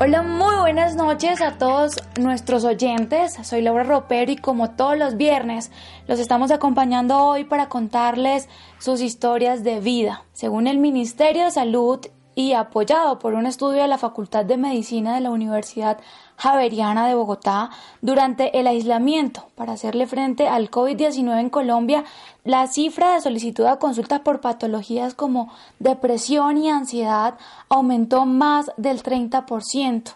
Hola, 0.00 0.22
muy 0.22 0.54
buenas 0.60 0.94
noches 0.94 1.42
a 1.42 1.58
todos 1.58 1.96
nuestros 2.20 2.62
oyentes. 2.62 3.36
Soy 3.42 3.62
Laura 3.62 3.82
Ropero 3.82 4.30
y 4.30 4.36
como 4.36 4.70
todos 4.70 4.96
los 4.96 5.16
viernes 5.16 5.72
los 6.06 6.20
estamos 6.20 6.52
acompañando 6.52 7.16
hoy 7.18 7.42
para 7.42 7.68
contarles 7.68 8.48
sus 8.78 9.00
historias 9.00 9.64
de 9.64 9.80
vida. 9.80 10.22
Según 10.32 10.68
el 10.68 10.78
Ministerio 10.78 11.46
de 11.46 11.50
Salud 11.50 11.98
y 12.38 12.52
apoyado 12.52 13.18
por 13.18 13.34
un 13.34 13.46
estudio 13.46 13.82
de 13.82 13.88
la 13.88 13.98
Facultad 13.98 14.44
de 14.44 14.56
Medicina 14.56 15.12
de 15.12 15.20
la 15.20 15.32
Universidad 15.32 15.98
Javeriana 16.36 17.08
de 17.08 17.16
Bogotá, 17.16 17.70
durante 18.00 18.60
el 18.60 18.68
aislamiento 18.68 19.46
para 19.56 19.72
hacerle 19.72 20.06
frente 20.06 20.46
al 20.46 20.70
COVID-19 20.70 21.40
en 21.40 21.50
Colombia, 21.50 22.04
la 22.44 22.68
cifra 22.68 23.14
de 23.14 23.22
solicitud 23.22 23.64
a 23.64 23.80
consultas 23.80 24.20
por 24.20 24.40
patologías 24.40 25.14
como 25.14 25.52
depresión 25.80 26.58
y 26.58 26.70
ansiedad 26.70 27.34
aumentó 27.68 28.24
más 28.24 28.70
del 28.76 29.02
30%. 29.02 30.12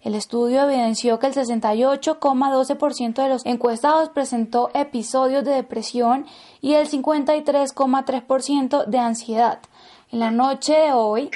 El 0.00 0.14
estudio 0.14 0.62
evidenció 0.62 1.18
que 1.18 1.26
el 1.26 1.34
68,12% 1.34 3.22
de 3.22 3.28
los 3.28 3.44
encuestados 3.44 4.08
presentó 4.08 4.70
episodios 4.72 5.44
de 5.44 5.52
depresión 5.52 6.24
y 6.62 6.72
el 6.74 6.88
53,3% 6.88 8.86
de 8.86 8.98
ansiedad. 8.98 9.58
En 10.10 10.20
la 10.20 10.30
noche 10.30 10.72
de 10.72 10.92
hoy 10.94 11.30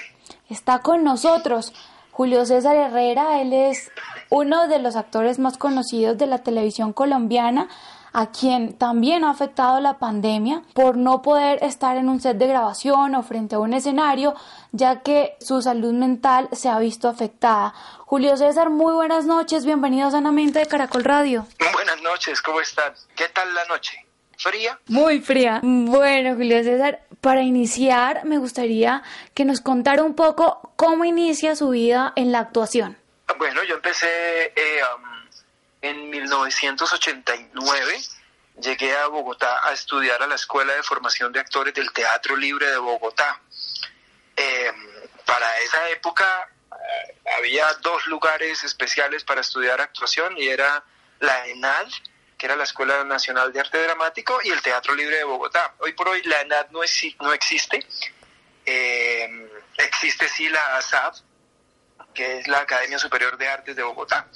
está 0.48 0.80
con 0.80 1.04
nosotros 1.04 1.72
Julio 2.12 2.44
César 2.44 2.76
Herrera, 2.76 3.40
él 3.40 3.54
es 3.54 3.90
uno 4.28 4.68
de 4.68 4.78
los 4.78 4.96
actores 4.96 5.38
más 5.38 5.56
conocidos 5.56 6.18
de 6.18 6.26
la 6.26 6.38
televisión 6.38 6.92
colombiana, 6.92 7.68
a 8.12 8.30
quien 8.30 8.76
también 8.76 9.24
ha 9.24 9.30
afectado 9.30 9.80
la 9.80 9.98
pandemia 9.98 10.62
por 10.74 10.98
no 10.98 11.22
poder 11.22 11.64
estar 11.64 11.96
en 11.96 12.10
un 12.10 12.20
set 12.20 12.36
de 12.36 12.46
grabación 12.46 13.14
o 13.14 13.22
frente 13.22 13.54
a 13.54 13.60
un 13.60 13.72
escenario, 13.72 14.34
ya 14.72 15.00
que 15.00 15.36
su 15.40 15.62
salud 15.62 15.94
mental 15.94 16.50
se 16.52 16.68
ha 16.68 16.78
visto 16.78 17.08
afectada. 17.08 17.72
Julio 18.04 18.36
César, 18.36 18.68
muy 18.68 18.92
buenas 18.92 19.24
noches, 19.24 19.64
bienvenido 19.64 20.10
Sanamente 20.10 20.58
de 20.58 20.66
Caracol 20.66 21.04
Radio. 21.04 21.46
Buenas 21.72 22.02
noches, 22.02 22.42
¿cómo 22.42 22.60
están? 22.60 22.92
¿Qué 23.16 23.28
tal 23.30 23.54
la 23.54 23.64
noche? 23.64 24.06
¿Fría? 24.42 24.78
Muy 24.88 25.20
fría. 25.20 25.60
Bueno, 25.62 26.34
Julio 26.34 26.62
César, 26.64 27.00
para 27.20 27.42
iniciar 27.42 28.24
me 28.24 28.38
gustaría 28.38 29.02
que 29.34 29.44
nos 29.44 29.60
contara 29.60 30.02
un 30.02 30.14
poco 30.14 30.72
cómo 30.76 31.04
inicia 31.04 31.54
su 31.54 31.70
vida 31.70 32.12
en 32.16 32.32
la 32.32 32.40
actuación. 32.40 32.98
Bueno, 33.38 33.62
yo 33.62 33.76
empecé 33.76 34.52
eh, 34.56 34.80
um, 34.96 35.28
en 35.80 36.10
1989. 36.10 38.00
Llegué 38.60 38.96
a 38.96 39.06
Bogotá 39.06 39.66
a 39.66 39.72
estudiar 39.72 40.22
a 40.22 40.26
la 40.26 40.34
Escuela 40.34 40.74
de 40.74 40.82
Formación 40.82 41.32
de 41.32 41.40
Actores 41.40 41.72
del 41.74 41.92
Teatro 41.92 42.36
Libre 42.36 42.66
de 42.68 42.78
Bogotá. 42.78 43.40
Eh, 44.36 44.72
para 45.24 45.58
esa 45.60 45.88
época 45.90 46.26
eh, 46.72 47.14
había 47.38 47.72
dos 47.80 48.06
lugares 48.06 48.64
especiales 48.64 49.24
para 49.24 49.40
estudiar 49.40 49.80
actuación 49.80 50.36
y 50.36 50.48
era 50.48 50.82
la 51.20 51.46
ENAD, 51.46 51.86
que 52.42 52.46
era 52.46 52.56
la 52.56 52.64
Escuela 52.64 53.04
Nacional 53.04 53.52
de 53.52 53.60
Arte 53.60 53.80
Dramático, 53.80 54.40
y 54.42 54.50
el 54.50 54.60
Teatro 54.60 54.96
Libre 54.96 55.18
de 55.18 55.22
Bogotá. 55.22 55.76
Hoy 55.78 55.92
por 55.92 56.08
hoy 56.08 56.24
la 56.24 56.40
ENAD 56.40 56.70
no, 56.70 56.80
no 57.20 57.32
existe. 57.32 57.86
existe 59.76 60.28
sí 60.28 60.48
la 60.48 60.76
ASAP, 60.76 61.14
que 62.12 62.40
es 62.40 62.48
la 62.48 62.58
Academia 62.58 62.98
Superior 62.98 63.38
de 63.38 63.46
Artes 63.46 63.76
de 63.76 63.84
Bogotá. 63.84 64.26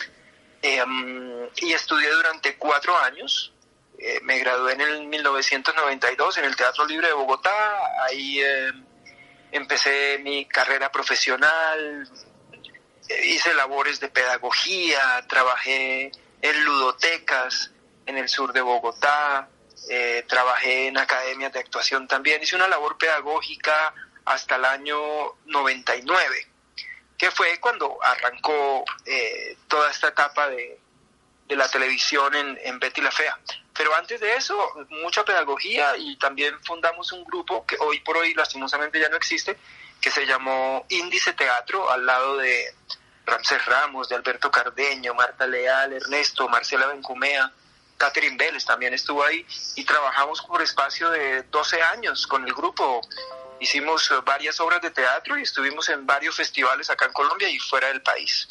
Em, 0.62 1.48
y 1.56 1.72
estudié 1.72 2.08
durante 2.10 2.54
cuatro 2.56 2.96
años. 2.96 3.52
Eh, 3.98 4.20
me 4.22 4.38
gradué 4.38 4.74
en 4.74 4.82
el 4.82 5.06
1992 5.08 6.38
en 6.38 6.44
el 6.44 6.54
Teatro 6.54 6.86
Libre 6.86 7.08
de 7.08 7.12
Bogotá. 7.12 8.04
Ahí 8.04 8.40
em, 8.40 8.84
empecé 9.50 10.20
mi 10.22 10.44
carrera 10.46 10.92
profesional. 10.92 12.08
Eh, 13.08 13.26
hice 13.26 13.52
labores 13.54 13.98
de 13.98 14.08
pedagogía, 14.10 15.26
trabajé 15.26 16.12
en 16.40 16.64
ludotecas 16.64 17.72
en 18.06 18.16
el 18.16 18.28
sur 18.28 18.52
de 18.52 18.60
Bogotá, 18.60 19.48
eh, 19.88 20.24
trabajé 20.28 20.88
en 20.88 20.98
academias 20.98 21.52
de 21.52 21.60
actuación 21.60 22.08
también. 22.08 22.42
Hice 22.42 22.56
una 22.56 22.68
labor 22.68 22.96
pedagógica 22.96 23.94
hasta 24.24 24.56
el 24.56 24.64
año 24.64 24.98
99 25.44 26.56
que 27.16 27.30
fue 27.30 27.58
cuando 27.60 27.98
arrancó 28.02 28.84
eh, 29.04 29.56
toda 29.68 29.90
esta 29.90 30.08
etapa 30.08 30.48
de, 30.48 30.78
la 31.48 31.68
televisión 31.68 32.34
en, 32.34 32.58
en, 32.62 32.78
Betty 32.78 33.00
la 33.00 33.10
Fea. 33.10 33.38
Pero 33.72 33.94
antes 33.94 34.20
de 34.20 34.34
eso, 34.34 34.56
mucha 34.90 35.24
pedagogía 35.24 35.96
y 35.96 36.16
también 36.16 36.58
fundamos 36.64 37.12
un 37.12 37.24
grupo 37.24 37.64
que 37.64 37.76
hoy 37.78 38.00
por 38.00 38.16
hoy 38.16 38.34
lastimosamente 38.34 38.98
ya 38.98 39.08
no 39.08 39.16
existe, 39.16 39.56
que 40.00 40.10
se 40.10 40.26
llamó 40.26 40.84
Índice 40.88 41.32
Teatro, 41.34 41.90
al 41.90 42.04
lado 42.04 42.36
de 42.36 42.74
Ramsés 43.24 43.64
Ramos, 43.64 44.08
de 44.08 44.16
Alberto 44.16 44.50
Cardeño, 44.50 45.14
Marta 45.14 45.46
Leal, 45.46 45.92
Ernesto, 45.92 46.48
Marcela 46.48 46.86
Bencumea, 46.88 47.52
Catherine 47.96 48.36
Vélez 48.36 48.64
también 48.64 48.94
estuvo 48.94 49.24
ahí 49.24 49.46
y 49.74 49.84
trabajamos 49.84 50.42
por 50.42 50.62
espacio 50.62 51.10
de 51.10 51.42
12 51.44 51.82
años 51.82 52.26
con 52.26 52.46
el 52.46 52.52
grupo 52.52 53.00
Hicimos 53.58 54.10
eh, 54.10 54.14
varias 54.24 54.60
obras 54.60 54.82
de 54.82 54.90
teatro 54.90 55.38
y 55.38 55.42
estuvimos 55.42 55.88
en 55.88 56.06
varios 56.06 56.36
festivales 56.36 56.90
acá 56.90 57.06
en 57.06 57.12
Colombia 57.12 57.48
y 57.48 57.58
fuera 57.58 57.88
del 57.88 58.02
país. 58.02 58.48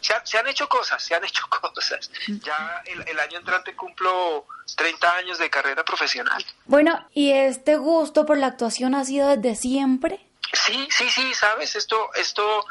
Se, 0.00 0.38
han 0.38 0.46
hecho 0.46 0.68
cosas, 0.68 1.02
se 1.02 1.14
han 1.14 1.24
hecho 1.24 1.42
cosas. 1.48 2.10
Ya 2.26 2.82
el, 2.86 3.18
año 3.18 3.38
entrante 3.38 3.74
cumplo 3.74 4.46
30 4.76 5.16
años 5.16 5.38
de 5.38 5.50
carrera 5.50 5.84
profesional. 5.84 6.44
Bueno, 6.64 7.08
¿y 7.12 7.32
este 7.32 7.76
gusto 7.76 8.26
por 8.26 8.38
la 8.38 8.48
actuación 8.48 8.94
ha 8.94 9.04
sido 9.04 9.28
desde 9.36 9.56
siempre? 9.56 10.20
Sí, 10.52 10.88
sí, 10.90 11.10
sí, 11.10 11.34
sabes, 11.34 11.76
esto, 11.76 12.10
esto, 12.14 12.64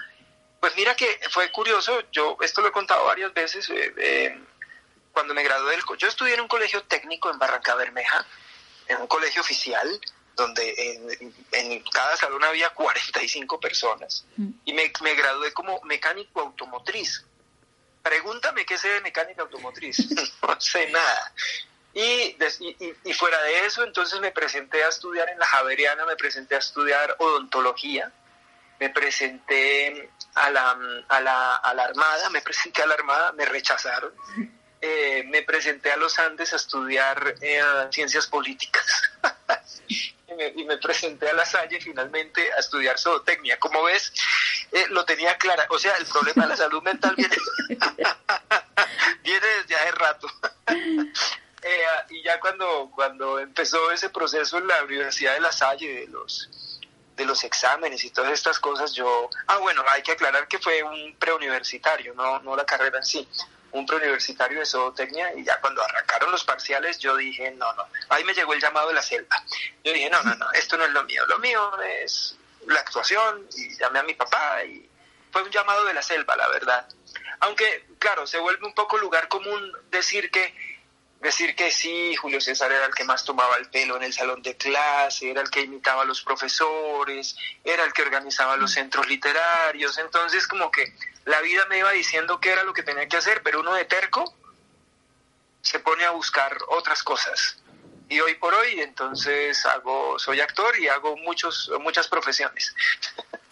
pues 0.60 0.74
mira 0.76 0.96
que 0.96 1.20
fue 1.30 1.52
curioso, 1.52 2.02
yo 2.12 2.38
esto 2.42 2.62
lo 2.62 2.70
he 2.70 2.72
contado 2.72 3.06
varias 3.06 3.34
veces, 3.34 3.70
eh, 3.70 3.94
eh, 3.98 4.44
cuando 5.18 5.34
me 5.34 5.42
gradué 5.42 5.72
del... 5.72 5.82
Yo 5.98 6.08
estudié 6.08 6.36
en 6.36 6.42
un 6.42 6.48
colegio 6.48 6.84
técnico 6.84 7.32
en 7.32 7.40
Barranca 7.40 7.74
Bermeja, 7.74 8.24
en 8.88 8.98
un 8.98 9.08
colegio 9.08 9.42
oficial, 9.42 10.00
donde 10.36 11.10
en, 11.54 11.84
cada 11.92 12.16
salón 12.18 12.44
había 12.44 12.70
45 12.70 13.60
personas 13.60 14.28
y 14.64 14.74
me, 14.74 14.92
gradué 15.16 15.52
como 15.54 15.82
mecánico 15.86 16.42
automotriz. 16.42 17.26
Pregúntame 18.04 18.64
qué 18.64 18.78
sé 18.78 18.90
de 18.90 19.02
mecánica 19.02 19.42
automotriz, 19.42 20.08
no 20.44 20.62
sé 20.62 20.92
nada. 20.92 21.34
Y, 21.96 22.38
y, 23.04 23.14
fuera 23.14 23.42
de 23.42 23.66
eso, 23.66 23.84
entonces 23.84 24.20
me 24.20 24.30
presenté 24.30 24.84
a 24.84 24.90
estudiar 24.90 25.28
en 25.30 25.40
la 25.40 25.48
Javeriana, 25.48 26.06
me 26.06 26.16
presenté 26.16 26.54
a 26.54 26.60
estudiar 26.60 27.16
odontología, 27.18 28.14
me 28.80 28.92
presenté 28.92 30.12
a 30.36 30.52
la, 30.52 30.78
a 31.08 31.22
la, 31.22 31.56
a 31.56 31.74
la 31.74 31.84
Armada, 31.86 32.30
me 32.30 32.44
presenté 32.44 32.84
a 32.84 32.86
la 32.86 32.94
Armada, 32.94 33.32
me 33.32 33.46
rechazaron. 33.46 34.14
Eh, 34.80 35.24
me 35.28 35.42
presenté 35.44 35.92
a 35.92 35.98
los 35.98 36.20
Andes 36.20 36.54
a 36.54 36.58
estudiar 36.58 37.36
eh, 37.42 37.62
ciencias 37.92 38.28
políticas. 38.28 38.86
y, 39.88 40.64
me, 40.66 40.78
presenté 40.78 41.30
a 41.30 41.34
la 41.34 41.46
Salle 41.46 41.82
finalmente 41.82 42.52
a 42.54 42.58
estudiar 42.60 43.00
zootecnia. 43.00 43.60
Como 43.60 43.84
ves, 43.84 44.14
eh, 44.72 44.86
lo 44.90 45.04
tenía 45.06 45.38
clara. 45.38 45.66
O 45.70 45.80
sea, 45.80 45.96
el 45.98 46.06
problema 46.06 46.44
de 46.44 46.50
la 46.50 46.58
salud 46.58 46.84
mental 46.84 47.16
viene, 47.16 47.36
viene 49.24 49.48
desde 49.62 49.76
hace 49.76 49.92
rato. 49.92 50.28
y 52.10 52.24
ya 52.24 52.40
cuando, 52.40 52.92
cuando 52.94 53.40
empezó 53.40 53.92
ese 53.92 54.10
proceso 54.10 54.60
en 54.60 54.68
la 54.68 54.84
Universidad 54.84 55.34
de 55.34 55.42
La 55.42 55.52
Salle, 55.52 56.02
de 56.02 56.08
los 56.08 56.50
de 57.18 57.26
los 57.26 57.44
exámenes 57.44 58.04
y 58.04 58.12
todas 58.12 58.32
estas 58.32 58.60
cosas, 58.60 58.94
yo, 58.94 59.28
ah 59.48 59.58
bueno, 59.58 59.84
hay 59.90 60.04
que 60.04 60.12
aclarar 60.12 60.48
que 60.48 60.60
fue 60.60 60.84
un 60.84 61.16
preuniversitario, 61.18 62.14
no, 62.14 62.40
no 62.42 62.56
la 62.56 62.64
carrera 62.64 63.00
en 63.00 63.04
sí, 63.04 63.28
un 63.72 63.86
preuniversitario 63.86 64.60
de 64.60 64.66
zootecnia 64.66 65.34
y 65.36 65.44
ya 65.44 65.60
cuando 65.60 65.84
arrancaron 65.84 66.32
los 66.32 66.44
parciales 66.44 67.00
yo 67.00 67.16
dije, 67.18 67.52
no, 67.52 67.74
no, 67.74 67.86
ahí 68.10 68.24
me 68.24 68.34
llegó 68.34 68.54
el 68.54 68.62
llamado 68.62 68.88
de 68.90 68.96
la 68.96 69.02
selva. 69.02 69.44
Yo 69.84 69.94
dije, 69.94 70.10
no, 70.10 70.22
no, 70.24 70.36
no, 70.36 70.52
esto 70.54 70.78
no 70.78 70.86
es 70.86 70.92
lo 70.92 71.04
mío, 71.04 71.26
lo 71.28 71.40
mío 71.40 71.72
es 71.84 72.38
la 72.66 72.80
actuación 72.80 73.48
y 73.56 73.76
llamé 73.78 74.00
a 74.00 74.04
mi 74.04 74.14
papá 74.14 74.64
y 74.64 74.90
fue 75.32 75.44
un 75.44 75.52
llamado 75.52 75.86
de 75.86 75.94
la 75.94 76.02
selva, 76.02 76.36
la 76.36 76.48
verdad. 76.50 76.88
Aunque, 77.42 77.88
claro, 78.00 78.26
se 78.26 78.40
vuelve 78.40 78.66
un 78.66 78.74
poco 78.74 78.98
lugar 78.98 79.28
común 79.28 79.72
decir 79.92 80.32
que 80.32 80.54
decir 81.20 81.56
que 81.56 81.72
sí, 81.72 82.16
Julio 82.16 82.40
César 82.40 82.72
era 82.72 82.86
el 82.86 82.94
que 82.94 83.04
más 83.04 83.24
tomaba 83.24 83.56
el 83.58 83.70
pelo 83.70 83.98
en 83.98 84.04
el 84.04 84.14
salón 84.14 84.42
de 84.42 84.56
clase, 84.56 85.32
era 85.32 85.42
el 85.42 85.50
que 85.50 85.62
imitaba 85.62 86.04
a 86.04 86.06
los 86.06 86.22
profesores, 86.22 87.36
era 87.64 87.84
el 87.84 87.94
que 87.94 88.04
organizaba 88.04 88.58
los 88.58 88.72
centros 88.72 89.08
literarios, 89.08 89.98
entonces 89.98 90.48
como 90.48 90.72
que 90.72 90.94
la 91.26 91.42
vida 91.42 91.66
me 91.68 91.80
iba 91.80 91.92
diciendo 91.92 92.40
qué 92.40 92.52
era 92.52 92.64
lo 92.64 92.74
que 92.74 92.84
tenía 92.84 93.08
que 93.08 93.18
hacer, 93.18 93.42
pero 93.44 93.60
uno 93.60 93.74
de 93.74 93.86
terco 93.86 94.34
se 95.62 95.80
pone 95.80 96.06
a 96.06 96.12
buscar 96.12 96.58
otras 96.70 97.04
cosas. 97.04 97.58
Y 98.10 98.22
hoy 98.22 98.36
por 98.36 98.54
hoy 98.54 98.80
entonces 98.80 99.66
hago 99.66 100.18
soy 100.18 100.40
actor 100.40 100.80
y 100.80 100.88
hago 100.88 101.18
muchos 101.18 101.70
muchas 101.82 102.08
profesiones. 102.08 102.74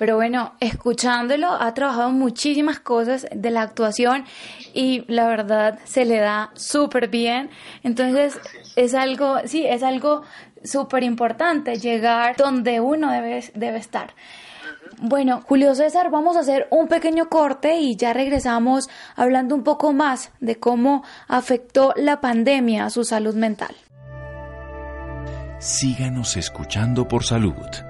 Pero 0.00 0.16
bueno, 0.16 0.54
escuchándolo, 0.60 1.52
ha 1.52 1.74
trabajado 1.74 2.10
muchísimas 2.10 2.80
cosas 2.80 3.26
de 3.34 3.50
la 3.50 3.60
actuación 3.60 4.24
y 4.72 5.04
la 5.12 5.28
verdad 5.28 5.78
se 5.84 6.06
le 6.06 6.16
da 6.16 6.52
súper 6.54 7.08
bien. 7.08 7.50
Entonces 7.82 8.40
es 8.76 8.94
algo, 8.94 9.40
sí, 9.44 9.66
es 9.66 9.82
algo 9.82 10.22
súper 10.64 11.02
importante 11.02 11.74
llegar 11.76 12.34
donde 12.38 12.80
uno 12.80 13.12
debe, 13.12 13.44
debe 13.54 13.76
estar. 13.76 14.14
Bueno, 15.02 15.42
Julio 15.46 15.74
César, 15.74 16.10
vamos 16.10 16.34
a 16.38 16.40
hacer 16.40 16.66
un 16.70 16.88
pequeño 16.88 17.28
corte 17.28 17.76
y 17.76 17.94
ya 17.94 18.14
regresamos 18.14 18.88
hablando 19.16 19.54
un 19.54 19.64
poco 19.64 19.92
más 19.92 20.32
de 20.40 20.58
cómo 20.58 21.04
afectó 21.28 21.92
la 21.94 22.22
pandemia 22.22 22.86
a 22.86 22.90
su 22.90 23.04
salud 23.04 23.34
mental. 23.34 23.76
Síganos 25.58 26.38
escuchando 26.38 27.06
por 27.06 27.22
salud. 27.22 27.89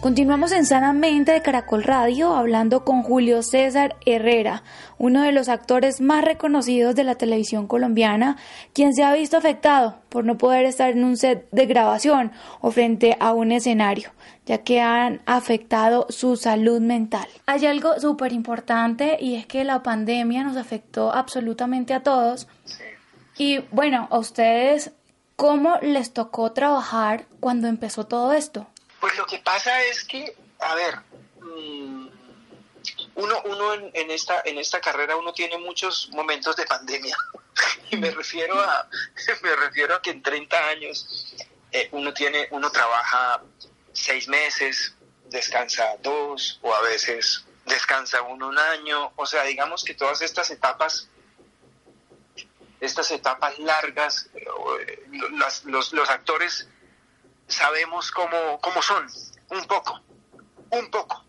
Continuamos 0.00 0.52
en 0.52 0.66
Sanamente 0.66 1.32
de 1.32 1.40
Caracol 1.40 1.82
Radio 1.82 2.36
hablando 2.36 2.84
con 2.84 3.02
Julio 3.02 3.42
César 3.42 3.96
Herrera, 4.04 4.62
uno 4.98 5.22
de 5.22 5.32
los 5.32 5.48
actores 5.48 6.00
más 6.00 6.22
reconocidos 6.22 6.94
de 6.94 7.02
la 7.02 7.16
televisión 7.16 7.66
colombiana, 7.66 8.36
quien 8.74 8.94
se 8.94 9.02
ha 9.02 9.12
visto 9.14 9.38
afectado 9.38 9.96
por 10.10 10.24
no 10.24 10.36
poder 10.36 10.66
estar 10.66 10.90
en 10.90 11.02
un 11.02 11.16
set 11.16 11.48
de 11.50 11.66
grabación 11.66 12.30
o 12.60 12.70
frente 12.70 13.16
a 13.20 13.32
un 13.32 13.50
escenario, 13.52 14.10
ya 14.44 14.58
que 14.58 14.80
han 14.80 15.22
afectado 15.24 16.06
su 16.10 16.36
salud 16.36 16.80
mental. 16.80 17.26
Hay 17.46 17.64
algo 17.66 17.98
súper 17.98 18.32
importante 18.32 19.16
y 19.18 19.34
es 19.34 19.46
que 19.46 19.64
la 19.64 19.82
pandemia 19.82 20.44
nos 20.44 20.58
afectó 20.58 21.12
absolutamente 21.12 21.94
a 21.94 22.02
todos. 22.02 22.46
Y 23.38 23.58
bueno, 23.72 24.08
a 24.10 24.18
ustedes, 24.18 24.92
¿cómo 25.36 25.78
les 25.80 26.12
tocó 26.12 26.52
trabajar 26.52 27.26
cuando 27.40 27.66
empezó 27.66 28.04
todo 28.04 28.34
esto? 28.34 28.66
Pues 29.00 29.16
lo 29.16 29.26
que 29.26 29.38
pasa 29.38 29.82
es 29.84 30.04
que, 30.04 30.36
a 30.60 30.74
ver, 30.74 30.96
mm, 31.40 32.08
uno, 33.16 33.42
uno 33.44 33.74
en, 33.74 34.10
esta, 34.10 34.42
en 34.44 34.58
esta 34.58 34.80
carrera 34.80 35.16
uno 35.16 35.32
tiene 35.32 35.58
muchos 35.58 36.08
momentos 36.10 36.56
de 36.56 36.66
pandemia. 36.66 37.16
y 37.90 37.96
me 37.96 38.10
refiero 38.10 38.58
a, 38.60 38.88
me 39.42 39.56
refiero 39.56 39.94
a 39.94 40.02
que 40.02 40.10
en 40.10 40.22
30 40.22 40.68
años 40.68 41.34
eh, 41.72 41.88
uno 41.92 42.12
tiene, 42.12 42.48
uno 42.50 42.70
trabaja 42.70 43.42
seis 43.92 44.28
meses, 44.28 44.94
descansa 45.26 45.96
dos, 46.02 46.58
o 46.62 46.74
a 46.74 46.80
veces 46.82 47.44
descansa 47.64 48.22
uno 48.22 48.48
un 48.48 48.58
año. 48.58 49.12
O 49.16 49.26
sea, 49.26 49.44
digamos 49.44 49.84
que 49.84 49.94
todas 49.94 50.22
estas 50.22 50.50
etapas 50.50 51.08
estas 52.80 53.10
etapas 53.10 53.58
largas, 53.58 54.28
eh, 54.34 55.02
los, 55.64 55.92
los 55.92 56.10
actores 56.10 56.68
sabemos 57.48 58.10
cómo, 58.10 58.60
cómo 58.60 58.82
son, 58.82 59.06
un 59.50 59.66
poco, 59.66 60.00
un 60.70 60.90
poco. 60.90 61.24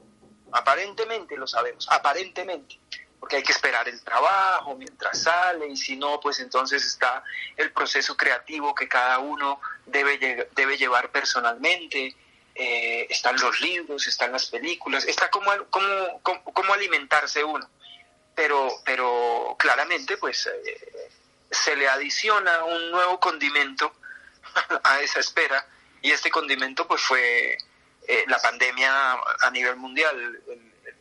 Aparentemente 0.51 1.35
lo 1.35 1.47
sabemos, 1.47 1.87
aparentemente, 1.89 2.79
porque 3.19 3.37
hay 3.37 3.43
que 3.43 3.51
esperar 3.51 3.87
el 3.87 4.01
trabajo 4.01 4.75
mientras 4.75 5.23
sale 5.23 5.67
y 5.67 5.75
si 5.75 5.95
no, 5.97 6.19
pues 6.19 6.39
entonces 6.39 6.85
está 6.85 7.23
el 7.55 7.71
proceso 7.71 8.15
creativo 8.15 8.73
que 8.73 8.87
cada 8.87 9.19
uno 9.19 9.59
debe, 9.85 10.49
debe 10.55 10.77
llevar 10.77 11.11
personalmente. 11.11 12.15
Eh, 12.59 13.05
están 13.11 13.39
los 13.39 13.61
libros, 13.61 14.07
están 14.07 14.31
las 14.31 14.47
películas, 14.47 15.05
está 15.05 15.29
como, 15.29 15.51
como, 15.69 16.21
como, 16.23 16.73
alimentarse 16.73 17.43
uno. 17.43 17.69
Pero, 18.33 18.81
pero 18.83 19.55
claramente, 19.59 20.17
pues 20.17 20.47
eh, 20.47 21.11
se 21.51 21.75
le 21.75 21.87
adiciona 21.87 22.63
un 22.63 22.89
nuevo 22.89 23.19
condimento 23.19 23.93
a 24.83 25.01
esa 25.01 25.19
espera 25.19 25.67
y 26.01 26.11
este 26.11 26.29
condimento 26.29 26.87
pues 26.87 27.01
fue 27.01 27.57
eh, 28.07 28.23
la 28.27 28.39
pandemia 28.39 29.17
a 29.41 29.51
nivel 29.51 29.75
mundial, 29.75 30.39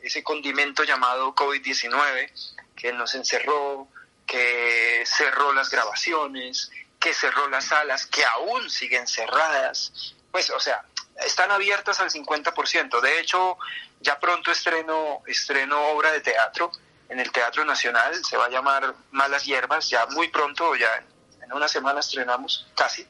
ese 0.02 0.22
condimento 0.22 0.84
llamado 0.84 1.34
COVID-19 1.34 2.30
que 2.74 2.92
nos 2.92 3.14
encerró, 3.14 3.88
que 4.26 5.04
cerró 5.06 5.52
las 5.52 5.70
grabaciones, 5.70 6.70
que 7.00 7.14
cerró 7.14 7.48
las 7.48 7.66
salas, 7.66 8.06
que 8.06 8.24
aún 8.24 8.68
siguen 8.70 9.06
cerradas. 9.06 10.14
Pues, 10.30 10.50
o 10.50 10.60
sea, 10.60 10.84
están 11.24 11.50
abiertas 11.50 12.00
al 12.00 12.10
50%. 12.10 13.00
De 13.00 13.20
hecho, 13.20 13.58
ya 14.00 14.18
pronto 14.18 14.50
estreno, 14.50 15.22
estreno 15.26 15.88
obra 15.88 16.12
de 16.12 16.20
teatro 16.20 16.70
en 17.08 17.20
el 17.20 17.30
Teatro 17.30 17.64
Nacional, 17.64 18.24
se 18.24 18.36
va 18.36 18.46
a 18.46 18.50
llamar 18.50 18.94
Malas 19.12 19.44
Hierbas, 19.44 19.88
ya 19.88 20.06
muy 20.06 20.28
pronto, 20.28 20.74
ya 20.74 21.04
en 21.40 21.52
una 21.52 21.68
semana 21.68 22.00
estrenamos 22.00 22.66
casi. 22.74 23.06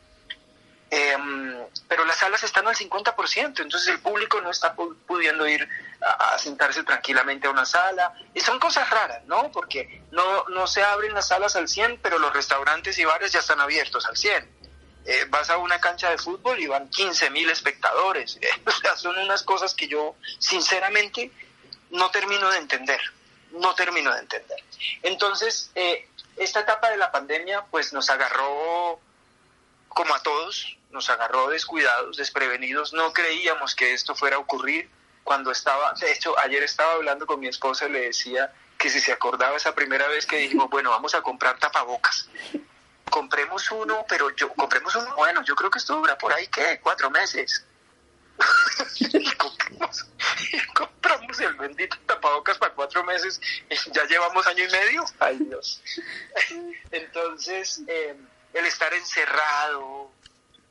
Em, 0.88 1.66
pero 1.88 2.04
las 2.04 2.16
salas 2.16 2.44
están 2.44 2.68
al 2.68 2.76
50%, 2.76 3.62
entonces 3.62 3.88
el 3.88 3.98
público 3.98 4.40
no 4.40 4.50
está 4.50 4.74
pudiendo 4.74 5.46
ir 5.48 5.68
a, 6.00 6.38
sentarse 6.38 6.84
tranquilamente 6.84 7.46
a 7.48 7.50
una 7.50 7.64
sala. 7.64 8.14
Y 8.34 8.40
son 8.40 8.58
cosas 8.60 8.88
raras, 8.90 9.24
¿no? 9.26 9.50
Porque 9.50 10.02
no, 10.12 10.44
no 10.48 10.66
se 10.66 10.82
abren 10.82 11.12
las 11.14 11.28
salas 11.28 11.56
al 11.56 11.68
100, 11.68 12.00
pero 12.02 12.18
los 12.18 12.32
restaurantes 12.32 12.98
y 12.98 13.04
bares 13.04 13.32
ya 13.32 13.40
están 13.40 13.60
abiertos 13.60 14.06
al 14.06 14.16
100. 14.16 14.56
Eh, 15.06 15.24
vas 15.28 15.50
a 15.50 15.58
una 15.58 15.80
cancha 15.80 16.10
de 16.10 16.18
fútbol 16.18 16.58
y 16.58 16.66
van 16.66 16.88
15 16.88 17.30
mil 17.30 17.48
espectadores. 17.50 18.38
son 18.96 19.18
unas 19.18 19.42
cosas 19.42 19.74
que 19.74 19.88
yo, 19.88 20.14
sinceramente, 20.38 21.30
no 21.90 22.10
termino 22.10 22.50
de 22.50 22.58
entender. 22.58 23.00
No 23.52 23.74
termino 23.74 24.12
de 24.12 24.20
entender. 24.20 24.58
Entonces, 25.02 25.70
eh, 25.74 26.08
esta 26.36 26.60
etapa 26.60 26.90
de 26.90 26.96
la 26.96 27.10
pandemia, 27.10 27.64
pues 27.70 27.92
nos 27.92 28.10
agarró 28.10 29.00
como 29.96 30.14
a 30.14 30.22
todos, 30.22 30.76
nos 30.90 31.08
agarró 31.08 31.48
descuidados, 31.48 32.18
desprevenidos, 32.18 32.92
no 32.92 33.14
creíamos 33.14 33.74
que 33.74 33.94
esto 33.94 34.14
fuera 34.14 34.36
a 34.36 34.38
ocurrir. 34.38 34.90
Cuando 35.24 35.50
estaba, 35.50 35.94
de 35.94 36.12
hecho, 36.12 36.38
ayer 36.38 36.62
estaba 36.62 36.92
hablando 36.92 37.26
con 37.26 37.40
mi 37.40 37.48
esposa 37.48 37.86
y 37.86 37.92
le 37.92 38.00
decía 38.00 38.52
que 38.76 38.90
si 38.90 39.00
se 39.00 39.10
acordaba 39.10 39.56
esa 39.56 39.74
primera 39.74 40.06
vez 40.08 40.26
que 40.26 40.36
dijimos, 40.36 40.68
bueno, 40.68 40.90
vamos 40.90 41.14
a 41.14 41.22
comprar 41.22 41.58
tapabocas. 41.58 42.28
Compremos 43.08 43.70
uno, 43.70 44.04
pero 44.06 44.28
yo, 44.36 44.52
compremos 44.52 44.94
uno, 44.96 45.16
bueno, 45.16 45.42
yo 45.42 45.56
creo 45.56 45.70
que 45.70 45.78
esto 45.78 45.96
dura 45.96 46.18
por 46.18 46.30
ahí, 46.30 46.46
¿qué? 46.48 46.78
Cuatro 46.82 47.10
meses. 47.10 47.64
y, 49.00 49.34
compramos, 49.36 51.40
el 51.40 51.54
bendito 51.54 51.96
tapabocas 52.04 52.58
para 52.58 52.74
cuatro 52.74 53.02
meses, 53.02 53.40
ya 53.92 54.04
llevamos 54.04 54.46
año 54.46 54.62
y 54.62 54.70
medio. 54.70 55.06
Ay 55.20 55.38
Dios. 55.38 55.82
Entonces, 56.90 57.80
eh, 57.88 58.14
el 58.56 58.64
estar 58.64 58.92
encerrado, 58.94 60.10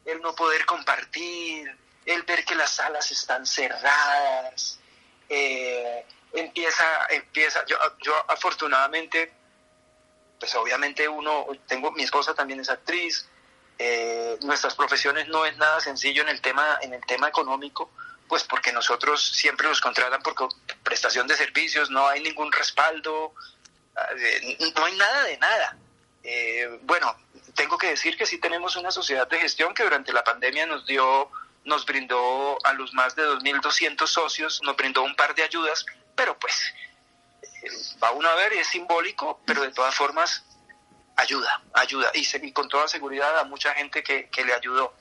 el 0.06 0.20
no 0.22 0.34
poder 0.34 0.66
compartir, 0.66 1.72
el 2.06 2.24
ver 2.24 2.44
que 2.44 2.56
las 2.56 2.72
salas 2.72 3.12
están 3.12 3.46
cerradas, 3.46 4.80
eh, 5.30 6.04
empieza, 6.34 6.84
empieza, 7.10 7.64
yo, 7.68 7.78
yo 8.02 8.14
afortunadamente, 8.28 9.32
pues 10.40 10.56
obviamente 10.56 11.08
uno, 11.08 11.46
tengo, 11.68 11.92
mi 11.92 12.04
esposa 12.04 12.34
también 12.34 12.60
es 12.60 12.70
actriz, 12.70 13.28
eh, 13.78 14.38
nuestras 14.42 14.74
profesiones 14.74 15.28
no 15.28 15.46
es 15.46 15.56
nada 15.58 15.80
sencillo 15.80 16.24
en 16.24 16.30
el 16.30 16.42
tema, 16.42 16.80
en 16.82 16.94
el 16.94 17.06
tema 17.06 17.28
económico, 17.28 17.92
pues 18.28 18.44
porque 18.46 18.72
nosotros 18.74 19.24
siempre 19.24 19.68
nos 19.68 19.80
contratan 19.80 20.24
por 20.24 20.34
prestación 20.82 21.28
de 21.28 21.38
servicios, 21.38 21.92
no 21.92 22.08
hay 22.08 22.24
ningún 22.24 22.52
respaldo, 22.52 23.36
eh, 24.18 24.58
no 24.76 24.86
hay 24.86 24.96
nada 24.96 25.24
de 25.26 25.38
nada. 25.38 25.78
Bueno, 26.82 27.16
tengo 27.56 27.78
que 27.78 27.88
decir 27.88 28.18
que 28.18 28.26
sí 28.26 28.38
tenemos 28.38 28.76
una 28.76 28.92
sociedad 28.92 29.28
de 29.28 29.40
gestión 29.40 29.74
que 29.74 29.84
durante 29.84 30.14
la 30.14 30.24
pandemia 30.24 30.66
nos 30.66 30.86
dio, 30.86 31.32
nos 31.64 31.86
brindó 31.86 32.58
a 32.64 32.74
los 32.74 32.94
más 32.94 33.16
de 33.16 33.24
2.200 33.24 34.06
socios, 34.08 34.62
nos 34.64 34.76
brindó 34.76 35.04
un 35.04 35.16
par 35.16 35.34
de 35.36 35.44
ayudas, 35.44 35.86
pero 36.16 36.38
pues 36.38 36.74
eh, 37.42 37.70
va 38.04 38.12
uno 38.12 38.30
a 38.30 38.36
ver 38.36 38.54
y 38.54 38.60
es 38.60 38.68
simbólico, 38.68 39.42
pero 39.46 39.62
de 39.62 39.72
todas 39.72 39.96
formas 39.96 40.44
ayuda, 41.16 41.62
ayuda 41.74 42.12
y, 42.14 42.28
y 42.46 42.52
con 42.52 42.68
toda 42.68 42.88
seguridad 42.88 43.40
a 43.40 43.46
mucha 43.46 43.74
gente 43.74 44.04
que, 44.04 44.30
que 44.30 44.44
le 44.44 44.54
ayudó. 44.54 44.94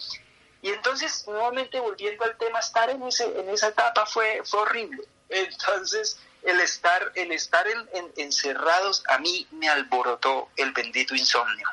Y 0.62 0.70
entonces, 0.70 1.26
nuevamente 1.26 1.78
volviendo 1.78 2.24
al 2.24 2.38
tema, 2.38 2.58
estar 2.58 2.88
en, 2.88 3.02
ese, 3.02 3.24
en 3.38 3.50
esa 3.50 3.68
etapa 3.68 4.06
fue, 4.06 4.40
fue 4.46 4.60
horrible. 4.60 5.02
Entonces, 5.28 6.18
el 6.42 6.58
estar, 6.60 7.12
el 7.14 7.32
estar 7.32 7.66
en, 7.68 8.12
encerrados 8.16 9.02
a 9.08 9.18
mí 9.18 9.46
me 9.50 9.68
alborotó 9.68 10.48
el 10.56 10.72
bendito 10.72 11.14
insomnio. 11.14 11.68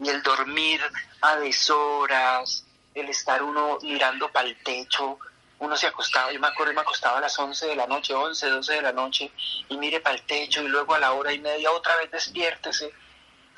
Y 0.00 0.08
el 0.08 0.22
dormir 0.22 0.80
a 1.20 1.36
deshoras, 1.36 2.64
el 2.94 3.08
estar 3.08 3.42
uno 3.42 3.78
mirando 3.82 4.30
para 4.30 4.48
el 4.48 4.62
techo, 4.62 5.18
uno 5.60 5.76
se 5.76 5.88
acostaba, 5.88 6.30
yo 6.32 6.38
me 6.38 6.46
acuerdo, 6.46 6.72
me 6.72 6.82
acostaba 6.82 7.18
a 7.18 7.20
las 7.20 7.36
11 7.36 7.66
de 7.66 7.76
la 7.76 7.86
noche, 7.86 8.14
11, 8.14 8.48
12 8.48 8.74
de 8.74 8.82
la 8.82 8.92
noche, 8.92 9.32
y 9.68 9.76
mire 9.76 10.00
para 10.00 10.14
el 10.14 10.22
techo, 10.22 10.62
y 10.62 10.68
luego 10.68 10.94
a 10.94 11.00
la 11.00 11.12
hora 11.12 11.32
y 11.32 11.40
media 11.40 11.72
otra 11.72 11.96
vez 11.96 12.10
despiértese 12.10 12.92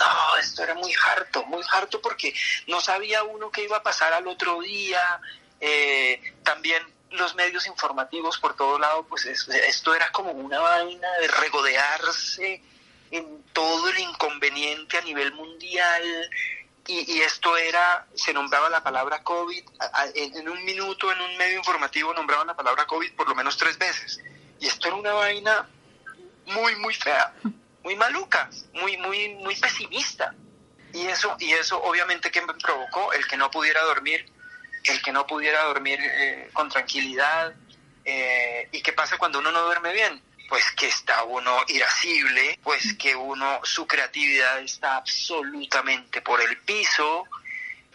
no, 0.00 0.36
esto 0.38 0.62
era 0.62 0.74
muy 0.74 0.92
harto, 1.06 1.44
muy 1.44 1.62
harto 1.70 2.00
porque 2.00 2.34
no 2.66 2.80
sabía 2.80 3.22
uno 3.22 3.50
qué 3.50 3.64
iba 3.64 3.76
a 3.76 3.82
pasar 3.82 4.12
al 4.14 4.26
otro 4.26 4.60
día. 4.60 5.20
Eh, 5.60 6.20
también 6.42 6.82
los 7.10 7.34
medios 7.34 7.66
informativos 7.66 8.38
por 8.38 8.56
todo 8.56 8.78
lado, 8.78 9.04
pues 9.04 9.26
esto 9.26 9.94
era 9.94 10.10
como 10.10 10.30
una 10.30 10.58
vaina 10.58 11.08
de 11.20 11.28
regodearse 11.28 12.62
en 13.10 13.42
todo 13.52 13.88
el 13.88 13.98
inconveniente 13.98 14.98
a 14.98 15.02
nivel 15.02 15.32
mundial. 15.34 16.30
Y, 16.86 17.20
esto 17.20 17.56
era, 17.56 18.06
se 18.14 18.32
nombraba 18.32 18.68
la 18.68 18.82
palabra 18.82 19.22
COVID, 19.22 19.64
en, 20.14 20.48
un 20.48 20.64
minuto 20.64 21.12
en 21.12 21.20
un 21.20 21.36
medio 21.36 21.58
informativo 21.58 22.12
nombraban 22.12 22.48
la 22.48 22.56
palabra 22.56 22.84
COVID 22.86 23.12
por 23.12 23.28
lo 23.28 23.34
menos 23.34 23.56
tres 23.56 23.78
veces. 23.78 24.20
Y 24.58 24.66
esto 24.66 24.88
era 24.88 24.96
una 24.96 25.12
vaina 25.12 25.68
muy, 26.46 26.74
muy 26.76 26.94
fea 26.94 27.32
muy 27.82 27.96
maluca, 27.96 28.50
muy, 28.74 28.96
muy, 28.98 29.34
muy 29.36 29.56
pesimista. 29.56 30.34
Y 30.92 31.06
eso, 31.06 31.36
y 31.38 31.52
eso 31.52 31.80
obviamente 31.82 32.30
que 32.30 32.42
me 32.42 32.54
provocó 32.54 33.12
el 33.12 33.26
que 33.26 33.36
no 33.36 33.50
pudiera 33.50 33.80
dormir, 33.82 34.26
el 34.84 35.02
que 35.02 35.12
no 35.12 35.26
pudiera 35.26 35.64
dormir 35.64 35.98
eh, 36.02 36.50
con 36.52 36.68
tranquilidad. 36.68 37.54
Eh, 38.04 38.68
¿Y 38.72 38.82
qué 38.82 38.92
pasa 38.92 39.18
cuando 39.18 39.38
uno 39.38 39.52
no 39.52 39.62
duerme 39.62 39.92
bien? 39.92 40.22
Pues 40.50 40.70
que 40.72 40.88
está 40.88 41.24
uno 41.24 41.64
irascible, 41.68 42.58
pues 42.62 42.94
que 42.98 43.16
uno, 43.16 43.60
su 43.62 43.86
creatividad 43.86 44.60
está 44.60 44.96
absolutamente 44.96 46.20
por 46.20 46.42
el 46.42 46.58
piso, 46.58 47.24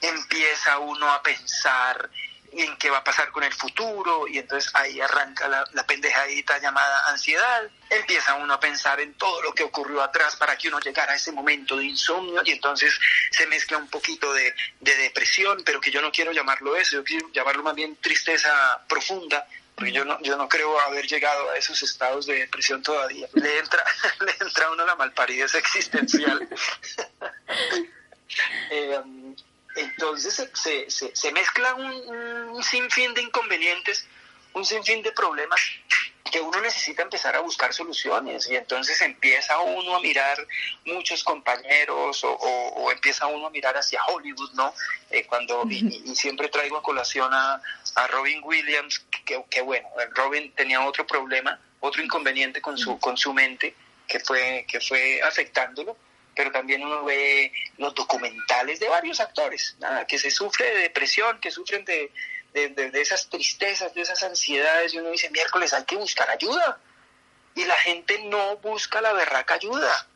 empieza 0.02 0.80
uno 0.80 1.12
a 1.12 1.22
pensar 1.22 2.10
en 2.58 2.78
qué 2.78 2.90
va 2.90 3.00
a 3.00 3.04
pasar 3.04 3.32
con 3.32 3.44
el 3.44 3.54
futuro 3.54 4.28
y 4.28 4.38
entonces 4.38 4.72
ahí 4.74 5.02
arranca 5.02 5.48
la, 5.48 5.66
la, 5.74 5.86
pendejadita 5.86 6.58
llamada 6.60 7.10
ansiedad. 7.10 7.70
Empieza 7.90 8.36
uno 8.36 8.54
a 8.54 8.60
pensar 8.60 9.00
en 9.02 9.14
todo 9.16 9.42
lo 9.42 9.54
que 9.54 9.64
ocurrió 9.64 10.02
atrás 10.02 10.36
para 10.36 10.58
que 10.58 10.70
uno 10.70 10.80
llegara 10.80 11.14
a 11.14 11.16
ese 11.16 11.32
momento 11.32 11.76
de 11.76 11.86
insomnio 11.86 12.42
y 12.46 12.52
entonces 12.52 12.98
se 13.32 13.46
mezcla 13.48 13.78
un 13.78 13.90
poquito 13.90 14.32
de, 14.34 14.56
de 14.80 14.96
depresión, 14.96 15.64
pero 15.66 15.82
que 15.82 15.92
yo 15.92 16.02
no 16.02 16.12
quiero 16.12 16.32
llamarlo 16.32 16.76
eso, 16.76 16.98
yo 16.98 17.04
quiero 17.04 17.30
llamarlo 17.34 17.64
más 17.64 17.76
bien 17.76 17.98
tristeza 17.98 18.82
profunda, 18.88 19.46
porque 19.76 19.92
yo 19.92 20.06
no, 20.06 20.22
yo 20.22 20.38
no 20.38 20.48
creo 20.48 20.80
haber 20.82 21.06
llegado 21.06 21.50
a 21.50 21.58
esos 21.58 21.84
estados 21.84 22.26
de 22.26 22.40
depresión 22.40 22.82
todavía. 22.82 23.28
Le 23.34 23.60
entra, 23.60 23.84
le 24.26 24.32
entra 24.32 24.68
a 24.68 24.72
uno 24.72 24.86
la 24.86 24.96
malparidez 24.96 25.54
existencial. 25.56 26.48
eh, 28.72 29.02
entonces 29.76 30.50
se, 30.54 30.90
se, 30.90 31.16
se 31.16 31.32
mezcla 31.32 31.76
un, 31.76 32.64
sinfín 32.64 33.14
de 33.14 33.22
inconvenientes, 33.22 34.08
un 34.54 34.66
sinfín 34.66 35.04
de 35.04 35.12
problemas 35.12 35.60
que 36.32 36.42
uno 36.42 36.60
necesita 36.62 37.04
empezar 37.04 37.36
a 37.36 37.42
buscar 37.42 37.74
soluciones 37.74 38.50
y 38.50 38.56
entonces 38.56 39.00
empieza 39.02 39.60
uno 39.60 39.96
a 39.96 40.00
mirar 40.00 40.38
muchos 40.86 41.24
compañeros 41.24 42.22
o, 42.24 42.92
empieza 42.92 43.28
uno 43.28 43.48
a 43.48 43.50
mirar 43.52 43.78
hacia 43.78 44.04
Hollywood, 44.06 44.52
¿no? 44.54 44.74
Eh, 45.12 45.26
cuando 45.28 45.64
y, 45.70 46.16
siempre 46.16 46.50
traigo 46.50 46.78
a 46.78 46.84
colación 46.84 47.32
a, 47.34 47.62
a 47.96 48.08
Robin 48.08 48.42
Williams, 48.44 49.06
que, 49.26 49.44
que, 49.50 49.62
bueno, 49.62 49.88
Robin 50.16 50.52
tenía 50.54 50.86
otro 50.86 51.08
problema, 51.08 51.60
otro 51.80 52.04
inconveniente 52.04 52.62
con 52.62 52.78
su 52.78 53.00
con 53.00 53.18
su 53.18 53.34
mente 53.34 53.76
que 54.08 54.20
fue 54.20 54.66
que 54.68 54.80
fue 54.80 55.22
afectándolo 55.22 55.98
pero 56.36 56.52
también 56.52 56.84
uno 56.84 57.04
ve 57.06 57.52
los 57.78 57.96
documentales 57.96 58.80
de 58.80 58.90
varios 58.90 59.20
actores, 59.20 59.76
nada, 59.80 60.06
que 60.06 60.20
se 60.20 60.30
sufre 60.30 60.66
de 60.66 60.82
depresión, 60.82 61.40
que 61.40 61.50
sufren 61.50 61.86
de, 61.86 62.12
de, 62.54 63.02
esas 63.02 63.30
tristezas, 63.30 63.94
de 63.94 64.02
esas 64.02 64.22
ansiedades, 64.22 64.94
y 64.94 65.00
uno 65.00 65.12
dice, 65.12 65.30
miércoles 65.30 65.74
hay 65.74 65.86
que 65.86 65.96
buscar 65.96 66.30
ayuda. 66.30 66.80
Y 67.56 67.64
la 67.64 67.76
gente 67.76 68.20
no 68.26 68.58
busca 68.58 69.00
la 69.00 69.14
berraca 69.14 69.54
ayuda. 69.56 70.08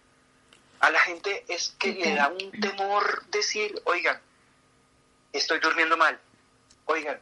A 0.81 0.89
la 0.89 0.99
gente 0.99 1.45
es 1.47 1.73
que 1.79 1.93
le 1.93 2.13
da 2.13 2.27
un 2.27 2.51
temor 2.51 3.25
decir, 3.27 3.81
oigan, 3.85 4.21
estoy 5.31 5.59
durmiendo 5.59 5.95
mal, 5.95 6.19
oigan, 6.85 7.19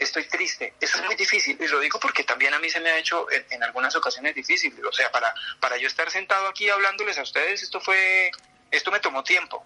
estoy 0.00 0.24
triste. 0.24 0.74
Eso 0.80 0.98
es 0.98 1.04
muy 1.04 1.14
difícil 1.14 1.56
y 1.60 1.68
lo 1.68 1.78
digo 1.78 2.00
porque 2.00 2.24
también 2.24 2.54
a 2.54 2.58
mí 2.58 2.68
se 2.70 2.80
me 2.80 2.90
ha 2.90 2.98
hecho 2.98 3.26
en, 3.30 3.62
algunas 3.62 3.94
ocasiones 3.94 4.34
difícil. 4.34 4.74
O 4.84 4.92
sea, 4.92 5.12
para, 5.12 5.32
para 5.60 5.76
yo 5.76 5.86
estar 5.86 6.10
sentado 6.10 6.48
aquí 6.48 6.68
hablándoles 6.68 7.18
a 7.18 7.22
ustedes, 7.22 7.62
esto 7.62 7.80
fue, 7.80 8.30
esto 8.70 8.90
me 8.90 9.00
tomó 9.00 9.22
tiempo. 9.22 9.64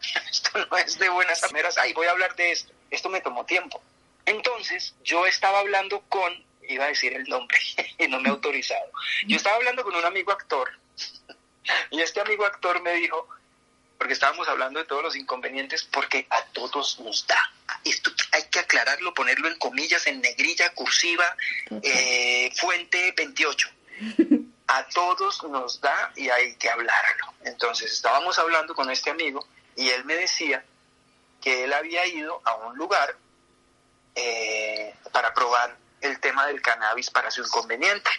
esto 0.30 0.66
no 0.70 0.76
es 0.76 0.98
de 0.98 1.08
buenas 1.08 1.42
maneras, 1.42 1.76
ahí 1.78 1.92
voy 1.92 2.06
a 2.06 2.12
hablar 2.12 2.34
de 2.36 2.52
esto. 2.52 2.72
Esto 2.90 3.08
me 3.08 3.20
tomó 3.20 3.44
tiempo. 3.44 3.82
Entonces, 4.24 4.94
yo 5.02 5.26
estaba 5.26 5.58
hablando 5.58 6.00
con, 6.08 6.32
iba 6.68 6.84
a 6.84 6.88
decir 6.88 7.12
el 7.12 7.24
nombre 7.24 7.58
y 7.98 8.08
no 8.08 8.20
me 8.20 8.28
he 8.28 8.32
autorizado. 8.32 8.90
Yo 9.26 9.36
estaba 9.36 9.56
hablando 9.56 9.82
con 9.82 9.94
un 9.94 10.04
amigo 10.04 10.32
actor 10.32 10.70
y 11.90 12.00
este 12.00 12.20
amigo 12.20 12.46
actor 12.46 12.80
me 12.82 12.92
dijo, 12.92 13.28
porque 13.98 14.12
estábamos 14.12 14.46
hablando 14.48 14.78
de 14.78 14.86
todos 14.86 15.02
los 15.02 15.16
inconvenientes, 15.16 15.82
porque 15.84 16.26
a 16.30 16.44
todos 16.46 17.00
nos 17.00 17.26
da. 17.26 17.52
Esto 17.90 18.10
hay 18.32 18.44
que 18.44 18.58
aclararlo, 18.58 19.14
ponerlo 19.14 19.48
en 19.48 19.58
comillas, 19.58 20.06
en 20.06 20.20
negrilla, 20.20 20.70
cursiva, 20.70 21.36
eh, 21.82 22.50
fuente 22.56 23.12
28. 23.16 23.68
A 24.68 24.88
todos 24.88 25.44
nos 25.44 25.80
da 25.80 26.12
y 26.16 26.28
hay 26.28 26.56
que 26.56 26.68
hablarlo. 26.68 27.34
Entonces 27.44 27.92
estábamos 27.92 28.36
hablando 28.38 28.74
con 28.74 28.90
este 28.90 29.10
amigo 29.10 29.46
y 29.76 29.88
él 29.90 30.04
me 30.04 30.16
decía 30.16 30.64
que 31.40 31.64
él 31.64 31.72
había 31.72 32.04
ido 32.06 32.40
a 32.44 32.56
un 32.56 32.76
lugar 32.76 33.16
eh, 34.16 34.92
para 35.12 35.32
probar 35.32 35.76
el 36.00 36.18
tema 36.18 36.48
del 36.48 36.60
cannabis 36.60 37.10
para 37.10 37.30
su 37.30 37.42
inconveniente. 37.42 38.10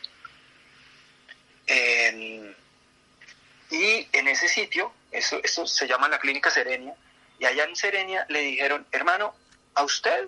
y 3.70 4.08
en 4.14 4.28
ese 4.30 4.48
sitio 4.48 4.94
eso, 5.12 5.40
eso 5.44 5.68
se 5.68 5.86
llama 5.86 6.08
la 6.08 6.20
clínica 6.20 6.50
Serenia. 6.50 6.96
Y 7.40 7.46
allá 7.46 7.66
en 7.66 7.76
Serenia 7.76 8.26
le 8.30 8.40
dijeron, 8.40 8.88
hermano, 8.92 9.36
a 9.78 9.84
usted 9.84 10.28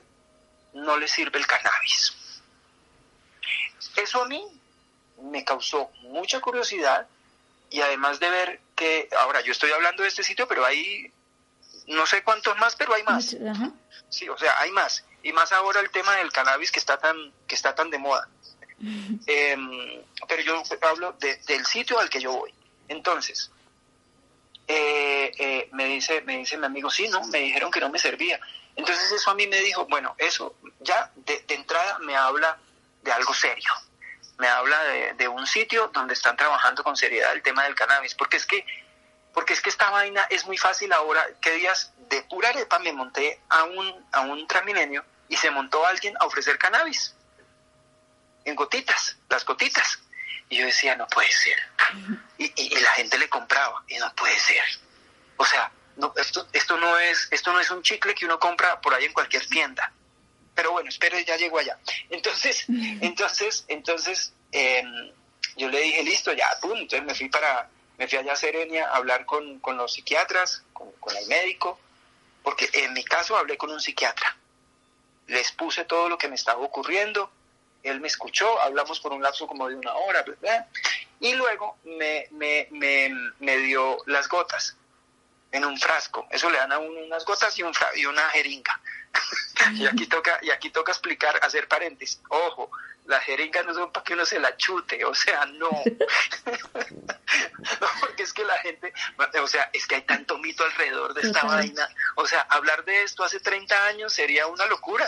no 0.73 0.95
le 0.97 1.07
sirve 1.07 1.39
el 1.39 1.47
cannabis. 1.47 2.13
Eso 3.95 4.21
a 4.21 4.27
mí 4.27 4.43
me 5.23 5.43
causó 5.43 5.89
mucha 6.03 6.39
curiosidad 6.39 7.07
y 7.71 7.81
además 7.81 8.19
de 8.19 8.29
ver 8.29 8.61
que, 8.75 9.09
ahora 9.19 9.41
yo 9.41 9.51
estoy 9.51 9.71
hablando 9.71 10.03
de 10.03 10.09
este 10.09 10.23
sitio, 10.23 10.47
pero 10.47 10.65
hay 10.65 11.11
no 11.87 12.05
sé 12.05 12.23
cuántos 12.23 12.57
más, 12.59 12.75
pero 12.75 12.93
hay 12.93 13.03
más. 13.03 13.35
Sí, 14.09 14.29
o 14.29 14.37
sea, 14.37 14.59
hay 14.59 14.71
más. 14.71 15.03
Y 15.23 15.33
más 15.33 15.51
ahora 15.51 15.79
el 15.79 15.89
tema 15.89 16.15
del 16.17 16.31
cannabis 16.31 16.71
que 16.71 16.79
está 16.79 16.97
tan, 16.97 17.17
que 17.47 17.55
está 17.55 17.73
tan 17.73 17.89
de 17.89 17.97
moda. 17.97 18.27
Em, 19.25 20.01
pero 20.27 20.41
yo 20.41 20.63
hablo 20.83 21.17
del 21.19 21.65
sitio 21.65 21.99
al 21.99 22.09
que 22.09 22.21
yo 22.21 22.31
voy. 22.31 22.53
Entonces, 22.87 23.51
eh, 24.67 25.31
eh, 25.37 25.69
me 25.73 25.85
dice 25.85 26.21
me 26.21 26.37
dice 26.37 26.57
mi 26.57 26.65
amigo, 26.67 26.89
sí, 26.89 27.07
no, 27.09 27.25
me 27.27 27.39
dijeron 27.39 27.71
que 27.71 27.79
no 27.79 27.89
me 27.89 27.99
servía. 27.99 28.39
Entonces 28.79 29.11
eso 29.11 29.29
a 29.29 29.35
mí 29.35 29.45
me 29.45 29.59
dijo, 29.59 29.85
bueno, 29.87 30.15
eso 30.17 30.55
ya 30.79 31.11
de, 31.13 31.43
entrada 31.49 31.99
me 31.99 32.15
habla 32.15 32.57
de 33.01 33.11
algo 33.11 33.33
serio, 33.33 33.73
me 34.37 34.47
habla 34.47 34.81
de, 35.17 35.27
un 35.27 35.45
sitio 35.45 35.89
donde 35.89 36.13
están 36.13 36.37
trabajando 36.37 36.81
con 36.81 36.95
seriedad 36.95 37.33
el 37.33 37.43
tema 37.43 37.65
del 37.65 37.75
cannabis, 37.75 38.15
porque 38.15 38.37
es 38.37 38.45
que 38.45 38.65
porque 39.33 39.51
es 39.51 39.61
que 39.61 39.69
esta 39.69 39.89
vaina 39.89 40.25
es 40.29 40.45
muy 40.45 40.57
fácil 40.57 40.93
ahora, 40.93 41.27
que 41.41 41.51
días 41.51 41.91
de 42.09 42.21
pura 42.23 42.49
arepa 42.49 42.79
me 42.79 42.93
monté 42.93 43.41
a 43.49 43.65
un, 43.65 44.07
a 44.13 44.21
un 44.21 44.47
Transmilenio 44.47 45.03
y 45.27 45.35
se 45.35 45.51
montó 45.51 45.85
alguien 45.85 46.15
a 46.17 46.25
ofrecer 46.25 46.57
cannabis. 46.57 47.13
en 48.45 48.55
gotitas, 48.55 49.17
las 49.27 49.43
gotitas. 49.43 49.99
Y 50.47 50.57
yo 50.57 50.65
decía, 50.65 50.95
no 50.95 51.05
puede 51.07 51.31
ser. 51.31 51.57
Y, 52.37 52.53
y, 52.55 52.79
la 52.79 52.91
gente 52.91 53.17
le 53.17 53.27
compraba, 53.27 53.83
y 53.89 53.97
no 53.97 54.11
puede 54.15 54.39
ser. 54.39 54.63
O 55.37 55.45
sea, 55.45 55.69
no, 55.99 56.13
esto, 56.15 56.47
esto, 56.53 56.77
no 56.77 56.97
es, 56.97 57.27
esto 57.31 57.51
no 57.51 57.59
es 57.59 57.69
un 57.71 57.83
chicle 57.83 58.15
que 58.15 58.25
uno 58.25 58.39
compra 58.39 58.79
por 58.79 58.93
ahí 58.93 59.05
en 59.05 59.13
cualquier 59.13 59.45
tienda. 59.47 59.91
Pero 60.55 60.71
bueno, 60.71 60.89
espere, 60.89 61.23
ya 61.25 61.35
llego 61.35 61.59
allá. 61.59 61.77
Entonces, 62.09 62.65
entonces, 63.01 63.65
entonces, 63.67 64.33
em, 64.51 65.11
yo 65.57 65.69
le 65.69 65.81
dije, 65.81 66.03
listo, 66.03 66.31
ya, 66.33 66.49
pum. 66.61 66.77
Entonces 66.77 67.05
me 67.05 67.13
fui 67.13 67.29
para, 67.29 67.69
me 67.97 68.07
fui 68.07 68.17
allá 68.17 68.33
a 68.33 68.37
Serenia 68.37 68.87
a 68.87 68.95
hablar 68.95 69.25
con, 69.25 69.59
con 69.59 69.77
los 69.77 69.93
psiquiatras, 69.93 70.63
con, 70.73 70.91
con 70.93 71.15
el 71.17 71.27
médico, 71.27 71.79
porque 72.43 72.69
en 72.73 72.93
mi 72.93 73.03
caso 73.03 73.37
hablé 73.37 73.57
con 73.57 73.69
un 73.69 73.81
psiquiatra. 73.81 74.37
Les 75.27 75.51
puse 75.51 75.83
todo 75.85 76.09
lo 76.09 76.17
que 76.17 76.29
me 76.29 76.35
estaba 76.35 76.61
ocurriendo, 76.61 77.31
él 77.83 77.99
me 77.99 78.07
escuchó, 78.07 78.59
hablamos 78.61 78.99
por 78.99 79.13
un 79.13 79.21
lapso 79.21 79.47
como 79.47 79.67
de 79.67 79.75
una 79.75 79.93
hora, 79.93 80.23
¿verdad? 80.23 80.67
y 81.19 81.33
luego 81.33 81.77
me, 81.83 82.27
me, 82.31 82.67
me, 82.71 83.13
me, 83.39 83.57
dio 83.57 83.97
las 84.05 84.29
gotas 84.29 84.77
en 85.51 85.65
un 85.65 85.77
frasco. 85.79 86.27
Eso 86.29 86.49
le 86.49 86.57
dan 86.57 86.71
a 86.71 86.77
uno 86.77 86.99
unas 87.01 87.25
gotas 87.25 87.57
y, 87.57 87.63
un 87.63 87.73
y 87.95 88.05
una 88.05 88.29
jeringa. 88.29 88.79
y, 89.73 89.85
aquí 89.87 90.07
toca, 90.07 90.39
y 90.41 90.51
aquí 90.51 90.69
toca 90.69 90.91
explicar, 90.91 91.39
hacer 91.41 91.67
paréntesis. 91.67 92.21
Ojo, 92.29 92.71
las 93.05 93.23
jeringas 93.23 93.65
no 93.65 93.73
son 93.73 93.91
para 93.91 94.03
que 94.03 94.13
uno 94.13 94.25
se 94.25 94.39
la 94.39 94.55
chute, 94.57 95.03
o 95.03 95.15
sea, 95.15 95.45
no. 95.45 95.69
no, 97.81 97.87
porque 97.99 98.23
es 98.23 98.33
que 98.33 98.43
la 98.43 98.57
gente, 98.59 98.93
o 99.41 99.47
sea, 99.47 99.69
es 99.73 99.87
que 99.87 99.95
hay 99.95 100.03
tanto 100.03 100.37
mito 100.37 100.63
alrededor 100.63 101.13
de 101.13 101.21
esta 101.27 101.43
vaina. 101.43 101.89
O 102.15 102.27
sea, 102.27 102.41
hablar 102.41 102.85
de 102.85 103.03
esto 103.03 103.23
hace 103.23 103.39
30 103.39 103.85
años 103.85 104.13
sería 104.13 104.47
una 104.47 104.65
locura 104.65 105.07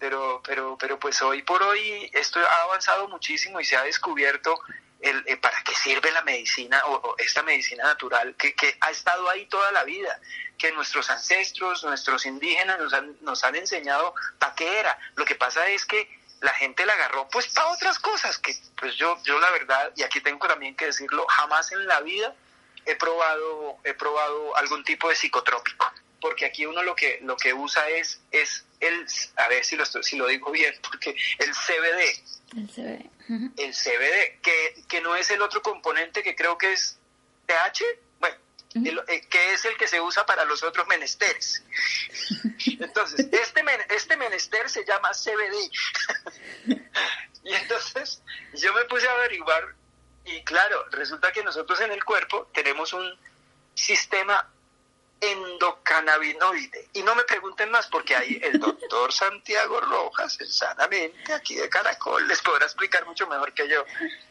pero, 0.00 0.42
pero, 0.44 0.76
pero 0.80 0.98
pues 0.98 1.20
hoy 1.22 1.42
por 1.42 1.62
hoy 1.62 2.10
esto 2.14 2.40
ha 2.40 2.62
avanzado 2.62 3.06
muchísimo 3.08 3.60
y 3.60 3.64
se 3.64 3.76
ha 3.76 3.82
descubierto 3.82 4.58
el, 5.02 5.24
eh, 5.26 5.36
para 5.36 5.62
qué 5.62 5.74
sirve 5.74 6.10
la 6.12 6.22
medicina 6.22 6.80
o, 6.86 7.14
esta 7.18 7.42
medicina 7.42 7.84
natural 7.84 8.34
que, 8.36 8.54
que, 8.54 8.76
ha 8.80 8.90
estado 8.90 9.28
ahí 9.28 9.46
toda 9.46 9.72
la 9.72 9.84
vida, 9.84 10.20
que 10.58 10.72
nuestros 10.72 11.08
ancestros, 11.10 11.84
nuestros 11.84 12.26
indígenas 12.26 12.78
nos 12.78 12.92
han, 12.92 13.16
nos 13.22 13.44
han 13.44 13.56
enseñado 13.56 14.14
para 14.38 14.54
qué 14.54 14.80
era. 14.80 14.98
Lo 15.16 15.24
que 15.24 15.34
pasa 15.34 15.66
es 15.68 15.84
que 15.84 16.08
la 16.40 16.52
gente 16.52 16.86
la 16.86 16.94
agarró 16.94 17.28
pues 17.28 17.48
para 17.48 17.68
otras 17.68 17.98
cosas, 17.98 18.38
que 18.38 18.54
pues 18.76 18.96
yo, 18.96 19.18
yo 19.24 19.38
la 19.38 19.50
verdad, 19.50 19.92
y 19.96 20.02
aquí 20.02 20.20
tengo 20.20 20.46
también 20.46 20.76
que 20.76 20.86
decirlo, 20.86 21.26
jamás 21.28 21.72
en 21.72 21.86
la 21.86 22.00
vida 22.00 22.34
he 22.86 22.96
probado, 22.96 23.78
he 23.84 23.94
probado 23.94 24.56
algún 24.56 24.84
tipo 24.84 25.08
de 25.08 25.16
psicotrópico 25.16 25.92
porque 26.20 26.46
aquí 26.46 26.66
uno 26.66 26.82
lo 26.82 26.94
que 26.94 27.18
lo 27.22 27.36
que 27.36 27.52
usa 27.52 27.88
es 27.88 28.20
es 28.30 28.64
el 28.80 29.06
a 29.36 29.48
ver 29.48 29.64
si 29.64 29.76
lo 29.76 29.84
si 29.84 30.16
lo 30.16 30.26
digo 30.26 30.50
bien 30.50 30.74
porque 30.82 31.14
el 31.38 31.52
CBD 31.52 32.00
el 32.56 32.68
CBD 32.68 33.10
el 33.58 33.72
CBD 33.72 34.40
que, 34.42 34.82
que 34.88 35.00
no 35.00 35.14
es 35.14 35.30
el 35.30 35.42
otro 35.42 35.62
componente 35.62 36.22
que 36.22 36.34
creo 36.34 36.58
que 36.58 36.72
es 36.72 36.98
TH 37.46 37.82
bueno 38.18 38.36
eh, 38.74 39.26
que 39.28 39.52
es 39.52 39.64
el 39.64 39.76
que 39.76 39.88
se 39.88 40.00
usa 40.00 40.24
para 40.24 40.44
los 40.44 40.62
otros 40.62 40.86
menesteres. 40.86 41.64
Entonces 42.78 43.28
este 43.32 43.64
este 43.90 44.16
menester 44.16 44.70
se 44.70 44.84
llama 44.84 45.10
CBD 45.10 45.70
y 47.44 47.54
entonces 47.54 48.22
yo 48.54 48.72
me 48.74 48.84
puse 48.84 49.08
a 49.08 49.12
averiguar 49.12 49.74
y 50.24 50.42
claro 50.44 50.84
resulta 50.90 51.32
que 51.32 51.42
nosotros 51.42 51.80
en 51.80 51.90
el 51.90 52.04
cuerpo 52.04 52.48
tenemos 52.54 52.92
un 52.92 53.18
sistema 53.74 54.48
endocannabinoide. 55.20 56.88
Y 56.94 57.02
no 57.02 57.14
me 57.14 57.24
pregunten 57.24 57.70
más 57.70 57.86
porque 57.88 58.16
ahí 58.16 58.40
el 58.42 58.58
doctor 58.58 59.12
Santiago 59.12 59.80
Rojas, 59.80 60.38
Sanamente, 60.48 61.32
aquí 61.32 61.54
de 61.56 61.68
Caracol, 61.68 62.26
les 62.26 62.40
podrá 62.40 62.64
explicar 62.64 63.04
mucho 63.06 63.26
mejor 63.26 63.52
que 63.52 63.68
yo 63.68 63.84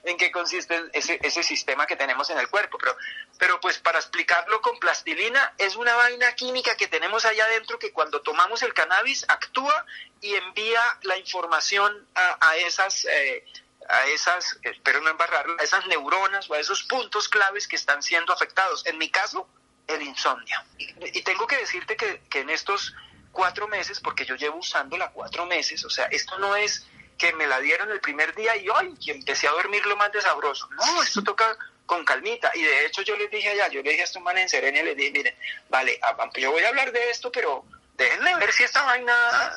en 0.04 0.18
qué 0.18 0.32
consiste 0.32 0.82
ese, 0.94 1.20
ese 1.22 1.44
sistema 1.44 1.86
que 1.86 1.96
tenemos 1.96 2.30
en 2.30 2.40
el 2.40 2.50
cuerpo. 2.50 2.78
Pero, 2.80 2.98
pero 3.38 3.60
pues 3.60 3.78
para 3.78 4.00
explicarlo 4.00 4.62
con 4.62 4.80
plastilina, 4.80 5.54
es 5.58 5.76
una 5.76 5.96
vaina 5.96 6.34
química 6.34 6.76
que 6.76 6.88
tenemos 6.88 7.26
allá 7.26 7.46
adentro 7.46 7.78
que 7.78 7.94
cuando 7.94 8.22
tomamos 8.22 8.64
el 8.64 8.74
cannabis 8.74 9.26
actúa 9.28 9.86
y 10.22 10.34
envía 10.36 10.82
la 11.04 11.18
información 11.18 12.08
a, 12.16 12.56
esas... 12.58 13.06
Eh, 13.06 13.46
a 13.92 14.06
esas, 14.06 14.60
espero 14.62 15.02
no 15.02 15.10
embarrarlo, 15.10 15.60
a 15.60 15.64
esas 15.64 15.88
neuronas 15.88 16.48
o 16.48 16.54
a 16.54 16.60
esos 16.60 16.84
puntos 16.84 17.28
claves 17.28 17.68
que 17.68 17.76
están 17.76 18.04
siendo 18.04 18.32
afectados. 18.32 18.86
En 18.86 19.00
mi 19.00 19.10
caso, 19.10 19.48
el 19.90 20.02
insomnio. 20.04 20.58
Y, 20.78 21.22
tengo 21.24 21.48
que 21.48 21.58
decirte 21.58 21.96
que, 21.98 22.22
en 22.40 22.50
estos 22.50 22.96
cuatro 23.32 23.68
meses, 23.68 24.00
porque 24.00 24.26
yo 24.26 24.36
llevo 24.36 24.58
usándola 24.58 25.12
cuatro 25.12 25.46
meses, 25.46 25.84
o 25.86 25.90
sea, 25.90 26.06
esto 26.06 26.38
no 26.40 26.56
es 26.56 26.88
que 27.18 27.34
me 27.34 27.48
la 27.48 27.60
dieron 27.60 27.92
el 27.92 28.00
primer 28.00 28.34
día 28.34 28.56
y 28.56 28.70
hoy 28.70 28.96
y 29.02 29.12
empecé 29.12 29.48
a 29.48 29.52
dormir 29.52 29.86
lo 29.86 29.98
más 29.98 30.12
de 30.12 30.22
sabroso. 30.22 30.70
No, 30.70 31.04
esto 31.04 31.22
toca 31.22 31.58
con 31.86 32.06
calmita. 32.06 32.52
Y 32.56 32.62
de 32.62 32.86
hecho 32.86 33.02
yo 33.02 33.18
les 33.18 33.30
dije 33.30 33.50
allá, 33.50 33.68
yo 33.68 33.82
le 33.82 33.90
dije 33.90 34.04
a 34.04 34.06
estos 34.06 34.22
manes 34.22 34.44
en 34.44 34.50
Serenia, 34.50 34.84
les 34.84 34.96
dije, 34.96 35.12
miren, 35.12 35.36
vale, 35.70 36.00
yo 36.38 36.52
voy 36.52 36.64
a 36.64 36.70
hablar 36.70 36.92
de 36.92 37.10
esto, 37.10 37.32
pero 37.32 37.66
déjenme 37.98 38.36
ver 38.38 38.54
si 38.54 38.64
esta 38.64 38.84
vaina, 38.84 39.14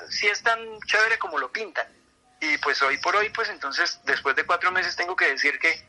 si 0.09 0.27
es 0.27 0.43
tan 0.43 0.59
chévere 0.87 1.19
como 1.19 1.39
lo 1.39 1.53
pintan. 1.53 1.87
Y 2.41 2.59
pues 2.59 2.83
hoy 2.83 2.99
por 2.99 3.15
hoy, 3.15 3.29
pues 3.31 3.49
entonces, 3.49 4.01
después 4.05 4.35
de 4.35 4.45
cuatro 4.45 4.73
meses 4.73 4.97
tengo 4.97 5.15
que 5.15 5.29
decir 5.29 5.61
que 5.61 5.87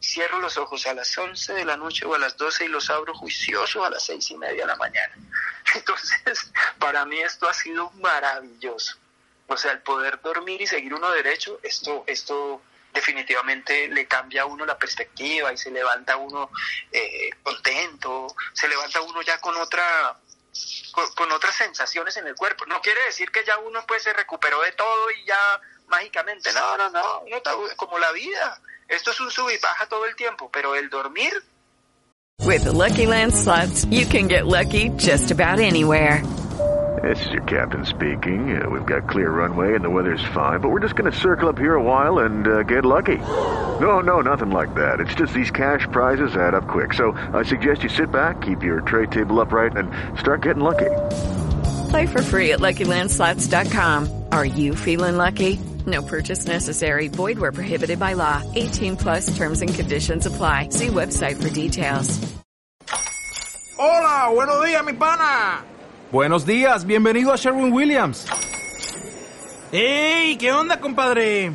cierro 0.00 0.40
los 0.40 0.56
ojos 0.56 0.86
a 0.86 0.94
las 0.94 1.16
11 1.16 1.54
de 1.54 1.64
la 1.64 1.76
noche 1.76 2.04
o 2.06 2.14
a 2.14 2.18
las 2.18 2.36
12 2.36 2.66
y 2.66 2.68
los 2.68 2.88
abro 2.90 3.14
juicioso 3.14 3.84
a 3.84 3.90
las 3.90 4.04
seis 4.04 4.30
y 4.30 4.36
media 4.36 4.62
de 4.62 4.66
la 4.66 4.76
mañana. 4.76 5.14
Entonces, 5.74 6.50
para 6.78 7.04
mí 7.04 7.20
esto 7.20 7.48
ha 7.48 7.54
sido 7.54 7.90
maravilloso. 7.92 8.96
O 9.46 9.56
sea, 9.56 9.72
el 9.72 9.80
poder 9.80 10.20
dormir 10.20 10.60
y 10.60 10.66
seguir 10.66 10.94
uno 10.94 11.10
derecho, 11.10 11.58
esto, 11.62 12.04
esto 12.06 12.62
definitivamente 12.92 13.88
le 13.88 14.06
cambia 14.06 14.42
a 14.42 14.46
uno 14.46 14.66
la 14.66 14.78
perspectiva 14.78 15.52
y 15.52 15.56
se 15.56 15.70
levanta 15.70 16.16
uno 16.16 16.50
eh, 16.92 17.30
contento, 17.42 18.26
se 18.52 18.68
levanta 18.68 19.00
uno 19.00 19.22
ya 19.22 19.40
con 19.40 19.56
otra 19.56 20.18
con, 21.14 21.30
otras 21.32 21.54
sensaciones 21.54 22.16
en 22.16 22.26
el 22.26 22.34
cuerpo. 22.34 22.66
No 22.66 22.80
quiere 22.80 23.02
decir 23.04 23.30
que 23.30 23.44
ya 23.44 23.58
uno 23.58 23.84
pues 23.86 24.02
se 24.02 24.12
recuperó 24.12 24.60
de 24.62 24.72
todo 24.72 25.10
y 25.10 25.24
ya 25.24 25.60
mágicamente, 25.86 26.52
no, 26.52 26.76
no, 26.76 26.90
no, 26.90 27.20
uno 27.20 27.36
está 27.36 27.52
como 27.76 27.98
la 27.98 28.12
vida 28.12 28.60
Esto 28.88 29.10
es 29.10 29.20
un 29.20 29.30
sub 29.30 29.48
y 29.50 29.58
baja 29.62 29.86
todo 29.86 30.06
el 30.06 30.16
tiempo, 30.16 30.48
pero 30.50 30.74
el 30.74 30.88
dormir. 30.88 31.42
With 32.44 32.64
the 32.64 32.72
Lucky 32.72 33.06
Land 33.06 33.34
slots, 33.34 33.84
you 33.90 34.06
can 34.06 34.28
get 34.28 34.46
lucky 34.46 34.88
just 34.96 35.30
about 35.30 35.58
anywhere. 35.60 36.22
This 37.02 37.26
is 37.26 37.32
your 37.32 37.42
captain 37.42 37.84
speaking. 37.84 38.60
Uh, 38.60 38.68
we've 38.70 38.86
got 38.86 39.08
clear 39.08 39.30
runway 39.30 39.74
and 39.74 39.84
the 39.84 39.90
weather's 39.90 40.24
fine, 40.34 40.60
but 40.60 40.70
we're 40.70 40.80
just 40.80 40.96
going 40.96 41.10
to 41.10 41.16
circle 41.16 41.48
up 41.48 41.58
here 41.58 41.74
a 41.74 41.82
while 41.82 42.20
and 42.20 42.48
uh, 42.48 42.62
get 42.62 42.84
lucky. 42.84 43.18
No, 43.18 44.00
no, 44.00 44.20
nothing 44.20 44.50
like 44.50 44.74
that. 44.74 45.00
It's 45.00 45.14
just 45.14 45.34
these 45.34 45.50
cash 45.50 45.86
prizes 45.92 46.34
add 46.34 46.54
up 46.54 46.66
quick. 46.66 46.94
So 46.94 47.12
I 47.34 47.42
suggest 47.44 47.82
you 47.82 47.88
sit 47.88 48.10
back, 48.10 48.40
keep 48.40 48.62
your 48.62 48.80
tray 48.80 49.06
table 49.06 49.40
upright, 49.40 49.76
and 49.76 49.90
start 50.18 50.42
getting 50.42 50.62
lucky. 50.62 50.90
Play 51.90 52.06
for 52.06 52.22
free 52.22 52.52
at 52.52 52.60
LuckyLandSlots.com. 52.60 54.24
Are 54.32 54.44
you 54.44 54.74
feeling 54.74 55.16
lucky? 55.16 55.58
No 55.86 56.02
purchase 56.02 56.46
necessary. 56.46 57.08
Void 57.08 57.38
where 57.38 57.52
prohibited 57.52 57.98
by 57.98 58.14
law. 58.14 58.42
18 58.54 58.96
plus 58.96 59.36
terms 59.36 59.62
and 59.62 59.74
conditions 59.74 60.26
apply. 60.26 60.68
See 60.70 60.88
website 60.88 61.40
for 61.42 61.50
details. 61.50 62.18
Hola, 63.78 64.28
buenos 64.34 64.64
días, 64.64 64.84
mi 64.84 64.92
pana. 64.92 65.62
Buenos 66.10 66.44
días, 66.44 66.84
bienvenido 66.84 67.32
a 67.32 67.36
Sherwin 67.36 67.72
Williams. 67.72 68.26
¡Ey! 69.72 70.36
¿Qué 70.36 70.52
onda, 70.52 70.80
compadre? 70.80 71.52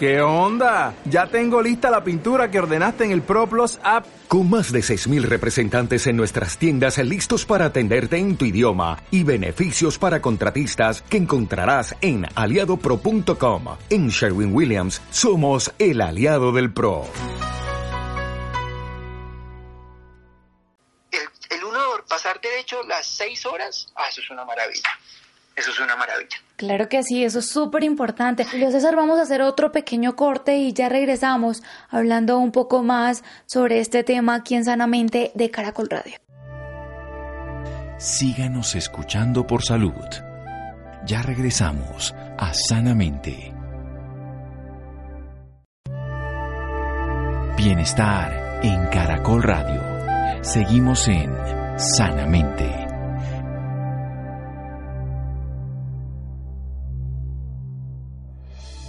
¿Qué 0.00 0.22
onda? 0.22 0.94
Ya 1.04 1.26
tengo 1.26 1.60
lista 1.60 1.90
la 1.90 2.02
pintura 2.02 2.50
que 2.50 2.58
ordenaste 2.58 3.04
en 3.04 3.10
el 3.10 3.20
ProPlus 3.20 3.78
app. 3.82 4.06
Con 4.28 4.48
más 4.48 4.72
de 4.72 4.80
6.000 4.80 5.24
representantes 5.24 6.06
en 6.06 6.16
nuestras 6.16 6.56
tiendas 6.56 6.96
listos 6.96 7.44
para 7.44 7.66
atenderte 7.66 8.16
en 8.16 8.38
tu 8.38 8.46
idioma 8.46 8.96
y 9.10 9.24
beneficios 9.24 9.98
para 9.98 10.22
contratistas 10.22 11.02
que 11.02 11.18
encontrarás 11.18 11.94
en 12.00 12.24
aliadopro.com. 12.34 13.76
En 13.90 14.08
Sherwin 14.08 14.54
Williams 14.54 15.02
somos 15.10 15.70
el 15.78 16.00
aliado 16.00 16.50
del 16.52 16.72
PRO. 16.72 17.04
El, 21.10 21.58
el 21.58 21.62
uno 21.62 21.78
pasar 22.08 22.40
derecho 22.40 22.82
las 22.84 23.06
6 23.06 23.44
horas, 23.44 23.92
ah, 23.96 24.04
eso 24.08 24.22
es 24.22 24.30
una 24.30 24.46
maravilla. 24.46 24.98
Eso 25.60 25.72
es 25.72 25.80
una 25.80 25.94
maravilla. 25.94 26.38
Claro 26.56 26.88
que 26.88 27.02
sí, 27.02 27.22
eso 27.22 27.40
es 27.40 27.50
súper 27.50 27.84
importante. 27.84 28.46
Julio 28.46 28.70
César, 28.70 28.96
vamos 28.96 29.18
a 29.18 29.22
hacer 29.22 29.42
otro 29.42 29.72
pequeño 29.72 30.16
corte 30.16 30.56
y 30.56 30.72
ya 30.72 30.88
regresamos 30.88 31.62
hablando 31.90 32.38
un 32.38 32.50
poco 32.50 32.82
más 32.82 33.22
sobre 33.44 33.80
este 33.80 34.02
tema 34.02 34.36
aquí 34.36 34.54
en 34.54 34.64
Sanamente 34.64 35.32
de 35.34 35.50
Caracol 35.50 35.90
Radio. 35.90 36.14
Síganos 37.98 38.74
escuchando 38.74 39.46
por 39.46 39.62
salud. 39.62 39.92
Ya 41.04 41.20
regresamos 41.20 42.14
a 42.38 42.54
Sanamente. 42.54 43.52
Bienestar 47.58 48.60
en 48.62 48.86
Caracol 48.86 49.42
Radio. 49.42 49.82
Seguimos 50.42 51.06
en 51.08 51.30
Sanamente. 51.76 52.79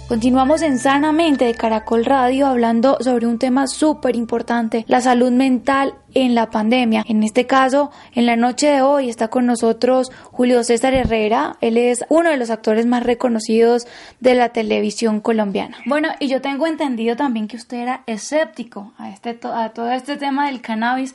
Continuamos 0.08 0.60
en 0.60 0.78
Sanamente 0.78 1.46
de 1.46 1.54
Caracol 1.54 2.04
Radio 2.04 2.46
hablando 2.46 2.98
sobre 3.00 3.26
un 3.26 3.38
tema 3.38 3.66
súper 3.66 4.14
importante, 4.14 4.84
la 4.86 5.00
salud 5.00 5.30
mental 5.30 5.94
en 6.12 6.34
la 6.34 6.50
pandemia. 6.50 7.02
En 7.08 7.22
este 7.22 7.46
caso, 7.46 7.90
en 8.12 8.26
la 8.26 8.36
noche 8.36 8.66
de 8.66 8.82
hoy 8.82 9.08
está 9.08 9.28
con 9.28 9.46
nosotros 9.46 10.10
Julio 10.24 10.64
César 10.64 10.92
Herrera. 10.92 11.56
Él 11.62 11.78
es 11.78 12.04
uno 12.10 12.28
de 12.28 12.36
los 12.36 12.50
actores 12.50 12.84
más 12.84 13.04
reconocidos 13.04 13.86
de 14.20 14.34
la 14.34 14.50
televisión 14.50 15.20
colombiana. 15.20 15.78
Bueno, 15.86 16.08
y 16.18 16.28
yo 16.28 16.42
tengo 16.42 16.66
entendido 16.66 17.16
también 17.16 17.48
que 17.48 17.56
usted 17.56 17.78
era 17.78 18.02
escéptico 18.06 18.92
a, 18.98 19.08
este, 19.08 19.38
a 19.44 19.70
todo 19.70 19.90
este 19.92 20.18
tema 20.18 20.48
del 20.48 20.60
cannabis. 20.60 21.14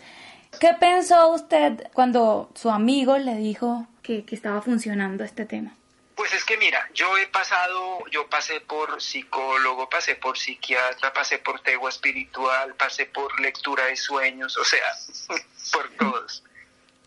¿Qué 0.60 0.70
pensó 0.80 1.34
usted 1.34 1.84
cuando 1.94 2.50
su 2.56 2.72
amigo 2.72 3.18
le 3.20 3.36
dijo 3.36 3.86
que, 4.02 4.24
que 4.24 4.34
estaba 4.34 4.62
funcionando 4.62 5.24
este 5.24 5.46
tema? 5.46 5.74
Pues 6.18 6.34
es 6.34 6.44
que 6.44 6.58
mira, 6.58 6.90
yo 6.96 7.16
he 7.16 7.28
pasado, 7.28 8.04
yo 8.10 8.28
pasé 8.28 8.60
por 8.60 9.00
psicólogo, 9.00 9.88
pasé 9.88 10.16
por 10.16 10.36
psiquiatra, 10.36 11.14
pasé 11.14 11.38
por 11.38 11.62
tegua 11.62 11.92
espiritual, 11.92 12.74
pasé 12.74 13.06
por 13.06 13.40
lectura 13.40 13.86
de 13.86 13.96
sueños, 13.96 14.58
o 14.58 14.66
sea, 14.66 14.98
por 15.72 15.88
todos. 15.92 16.44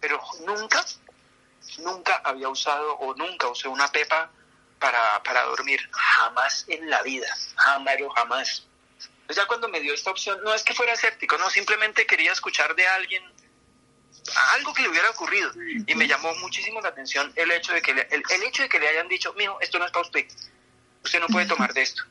Pero 0.00 0.22
nunca, 0.46 0.86
nunca 1.78 2.22
había 2.22 2.48
usado 2.48 2.98
o 2.98 3.12
nunca 3.16 3.48
usé 3.48 3.66
una 3.66 3.90
pepa 3.90 4.30
para, 4.78 5.20
para 5.24 5.42
dormir, 5.42 5.90
jamás 5.90 6.64
en 6.68 6.88
la 6.88 7.02
vida, 7.02 7.36
jamás, 7.56 7.96
jamás. 8.14 8.68
Pues 9.26 9.36
ya 9.36 9.44
cuando 9.46 9.68
me 9.68 9.80
dio 9.80 9.92
esta 9.92 10.12
opción, 10.12 10.40
no 10.44 10.54
es 10.54 10.62
que 10.62 10.72
fuera 10.72 10.92
escéptico, 10.92 11.36
no, 11.36 11.50
simplemente 11.50 12.06
quería 12.06 12.30
escuchar 12.30 12.76
de 12.76 12.86
alguien 12.86 13.24
algo 14.54 14.74
que 14.74 14.82
le 14.82 14.88
hubiera 14.88 15.08
ocurrido. 15.10 15.50
Y 15.86 15.94
me 15.94 16.06
llamó 16.06 16.34
muchísimo 16.36 16.80
la 16.80 16.88
atención 16.88 17.32
el 17.36 17.50
hecho 17.50 17.72
de 17.72 17.82
que 17.82 17.94
le, 17.94 18.08
el, 18.10 18.42
hecho 18.44 18.62
de 18.62 18.68
que 18.68 18.78
le 18.78 18.88
hayan 18.88 19.08
dicho, 19.08 19.32
mijo, 19.34 19.60
esto 19.60 19.78
no 19.78 19.86
es 19.86 19.92
para 19.92 20.06
usted. 20.06 20.26
Usted 21.04 21.20
no 21.20 21.26
puede 21.28 21.46
tomar 21.46 21.72
de 21.72 21.82
esto. 21.82 22.02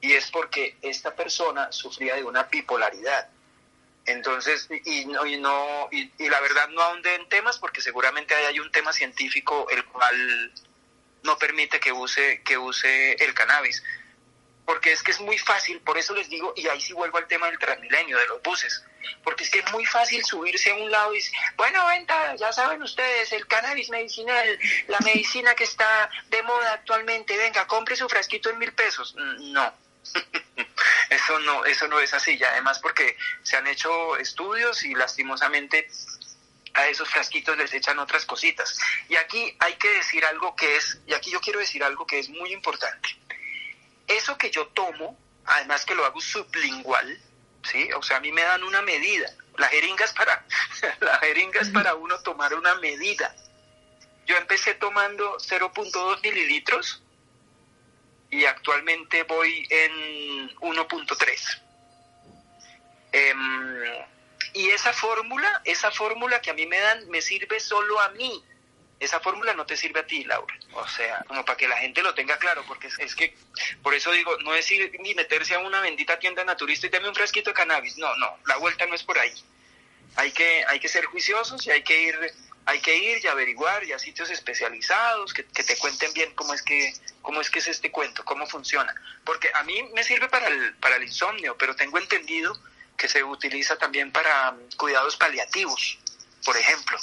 Y 0.00 0.12
es 0.12 0.30
porque 0.30 0.76
esta 0.82 1.14
persona 1.14 1.72
sufría 1.72 2.14
de 2.16 2.24
una 2.24 2.44
bipolaridad. 2.44 3.28
Entonces, 4.04 4.68
y, 4.84 5.04
no, 5.06 5.26
y, 5.26 5.36
no, 5.36 5.88
y, 5.90 6.10
la 6.28 6.40
verdad 6.40 6.68
no 6.68 6.80
ahondé 6.80 7.16
en 7.16 7.28
temas 7.28 7.58
porque 7.58 7.80
seguramente 7.80 8.34
hay 8.34 8.60
un 8.60 8.70
tema 8.70 8.92
científico 8.92 9.66
el 9.70 9.84
cual 9.86 10.52
no 11.24 11.36
permite 11.38 11.80
que 11.80 11.90
use, 11.90 12.40
que 12.44 12.56
use 12.56 13.14
el 13.14 13.34
cannabis. 13.34 13.82
Porque 14.66 14.92
es 14.92 15.02
que 15.02 15.12
es 15.12 15.20
muy 15.20 15.38
fácil, 15.38 15.80
por 15.80 15.96
eso 15.96 16.12
les 16.14 16.28
digo, 16.28 16.52
y 16.56 16.68
ahí 16.68 16.80
sí 16.80 16.92
vuelvo 16.92 17.18
al 17.18 17.26
tema 17.26 17.46
del 17.46 17.58
transmilenio, 17.58 18.18
de 18.18 18.26
los 18.26 18.42
buses 18.42 18.84
porque 19.22 19.44
es 19.44 19.50
que 19.50 19.60
es 19.60 19.72
muy 19.72 19.84
fácil 19.84 20.24
subirse 20.24 20.70
a 20.70 20.74
un 20.74 20.90
lado 20.90 21.12
y 21.12 21.16
decir, 21.16 21.34
bueno, 21.56 21.86
venta, 21.86 22.34
ya 22.36 22.52
saben 22.52 22.82
ustedes, 22.82 23.32
el 23.32 23.46
cannabis 23.46 23.90
medicinal, 23.90 24.58
la 24.88 24.98
medicina 25.00 25.54
que 25.54 25.64
está 25.64 26.08
de 26.28 26.42
moda 26.42 26.74
actualmente, 26.74 27.36
venga, 27.36 27.66
compre 27.66 27.96
su 27.96 28.08
frasquito 28.08 28.50
en 28.50 28.58
mil 28.58 28.72
pesos. 28.72 29.14
Mm, 29.16 29.52
no, 29.52 29.74
eso 31.10 31.38
no, 31.40 31.64
eso 31.64 31.88
no 31.88 32.00
es 32.00 32.14
así, 32.14 32.36
y 32.36 32.44
además 32.44 32.78
porque 32.78 33.16
se 33.42 33.56
han 33.56 33.66
hecho 33.66 34.16
estudios 34.16 34.84
y 34.84 34.94
lastimosamente 34.94 35.88
a 36.74 36.86
esos 36.88 37.08
frasquitos 37.08 37.56
les 37.56 37.72
echan 37.72 37.98
otras 37.98 38.26
cositas. 38.26 38.78
Y 39.08 39.16
aquí 39.16 39.56
hay 39.60 39.74
que 39.74 39.88
decir 39.88 40.24
algo 40.24 40.54
que 40.54 40.76
es, 40.76 41.00
y 41.06 41.14
aquí 41.14 41.30
yo 41.30 41.40
quiero 41.40 41.58
decir 41.58 41.82
algo 41.82 42.06
que 42.06 42.18
es 42.18 42.28
muy 42.28 42.52
importante. 42.52 43.08
Eso 44.06 44.38
que 44.38 44.50
yo 44.50 44.68
tomo, 44.68 45.18
además 45.44 45.84
que 45.84 45.94
lo 45.94 46.04
hago 46.04 46.20
sublingual, 46.20 47.18
¿sí? 47.62 47.90
O 47.92 48.02
sea, 48.02 48.18
a 48.18 48.20
mí 48.20 48.32
me 48.32 48.42
dan 48.42 48.62
una 48.62 48.82
medida. 48.82 49.28
La 49.56 49.68
jeringa 49.68 50.04
es 50.04 50.12
para, 50.12 50.44
la 51.00 51.20
para 51.72 51.94
uno 51.94 52.18
tomar 52.20 52.54
una 52.54 52.74
medida. 52.76 53.34
Yo 54.26 54.36
empecé 54.36 54.74
tomando 54.74 55.36
0.2 55.38 56.22
mililitros 56.22 57.02
y 58.30 58.44
actualmente 58.44 59.22
voy 59.22 59.66
en 59.70 60.56
1.3. 60.56 61.62
Em, 63.12 63.84
y 64.52 64.68
esa 64.70 64.92
fórmula, 64.92 65.62
esa 65.64 65.90
fórmula 65.90 66.40
que 66.40 66.50
a 66.50 66.54
mí 66.54 66.66
me 66.66 66.78
dan, 66.78 67.08
me 67.08 67.22
sirve 67.22 67.60
solo 67.60 68.00
a 68.00 68.10
mí 68.10 68.44
esa 68.98 69.20
fórmula 69.20 69.52
no 69.54 69.66
te 69.66 69.76
sirve 69.76 70.00
a 70.00 70.06
ti, 70.06 70.24
Laura. 70.24 70.54
O 70.72 70.88
sea, 70.88 71.22
como 71.26 71.44
para 71.44 71.56
que 71.56 71.68
la 71.68 71.76
gente 71.76 72.02
lo 72.02 72.14
tenga 72.14 72.38
claro, 72.38 72.64
porque 72.66 72.88
es, 72.98 73.14
que, 73.14 73.36
por 73.82 73.94
eso 73.94 74.10
digo, 74.12 74.36
no 74.38 74.54
es 74.54 74.70
ir 74.70 74.90
ni 75.00 75.14
meterse 75.14 75.54
a 75.54 75.58
una 75.58 75.80
bendita 75.80 76.18
tienda 76.18 76.44
naturista 76.44 76.86
y 76.86 76.90
dame 76.90 77.08
un 77.08 77.14
fresquito 77.14 77.50
de 77.50 77.54
cannabis. 77.54 77.98
No, 77.98 78.14
no, 78.16 78.38
la 78.46 78.56
vuelta 78.56 78.86
no 78.86 78.94
es 78.94 79.02
por 79.02 79.18
ahí. 79.18 79.32
Hay 80.16 80.32
que, 80.32 80.64
hay 80.66 80.80
que 80.80 80.88
ser 80.88 81.04
juiciosos 81.04 81.66
y 81.66 81.70
hay 81.70 81.82
que 81.82 82.00
ir, 82.00 82.18
hay 82.64 82.80
que 82.80 82.96
ir 82.96 83.22
y 83.22 83.26
averiguar 83.26 83.84
y 83.84 83.92
a 83.92 83.98
sitios 83.98 84.30
especializados 84.30 85.34
que, 85.34 85.44
que 85.44 85.62
te 85.62 85.76
cuenten 85.76 86.12
bien 86.14 86.32
cómo 86.34 86.54
es 86.54 86.62
que, 86.62 86.94
cómo 87.20 87.42
es 87.42 87.50
que 87.50 87.58
es 87.58 87.66
este 87.66 87.90
cuento, 87.90 88.24
cómo 88.24 88.46
funciona. 88.46 88.94
Porque 89.24 89.50
a 89.52 89.62
mí 89.64 89.82
me 89.94 90.04
sirve 90.04 90.28
para 90.28 90.48
el, 90.48 90.74
para 90.76 90.96
el 90.96 91.02
insomnio, 91.02 91.54
pero 91.58 91.76
tengo 91.76 91.98
entendido 91.98 92.58
que 92.96 93.08
se 93.08 93.22
utiliza 93.22 93.76
también 93.76 94.10
para 94.10 94.56
cuidados 94.78 95.16
paliativos, 95.16 95.98
por 96.44 96.56
ejemplo. 96.56 96.98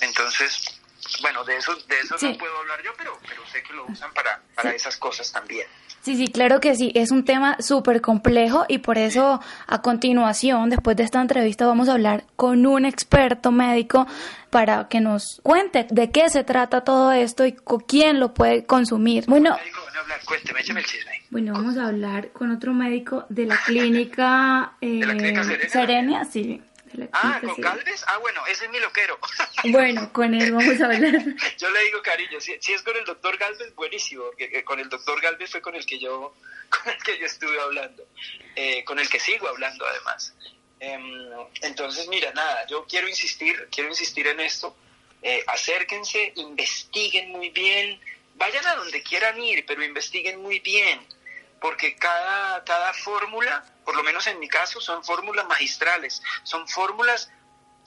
Entonces, 0.00 0.81
bueno, 1.20 1.44
de 1.44 1.56
eso, 1.56 1.74
de 1.74 1.98
eso 2.00 2.16
no 2.20 2.38
puedo 2.38 2.56
hablar 2.58 2.82
yo, 2.82 2.92
pero, 2.96 3.18
pero 3.28 3.46
sé 3.46 3.62
que 3.62 3.72
lo 3.72 3.84
usan 3.86 4.12
para, 4.12 4.40
para 4.54 4.74
esas 4.74 4.96
cosas 4.96 5.30
también. 5.32 5.66
Sí, 6.02 6.16
sí, 6.16 6.28
claro 6.28 6.60
que 6.60 6.74
sí. 6.74 6.90
Es 6.96 7.12
un 7.12 7.24
tema 7.24 7.56
súper 7.60 8.00
complejo 8.00 8.64
y 8.68 8.78
por 8.78 8.98
eso 8.98 9.40
a 9.68 9.82
continuación, 9.82 10.68
después 10.68 10.96
de 10.96 11.04
esta 11.04 11.20
entrevista, 11.20 11.64
vamos 11.64 11.88
a 11.88 11.92
hablar 11.92 12.24
con 12.34 12.66
un 12.66 12.84
experto 12.84 13.52
médico 13.52 14.08
para 14.50 14.88
que 14.88 15.00
nos 15.00 15.40
cuente 15.44 15.86
de 15.90 16.10
qué 16.10 16.28
se 16.28 16.42
trata 16.42 16.82
todo 16.82 17.12
esto 17.12 17.46
y 17.46 17.52
con 17.52 17.80
quién 17.80 18.18
lo 18.18 18.34
puede 18.34 18.64
consumir. 18.64 19.26
Bueno, 19.28 19.56
bueno, 21.30 21.52
vamos 21.52 21.76
a 21.76 21.86
hablar 21.86 22.30
con 22.32 22.50
otro 22.50 22.74
médico 22.74 23.24
de 23.28 23.46
la 23.46 23.56
clínica, 23.64 24.72
eh, 24.80 25.00
Serenia, 25.68 26.24
sí. 26.24 26.60
Ah, 27.12 27.40
¿con 27.44 27.60
Galvez? 27.60 28.04
Ah, 28.06 28.18
bueno, 28.18 28.46
ese 28.46 28.66
es 28.66 28.70
mi 28.70 28.78
loquero. 28.80 29.18
Bueno, 29.64 30.12
con 30.12 30.34
él 30.34 30.52
vamos 30.52 30.80
a 30.80 30.86
hablar. 30.86 31.00
yo 31.58 31.70
le 31.70 31.84
digo 31.84 32.02
cariño, 32.02 32.40
si, 32.40 32.52
es 32.52 32.82
con 32.82 32.96
el 32.96 33.04
doctor 33.04 33.36
Galvez, 33.38 33.74
buenísimo. 33.74 34.24
Que, 34.36 34.64
con 34.64 34.80
el 34.80 34.88
doctor 34.88 35.20
Galvez 35.20 35.50
fue 35.50 35.60
con 35.60 35.74
el 35.76 35.86
que 35.86 35.98
yo, 35.98 36.34
con 36.68 36.92
el 36.92 37.02
que 37.02 37.18
yo 37.18 37.26
estuve 37.26 37.60
hablando, 37.60 38.04
eh, 38.56 38.84
con 38.84 38.98
el 38.98 39.08
que 39.08 39.20
sigo 39.20 39.48
hablando 39.48 39.86
además. 39.86 40.34
Em, 40.80 41.30
entonces, 41.62 42.08
mira, 42.08 42.32
nada, 42.32 42.66
yo 42.66 42.84
quiero 42.86 43.08
insistir, 43.08 43.68
quiero 43.70 43.88
insistir 43.88 44.26
en 44.26 44.40
esto. 44.40 44.76
Eh, 45.22 45.44
acérquense, 45.46 46.32
investiguen 46.34 47.30
muy 47.30 47.50
bien, 47.50 48.00
vayan 48.34 48.66
a 48.66 48.74
donde 48.74 49.02
quieran 49.02 49.40
ir, 49.40 49.64
pero 49.64 49.84
investiguen 49.84 50.42
muy 50.42 50.58
bien 50.58 51.00
porque 51.62 51.94
cada, 51.94 52.62
cada 52.64 52.92
fórmula, 52.92 53.64
por 53.84 53.96
lo 53.96 54.02
menos 54.02 54.26
en 54.26 54.38
mi 54.38 54.48
caso, 54.48 54.80
son 54.80 55.04
fórmulas 55.04 55.46
magistrales, 55.46 56.22
son 56.42 56.68
fórmulas 56.68 57.30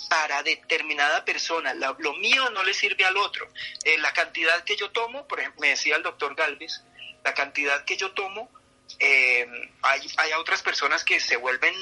para 0.10 0.44
determinada 0.44 1.24
persona. 1.26 1.74
lo 1.74 2.14
mío 2.14 2.50
no 2.52 2.64
le 2.64 2.74
sirve 2.74 3.06
al 3.06 3.18
otro. 3.18 3.48
Eh, 3.84 3.98
la 3.98 4.14
cantidad 4.14 4.64
que 4.64 4.76
yo 4.76 4.92
tomo, 4.92 5.28
por 5.28 5.40
ejemplo, 5.40 5.62
me 5.62 5.70
decía 5.70 5.96
el 5.96 6.04
doctor 6.04 6.36
Galvez, 6.36 6.84
la 7.24 7.34
cantidad 7.34 7.84
que 7.86 7.98
yo 7.98 8.12
tomo, 8.12 8.50
eh, 9.00 9.48
hay, 9.82 10.12
hay 10.18 10.34
otras 10.34 10.62
personas 10.62 11.04
que 11.04 11.20
se 11.20 11.38
vuelven 11.38 11.74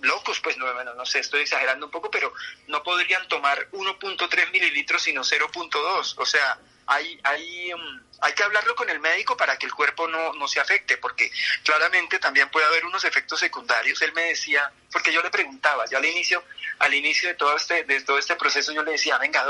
locos, 0.00 0.40
pues 0.40 0.56
no, 0.56 0.84
no 0.84 1.06
sé, 1.06 1.20
estoy 1.20 1.42
exagerando 1.42 1.86
un 1.86 1.92
poco, 1.92 2.10
pero 2.10 2.32
no 2.68 2.82
podrían 2.82 3.26
tomar 3.28 3.70
1.3 3.70 4.50
mililitros 4.50 5.02
sino 5.02 5.22
0.2. 5.22 6.14
O 6.18 6.26
sea, 6.26 6.58
hay, 6.86 7.18
hay, 7.24 7.72
um, 7.72 8.02
hay 8.20 8.32
que 8.32 8.42
hablarlo 8.42 8.74
con 8.74 8.88
el 8.88 8.98
médico 9.00 9.36
para 9.36 9.58
que 9.58 9.66
el 9.66 9.74
cuerpo 9.74 10.08
no, 10.08 10.32
no 10.34 10.48
se 10.48 10.60
afecte, 10.60 10.96
porque 10.96 11.30
claramente 11.62 12.18
también 12.18 12.48
puede 12.50 12.66
haber 12.66 12.84
unos 12.84 13.04
efectos 13.04 13.40
secundarios. 13.40 14.00
Él 14.02 14.12
me 14.14 14.22
decía, 14.22 14.70
porque 14.90 15.12
yo 15.12 15.22
le 15.22 15.30
preguntaba, 15.30 15.84
yo 15.86 15.98
al 15.98 16.04
inicio, 16.04 16.42
al 16.78 16.94
inicio 16.94 17.28
de 17.28 17.34
todo 17.34 17.56
este, 17.56 17.84
de 17.84 18.00
todo 18.02 18.18
este 18.18 18.36
proceso 18.36 18.72
yo 18.72 18.82
le 18.82 18.92
decía, 18.92 19.18
venga, 19.18 19.44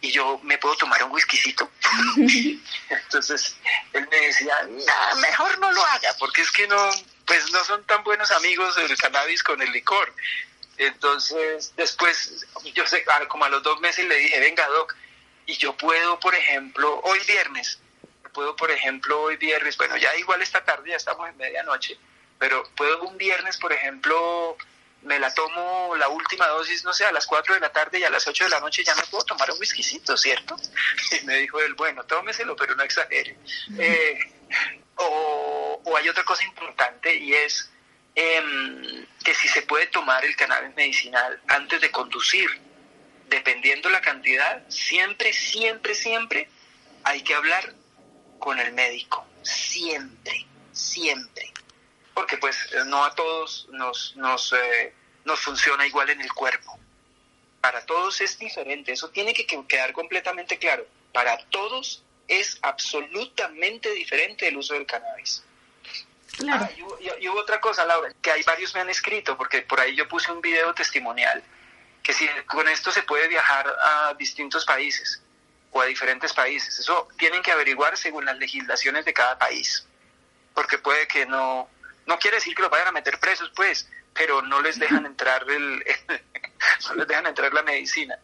y 0.00 0.10
yo 0.10 0.40
me 0.42 0.58
puedo 0.58 0.76
tomar 0.76 1.02
un 1.04 1.12
whiskycito. 1.12 1.70
Entonces, 2.90 3.56
él 3.92 4.08
me 4.10 4.20
decía, 4.20 4.54
mejor 5.20 5.58
no 5.58 5.70
lo 5.72 5.84
haga, 5.86 6.14
porque 6.18 6.42
es 6.42 6.50
que 6.50 6.66
no, 6.66 6.90
pues 7.24 7.50
no 7.52 7.62
son 7.64 7.84
tan 7.84 8.02
buenos 8.02 8.30
amigos 8.32 8.76
el 8.78 8.96
cannabis 8.96 9.42
con 9.42 9.62
el 9.62 9.70
licor. 9.70 10.12
Entonces, 10.76 11.72
después, 11.76 12.46
yo 12.74 12.86
sé, 12.86 13.04
como 13.28 13.44
a 13.44 13.48
los 13.48 13.62
dos 13.62 13.80
meses 13.80 14.06
le 14.06 14.16
dije, 14.16 14.38
venga, 14.40 14.66
Doc, 14.68 14.94
y 15.46 15.56
yo 15.56 15.76
puedo, 15.76 16.20
por 16.20 16.34
ejemplo, 16.34 17.00
hoy 17.04 17.18
viernes, 17.26 17.80
puedo, 18.28 18.56
por 18.56 18.70
ejemplo, 18.70 19.20
hoy 19.22 19.36
viernes, 19.36 19.76
bueno, 19.76 19.96
ya 19.96 20.14
igual 20.16 20.42
esta 20.42 20.64
tarde, 20.64 20.90
ya 20.90 20.96
estamos 20.96 21.28
en 21.28 21.36
medianoche, 21.36 21.98
pero 22.38 22.62
puedo 22.76 23.02
un 23.02 23.16
viernes, 23.16 23.56
por 23.58 23.72
ejemplo, 23.72 24.56
me 25.02 25.18
la 25.18 25.32
tomo 25.32 25.94
la 25.96 26.08
última 26.08 26.46
dosis, 26.48 26.84
no 26.84 26.92
sé, 26.92 27.04
a 27.04 27.12
las 27.12 27.26
4 27.26 27.54
de 27.54 27.60
la 27.60 27.72
tarde 27.72 27.98
y 27.98 28.04
a 28.04 28.10
las 28.10 28.26
8 28.26 28.44
de 28.44 28.50
la 28.50 28.60
noche 28.60 28.84
ya 28.84 28.94
me 28.94 29.02
puedo 29.04 29.24
tomar 29.24 29.50
un 29.50 29.58
whiskycito, 29.58 30.16
¿cierto? 30.16 30.56
Y 31.20 31.24
me 31.24 31.36
dijo 31.36 31.60
él, 31.60 31.74
bueno, 31.74 32.04
tómeselo, 32.04 32.56
pero 32.56 32.74
no 32.74 32.82
exagere. 32.82 33.36
Eh, 33.78 34.18
o, 34.96 35.80
o, 35.84 35.96
hay 35.96 36.08
otra 36.08 36.24
cosa 36.24 36.44
importante 36.44 37.14
y 37.14 37.32
es 37.32 37.70
em, 38.14 39.06
que 39.24 39.34
si 39.34 39.46
se 39.48 39.62
puede 39.62 39.86
tomar 39.86 40.24
el 40.24 40.34
cannabis 40.34 40.74
medicinal 40.74 41.40
antes 41.46 41.80
de 41.80 41.90
conducir, 41.90 42.48
dependiendo 43.28 43.88
la 43.90 44.00
cantidad, 44.00 44.68
siempre, 44.68 45.32
siempre, 45.32 45.94
siempre 45.94 46.48
hay 47.04 47.22
que 47.22 47.34
hablar 47.34 47.74
con 48.38 48.58
el 48.58 48.72
médico. 48.72 49.26
siempre, 49.42 50.46
siempre. 50.72 51.52
Porque 52.14 52.36
pues 52.38 52.56
no 52.86 53.04
a 53.04 53.14
todos 53.14 53.68
nos, 53.70 54.16
nos, 54.16 54.52
eh, 54.52 54.92
nos 55.24 55.40
funciona 55.40 55.86
igual 55.86 56.10
en 56.10 56.20
el 56.20 56.32
cuerpo. 56.32 56.78
Para 57.60 57.84
todos 57.86 58.20
es 58.20 58.38
diferente, 58.38 58.92
eso 58.92 59.10
tiene 59.10 59.34
que 59.34 59.46
quedar 59.46 59.92
completamente 59.92 60.58
claro. 60.58 60.86
Para 61.12 61.38
todos 61.46 62.02
es 62.26 62.58
absolutamente 62.62 63.90
diferente 63.92 64.48
el 64.48 64.56
uso 64.56 64.74
del 64.74 64.86
cannabis. 64.86 65.42
Ah, 66.48 66.68
y, 66.76 67.28
hubo 67.28 67.40
otra 67.40 67.60
cosa, 67.60 67.84
Laura, 67.84 68.12
que 68.20 68.30
hay 68.30 68.42
varios 68.42 68.74
me 68.74 68.80
han 68.80 68.90
escrito, 68.90 69.36
porque 69.36 69.62
por 69.62 69.80
ahí 69.80 69.96
yo 69.96 70.06
puse 70.06 70.30
un 70.30 70.40
video 70.40 70.72
testimonial, 70.74 71.42
que 72.02 72.12
si 72.12 72.28
con 72.46 72.68
esto 72.68 72.92
se 72.92 73.02
puede 73.02 73.28
viajar 73.28 73.66
a 73.82 74.14
distintos 74.14 74.64
países 74.64 75.22
o 75.70 75.80
a 75.80 75.86
diferentes 75.86 76.32
países. 76.32 76.78
Eso 76.78 77.08
tienen 77.18 77.42
que 77.42 77.52
averiguar 77.52 77.96
según 77.96 78.24
las 78.24 78.38
legislaciones 78.38 79.04
de 79.04 79.12
cada 79.12 79.38
país, 79.38 79.86
porque 80.54 80.78
puede 80.78 81.06
que 81.06 81.26
no, 81.26 81.68
no 82.06 82.18
quiere 82.18 82.36
decir 82.36 82.54
que 82.54 82.62
lo 82.62 82.70
vayan 82.70 82.88
a 82.88 82.92
meter 82.92 83.18
presos, 83.18 83.52
pues, 83.54 83.88
pero 84.14 84.42
no 84.42 84.60
les 84.60 84.78
dejan 84.78 85.06
entrar 85.12 85.44
el, 85.48 85.84
no 86.88 86.94
les 86.94 87.06
dejan 87.06 87.26
entrar 87.26 87.52
la 87.52 87.62
medicina. 87.62 88.18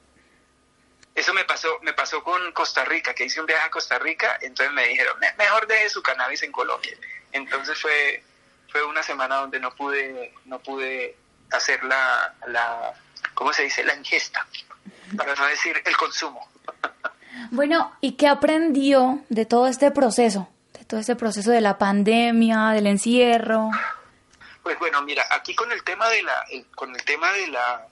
Eso 1.14 1.32
me 1.32 1.44
pasó, 1.44 1.78
me 1.82 1.92
pasó 1.92 2.24
con 2.24 2.50
Costa 2.52 2.84
Rica, 2.84 3.14
que 3.14 3.24
hice 3.24 3.40
un 3.40 3.46
viaje 3.46 3.64
a 3.66 3.70
Costa 3.70 3.98
Rica, 4.00 4.36
entonces 4.42 4.74
me 4.74 4.88
dijeron, 4.88 5.16
mejor 5.38 5.66
deje 5.68 5.88
su 5.88 6.02
cannabis 6.02 6.42
en 6.42 6.50
Colombia. 6.50 6.96
Entonces 7.30 7.80
fue, 7.80 8.24
fue 8.68 8.82
una 8.84 9.02
semana 9.02 9.36
donde 9.36 9.60
no 9.60 9.72
pude, 9.76 10.34
no 10.46 10.58
pude 10.58 11.16
hacer 11.52 11.84
la, 11.84 12.34
la, 12.48 12.94
¿cómo 13.34 13.52
se 13.52 13.62
dice? 13.62 13.84
La 13.84 13.94
ingesta, 13.94 14.44
para 15.16 15.36
no 15.36 15.46
decir 15.46 15.80
el 15.84 15.96
consumo. 15.96 16.50
Bueno, 17.50 17.92
¿y 18.00 18.12
qué 18.12 18.28
aprendió 18.28 19.20
de 19.28 19.46
todo 19.46 19.66
este 19.66 19.90
proceso? 19.90 20.48
De 20.72 20.84
todo 20.84 21.00
este 21.00 21.16
proceso 21.16 21.50
de 21.50 21.60
la 21.60 21.78
pandemia, 21.78 22.70
del 22.70 22.86
encierro. 22.86 23.70
Pues 24.62 24.78
bueno, 24.78 25.02
mira, 25.02 25.24
aquí 25.30 25.54
con 25.54 25.70
el 25.72 25.82
tema 25.84 26.08
de 26.08 26.22
la, 26.22 26.44
con 26.74 26.94
el 26.94 27.04
tema 27.04 27.32
de 27.32 27.48
la, 27.48 27.86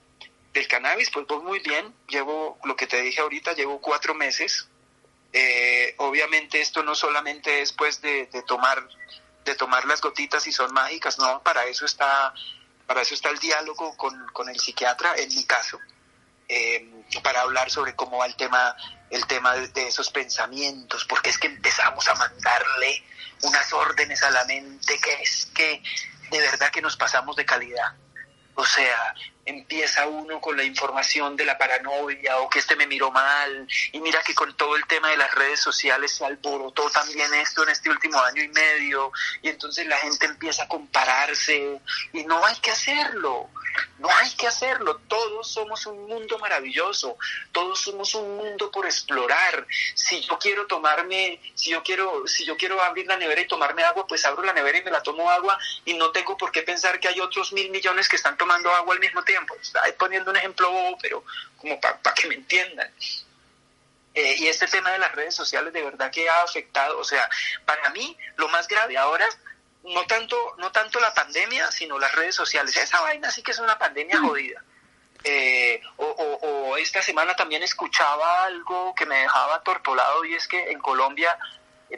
del 0.53 0.67
cannabis, 0.67 1.09
pues 1.11 1.27
voy 1.27 1.43
muy 1.43 1.59
bien. 1.59 1.93
Llevo, 2.07 2.57
lo 2.63 2.75
que 2.75 2.87
te 2.87 3.01
dije 3.01 3.21
ahorita, 3.21 3.53
llevo 3.53 3.79
cuatro 3.79 4.13
meses. 4.15 4.67
Eh, 5.31 5.95
obviamente 5.97 6.61
esto 6.61 6.83
no 6.83 6.93
solamente 6.93 7.61
es 7.61 7.73
pues 7.73 8.01
de, 8.01 8.27
de 8.27 8.43
tomar 8.43 8.87
de 9.45 9.55
tomar 9.55 9.85
las 9.85 10.01
gotitas 10.01 10.45
y 10.47 10.51
son 10.51 10.73
mágicas, 10.73 11.19
no, 11.19 11.41
para 11.41 11.65
eso 11.65 11.85
está, 11.85 12.33
para 12.85 13.01
eso 13.01 13.13
está 13.13 13.29
el 13.29 13.39
diálogo 13.39 13.95
con, 13.97 14.25
con 14.33 14.49
el 14.49 14.59
psiquiatra, 14.59 15.15
en 15.17 15.29
mi 15.29 15.43
caso, 15.43 15.79
eh, 16.55 16.87
para 17.23 17.41
hablar 17.41 17.69
sobre 17.69 17.95
cómo 17.95 18.17
va 18.17 18.25
el 18.25 18.35
tema, 18.35 18.75
el 19.09 19.25
tema 19.27 19.55
de, 19.55 19.87
esos 19.87 20.09
pensamientos, 20.09 21.05
porque 21.05 21.29
es 21.29 21.37
que 21.37 21.47
empezamos 21.47 22.07
a 22.07 22.15
mandarle 22.15 23.03
unas 23.41 23.73
órdenes 23.73 24.21
a 24.23 24.31
la 24.31 24.45
mente 24.45 24.99
que 24.99 25.13
es 25.21 25.47
que 25.53 25.81
de 26.29 26.39
verdad 26.39 26.71
que 26.71 26.81
nos 26.81 26.95
pasamos 26.95 27.35
de 27.35 27.45
calidad. 27.45 27.93
O 28.55 28.65
sea, 28.65 29.15
empieza 29.45 30.07
uno 30.07 30.39
con 30.39 30.55
la 30.55 30.63
información 30.63 31.35
de 31.35 31.45
la 31.45 31.57
paranoia 31.57 32.39
o 32.39 32.49
que 32.49 32.59
este 32.59 32.75
me 32.75 32.87
miró 32.87 33.11
mal 33.11 33.67
y 33.91 33.99
mira 33.99 34.21
que 34.21 34.33
con 34.33 34.55
todo 34.55 34.75
el 34.75 34.85
tema 34.87 35.09
de 35.09 35.17
las 35.17 35.33
redes 35.35 35.59
sociales 35.59 36.11
se 36.11 36.25
alborotó 36.25 36.89
también 36.89 37.33
esto 37.33 37.63
en 37.63 37.69
este 37.69 37.89
último 37.89 38.19
año 38.19 38.41
y 38.41 38.47
medio 38.49 39.11
y 39.41 39.49
entonces 39.49 39.85
la 39.87 39.97
gente 39.97 40.25
empieza 40.25 40.63
a 40.63 40.67
compararse 40.67 41.79
y 42.13 42.23
no 42.23 42.45
hay 42.45 42.55
que 42.57 42.71
hacerlo. 42.71 43.49
No 43.97 44.09
hay 44.09 44.29
que 44.35 44.45
hacerlo, 44.45 45.01
todos 45.07 45.51
somos 45.51 45.87
un 45.87 46.05
mundo 46.07 46.37
maravilloso, 46.37 47.17
todos 47.51 47.79
somos 47.79 48.13
un 48.13 48.37
mundo 48.37 48.69
por 48.69 48.85
explorar. 48.85 49.65
Si 49.95 50.21
yo 50.21 50.37
quiero 50.37 50.67
tomarme, 50.67 51.41
si 51.55 51.71
yo 51.71 51.81
quiero, 51.81 52.27
si 52.27 52.45
yo 52.45 52.55
quiero 52.55 52.81
abrir 52.83 53.07
la 53.07 53.17
nevera 53.17 53.41
y 53.41 53.47
tomarme 53.47 53.81
agua, 53.83 54.05
pues 54.05 54.25
abro 54.25 54.43
la 54.43 54.53
nevera 54.53 54.77
y 54.77 54.83
me 54.83 54.91
la 54.91 55.01
tomo 55.01 55.27
agua 55.29 55.57
y 55.85 55.95
no 55.95 56.11
tengo 56.11 56.37
por 56.37 56.51
qué 56.51 56.61
pensar 56.61 56.99
que 56.99 57.07
hay 57.07 57.19
otros 57.19 57.53
mil 57.53 57.71
millones 57.71 58.07
que 58.07 58.17
están 58.17 58.37
tomando 58.37 58.69
agua 58.71 58.93
al 58.93 58.99
mismo 58.99 59.23
tiempo. 59.23 59.32
Estoy 59.61 59.91
poniendo 59.93 60.31
un 60.31 60.37
ejemplo 60.37 60.71
bobo, 60.71 60.97
pero 61.01 61.23
como 61.57 61.79
para 61.79 61.99
que 62.15 62.27
me 62.27 62.35
entiendan. 62.35 62.91
Eh, 64.13 64.35
y 64.39 64.47
este 64.47 64.67
tema 64.67 64.91
de 64.91 64.99
las 64.99 65.11
redes 65.13 65.33
sociales 65.33 65.73
de 65.73 65.81
verdad 65.81 66.11
que 66.11 66.29
ha 66.29 66.43
afectado, 66.43 66.99
o 66.99 67.03
sea, 67.03 67.27
para 67.65 67.89
mí 67.89 68.15
lo 68.37 68.47
más 68.49 68.67
grave 68.67 68.95
ahora 68.97 69.27
no 69.83 70.05
tanto, 70.05 70.55
no 70.59 70.71
tanto 70.71 70.99
la 70.99 71.13
pandemia, 71.13 71.71
sino 71.71 71.99
las 71.99 72.13
redes 72.13 72.35
sociales. 72.35 72.75
Esa 72.77 73.01
vaina 73.01 73.31
sí 73.31 73.41
que 73.41 73.51
es 73.51 73.59
una 73.59 73.77
pandemia 73.77 74.19
mm. 74.19 74.27
jodida. 74.27 74.63
Eh, 75.25 75.81
o, 75.97 76.75
esta 76.77 77.01
semana 77.01 77.35
también 77.35 77.63
escuchaba 77.63 78.43
algo 78.43 78.93
que 78.95 79.05
me 79.05 79.19
dejaba 79.19 79.63
tortolado 79.63 80.25
y 80.25 80.33
es 80.33 80.47
que 80.47 80.71
en 80.71 80.79
Colombia, 80.79 81.37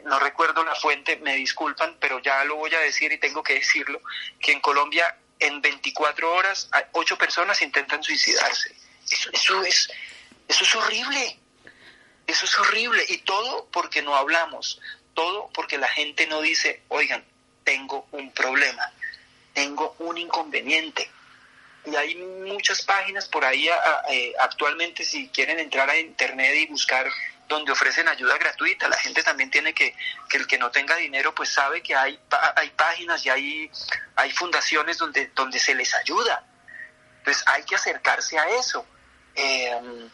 no 0.04 0.18
recuerdo 0.20 0.64
la 0.64 0.74
fuente, 0.74 1.16
me 1.16 1.34
disculpan, 1.34 1.96
pero 1.98 2.20
ya 2.20 2.44
lo 2.44 2.56
voy 2.56 2.72
a 2.74 2.80
decir 2.80 3.10
y 3.12 3.18
tengo 3.18 3.42
que 3.42 3.54
decirlo, 3.54 4.00
que 4.38 4.52
en 4.52 4.60
Colombia 4.60 5.16
en 5.38 5.60
24 5.60 6.34
horas 6.34 6.68
ocho 6.92 7.16
personas 7.18 7.60
intentan 7.62 8.02
suicidarse. 8.02 8.74
Eso, 9.10 9.30
eso, 9.32 9.62
es, 9.62 9.88
eso 10.48 10.64
es 10.64 10.74
horrible. 10.74 11.38
Eso 12.26 12.44
es 12.44 12.58
horrible. 12.58 13.04
Y 13.08 13.18
todo 13.18 13.68
porque 13.70 14.02
no 14.02 14.16
hablamos. 14.16 14.80
Todo 15.14 15.50
porque 15.54 15.78
la 15.78 15.88
gente 15.88 16.26
no 16.26 16.40
dice, 16.40 16.82
oigan, 16.88 17.24
tengo 17.64 18.06
un 18.12 18.30
problema, 18.32 18.92
tengo 19.52 19.96
un 19.98 20.18
inconveniente. 20.18 21.10
Y 21.84 21.94
hay 21.94 22.16
muchas 22.16 22.82
páginas 22.82 23.28
por 23.28 23.44
ahí 23.44 23.68
eh, 24.10 24.32
actualmente, 24.40 25.04
si 25.04 25.28
quieren 25.28 25.58
entrar 25.58 25.88
a 25.88 25.98
internet 25.98 26.54
y 26.56 26.66
buscar 26.66 27.10
donde 27.48 27.72
ofrecen 27.72 28.08
ayuda 28.08 28.36
gratuita, 28.38 28.88
la 28.88 28.96
gente 28.96 29.22
también 29.22 29.50
tiene 29.50 29.72
que, 29.74 29.94
que 30.28 30.36
el 30.36 30.46
que 30.46 30.58
no 30.58 30.70
tenga 30.70 30.96
dinero, 30.96 31.34
pues 31.34 31.50
sabe 31.50 31.82
que 31.82 31.94
hay, 31.94 32.18
hay 32.56 32.70
páginas 32.70 33.24
y 33.24 33.30
hay, 33.30 33.70
hay 34.16 34.30
fundaciones 34.32 34.98
donde, 34.98 35.30
donde 35.34 35.58
se 35.58 35.74
les 35.74 35.94
ayuda. 35.94 36.44
Pues 37.24 37.42
hay 37.46 37.64
que 37.64 37.74
acercarse 37.74 38.38
a 38.38 38.48
eso. 38.50 38.86
Em, 39.34 40.10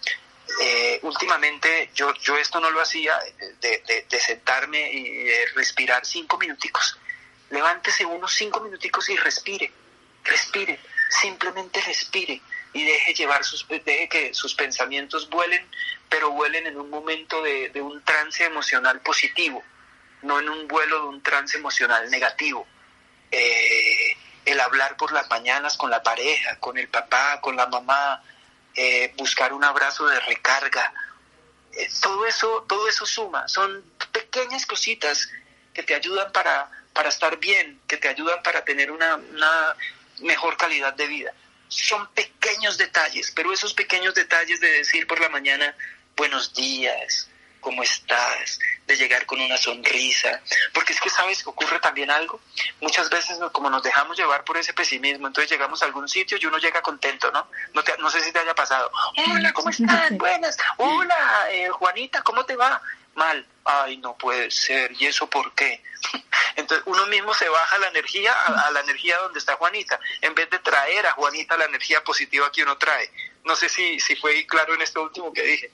eh, 0.60 0.98
últimamente 1.02 1.90
yo, 1.94 2.12
yo 2.14 2.36
esto 2.36 2.60
no 2.60 2.70
lo 2.70 2.80
hacía, 2.80 3.18
de, 3.60 4.06
de 4.08 4.20
sentarme 4.20 4.92
y 4.92 5.44
respirar 5.54 6.04
cinco 6.04 6.36
minuticos 6.38 6.98
levántese 7.52 8.04
unos 8.04 8.32
cinco 8.32 8.60
minuticos 8.60 9.08
y 9.10 9.16
respire, 9.16 9.70
respire, 10.24 10.80
simplemente 11.08 11.80
respire 11.82 12.40
y 12.72 12.84
deje 12.84 13.14
llevar 13.14 13.44
sus, 13.44 13.68
deje 13.68 14.08
que 14.08 14.34
sus 14.34 14.54
pensamientos 14.54 15.28
vuelen, 15.28 15.68
pero 16.12 16.30
vuelen 16.30 16.66
en 16.66 16.76
un 16.76 16.90
momento 16.90 17.42
de, 17.42 17.72
un 17.80 18.04
trance 18.04 18.44
emocional 18.44 19.00
positivo, 19.00 19.64
no 20.20 20.38
en 20.40 20.50
un 20.50 20.68
vuelo 20.68 21.00
de 21.00 21.08
un 21.08 21.22
trance 21.22 21.56
emocional 21.56 22.10
negativo. 22.10 22.66
Eh, 23.30 24.14
el 24.44 24.60
hablar 24.60 24.98
por 24.98 25.10
las 25.12 25.30
mañanas 25.30 25.78
con 25.78 25.90
la 25.90 26.02
pareja, 26.02 26.58
con 26.58 26.76
el 26.76 26.88
papá, 26.88 27.40
con 27.40 27.56
la 27.56 27.66
mamá, 27.66 28.22
eh, 28.74 29.14
buscar 29.16 29.54
un 29.54 29.64
abrazo 29.64 30.06
de 30.06 30.20
recarga, 30.20 30.92
eh, 31.72 31.88
todo 32.02 32.26
eso, 32.26 32.66
todo 32.68 32.86
eso 32.86 33.06
suma, 33.06 33.48
son 33.48 33.82
pequeñas 34.12 34.66
cositas 34.66 35.30
que 35.72 35.82
te 35.82 35.94
ayudan 35.94 36.30
para 36.30 36.70
para 36.92 37.08
estar 37.08 37.38
bien, 37.38 37.80
que 37.86 37.96
te 37.96 38.08
ayudan 38.08 38.42
para 38.42 38.64
tener 38.64 38.90
una, 38.90 39.18
mejor 40.20 40.56
calidad 40.56 40.94
de 40.94 41.06
vida. 41.06 41.32
Son 41.68 42.06
pequeños 42.12 42.76
detalles, 42.76 43.32
pero 43.34 43.52
esos 43.52 43.72
pequeños 43.72 44.14
detalles 44.14 44.60
de 44.60 44.70
decir 44.70 45.06
por 45.06 45.20
la 45.20 45.28
mañana 45.30 45.74
buenos 46.16 46.54
días, 46.54 47.28
¿cómo 47.60 47.82
estás? 47.82 48.58
De 48.86 48.96
llegar 48.96 49.24
con 49.26 49.40
una 49.40 49.56
sonrisa. 49.56 50.40
Porque 50.72 50.92
es 50.92 51.00
que, 51.00 51.08
¿sabes? 51.08 51.46
Ocurre 51.46 51.78
también 51.78 52.10
algo. 52.10 52.40
Muchas 52.80 53.08
veces, 53.08 53.38
como 53.52 53.70
nos 53.70 53.82
dejamos 53.82 54.16
llevar 54.16 54.44
por 54.44 54.56
ese 54.56 54.74
pesimismo, 54.74 55.26
entonces 55.26 55.50
llegamos 55.50 55.82
a 55.82 55.86
algún 55.86 56.08
sitio 56.08 56.38
y 56.40 56.46
uno 56.46 56.58
llega 56.58 56.82
contento, 56.82 57.30
¿no? 57.30 57.46
No, 57.74 57.82
no 57.98 58.10
sé 58.10 58.20
si 58.20 58.32
te 58.32 58.40
haya 58.40 58.54
pasado. 58.54 58.90
Hola, 59.30 59.52
¿cómo 59.52 59.70
estás? 59.70 60.10
Buenas. 60.12 60.56
Hola, 60.76 61.48
eh, 61.50 61.68
Juanita, 61.70 62.22
¿cómo 62.22 62.44
te 62.44 62.56
va? 62.56 62.82
Mal. 63.14 63.46
Ay, 63.64 63.98
no 63.98 64.16
puede 64.16 64.50
ser. 64.50 64.92
¿Y 64.98 65.06
eso 65.06 65.28
por 65.28 65.54
qué? 65.54 65.82
Entonces 66.56 66.84
uno 66.86 67.06
mismo 67.06 67.32
se 67.34 67.48
baja 67.48 67.78
la 67.78 67.88
energía 67.88 68.32
a, 68.32 68.70
la 68.72 68.80
energía 68.80 69.18
donde 69.18 69.38
está 69.38 69.54
Juanita, 69.56 69.98
en 70.20 70.34
vez 70.34 70.50
de 70.50 70.58
traer 70.58 71.06
a 71.06 71.12
Juanita 71.12 71.56
la 71.56 71.66
energía 71.66 72.02
positiva 72.02 72.50
que 72.50 72.62
uno 72.62 72.76
trae. 72.76 73.10
No 73.44 73.56
sé 73.56 73.68
si, 73.68 73.98
si 73.98 74.14
fue 74.14 74.46
claro 74.46 74.74
en 74.74 74.82
esto 74.82 75.02
último 75.02 75.32
que 75.32 75.42
dije. 75.42 75.70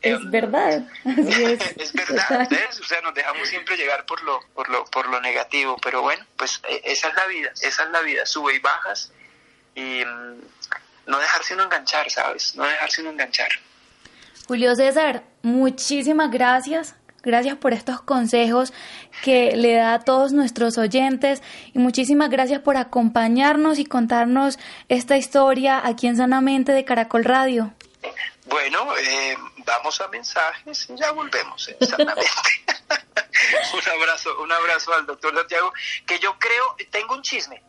Es, 0.00 0.30
verdad. 0.30 0.88
es. 1.04 1.92
verdad, 1.92 2.48
O 2.80 2.84
sea, 2.84 3.00
nos 3.02 3.14
dejamos 3.14 3.48
siempre 3.48 3.76
llegar 3.76 4.06
por 4.06 4.22
lo, 4.22 4.40
por 4.54 4.68
lo, 4.68 4.84
por 4.86 5.08
lo 5.08 5.20
negativo, 5.20 5.76
pero 5.82 6.02
bueno, 6.02 6.24
pues 6.36 6.60
e, 6.68 6.80
esa 6.84 7.08
es 7.08 7.14
la 7.14 7.26
vida, 7.26 7.52
esa 7.60 7.84
es 7.84 7.90
la 7.90 8.00
vida, 8.00 8.24
sube 8.24 8.54
y 8.54 8.58
bajas 8.60 9.12
y 9.74 10.04
mm, 10.04 10.40
no 11.06 11.18
dejarse 11.18 11.54
uno 11.54 11.64
enganchar, 11.64 12.10
¿sabes? 12.10 12.54
No 12.56 12.64
dejarse 12.64 13.02
uno 13.02 13.10
enganchar. 13.10 13.50
Julio 14.46 14.74
César, 14.74 15.22
muchísimas 15.42 16.30
gracias 16.30 16.94
Gracias 17.22 17.56
por 17.56 17.72
estos 17.72 18.00
consejos 18.02 18.72
que 19.22 19.54
le 19.56 19.74
da 19.74 19.94
a 19.94 20.00
todos 20.00 20.32
nuestros 20.32 20.76
oyentes 20.76 21.40
y 21.72 21.78
muchísimas 21.78 22.30
gracias 22.30 22.60
por 22.60 22.76
acompañarnos 22.76 23.78
y 23.78 23.84
contarnos 23.84 24.58
esta 24.88 25.16
historia 25.16 25.80
aquí 25.84 26.08
en 26.08 26.16
Sanamente 26.16 26.72
de 26.72 26.84
Caracol 26.84 27.24
Radio. 27.24 27.72
Bueno, 28.46 28.96
eh, 28.98 29.36
vamos 29.64 30.00
a 30.00 30.08
mensajes 30.08 30.90
y 30.90 30.96
ya 30.96 31.12
volvemos 31.12 31.68
en 31.68 31.86
Sanamente. 31.86 32.28
un 33.74 34.00
abrazo, 34.00 34.42
un 34.42 34.52
abrazo 34.52 34.92
al 34.92 35.06
doctor 35.06 35.32
Santiago, 35.34 35.72
que 36.04 36.18
yo 36.18 36.36
creo, 36.38 36.76
tengo 36.90 37.14
un 37.14 37.22
chisme. 37.22 37.62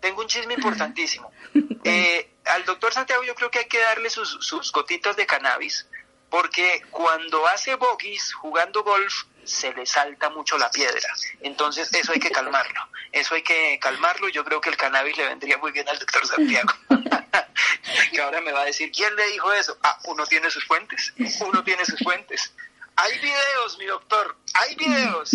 Tengo 0.00 0.22
un 0.22 0.28
chisme 0.28 0.54
importantísimo. 0.54 1.30
Eh, 1.84 2.34
al 2.44 2.66
doctor 2.66 2.92
Santiago 2.92 3.22
yo 3.22 3.34
creo 3.34 3.50
que 3.50 3.60
hay 3.60 3.64
que 3.64 3.80
darle 3.80 4.10
sus, 4.10 4.44
sus 4.44 4.72
gotitas 4.72 5.16
de 5.16 5.24
cannabis, 5.24 5.88
porque 6.30 6.82
cuando 6.90 7.46
hace 7.46 7.74
bogies 7.76 8.32
jugando 8.34 8.82
golf, 8.82 9.24
se 9.44 9.72
le 9.72 9.86
salta 9.86 10.28
mucho 10.30 10.58
la 10.58 10.70
piedra. 10.70 11.08
Entonces 11.40 11.92
eso 11.92 12.12
hay 12.12 12.20
que 12.20 12.30
calmarlo. 12.30 12.80
Eso 13.12 13.34
hay 13.34 13.42
que 13.42 13.78
calmarlo. 13.80 14.28
Yo 14.28 14.44
creo 14.44 14.60
que 14.60 14.68
el 14.68 14.76
cannabis 14.76 15.16
le 15.16 15.26
vendría 15.26 15.56
muy 15.56 15.72
bien 15.72 15.88
al 15.88 15.98
doctor 15.98 16.26
Santiago. 16.26 16.72
que 18.12 18.20
ahora 18.20 18.40
me 18.40 18.52
va 18.52 18.62
a 18.62 18.66
decir, 18.66 18.92
¿quién 18.92 19.14
le 19.16 19.26
dijo 19.28 19.52
eso? 19.52 19.78
Ah, 19.82 19.98
uno 20.04 20.26
tiene 20.26 20.50
sus 20.50 20.64
fuentes. 20.66 21.14
Uno 21.40 21.64
tiene 21.64 21.84
sus 21.84 21.98
fuentes. 22.00 22.52
Hay 22.96 23.18
videos, 23.18 23.78
mi 23.78 23.86
doctor. 23.86 24.36
Hay 24.54 24.74
videos. 24.76 25.30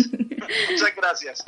Muchas 0.70 0.94
gracias. 0.94 1.44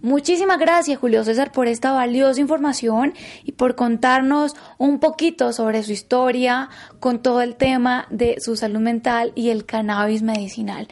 Muchísimas 0.00 0.58
gracias 0.58 0.98
Julio 0.98 1.22
César 1.22 1.52
por 1.52 1.68
esta 1.68 1.92
valiosa 1.92 2.40
información 2.40 3.12
y 3.44 3.52
por 3.52 3.76
contarnos 3.76 4.56
un 4.78 4.98
poquito 4.98 5.52
sobre 5.52 5.82
su 5.82 5.92
historia 5.92 6.70
con 6.98 7.20
todo 7.20 7.42
el 7.42 7.56
tema 7.56 8.06
de 8.10 8.36
su 8.40 8.56
salud 8.56 8.80
mental 8.80 9.32
y 9.34 9.50
el 9.50 9.66
cannabis 9.66 10.22
medicinal. 10.22 10.88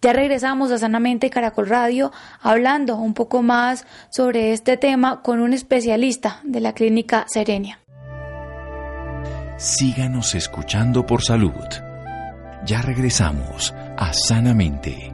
Ya 0.00 0.12
regresamos 0.12 0.70
a 0.70 0.78
Sanamente 0.78 1.30
Caracol 1.30 1.68
Radio 1.68 2.12
hablando 2.40 2.96
un 2.96 3.14
poco 3.14 3.42
más 3.42 3.86
sobre 4.10 4.52
este 4.52 4.76
tema 4.76 5.22
con 5.22 5.40
un 5.40 5.52
especialista 5.52 6.40
de 6.44 6.60
la 6.60 6.74
clínica 6.74 7.24
Serenia. 7.26 7.80
Síganos 9.56 10.34
escuchando 10.34 11.06
por 11.06 11.22
salud. 11.22 11.52
Ya 12.66 12.82
regresamos 12.82 13.72
a 13.96 14.12
Sanamente. 14.12 15.13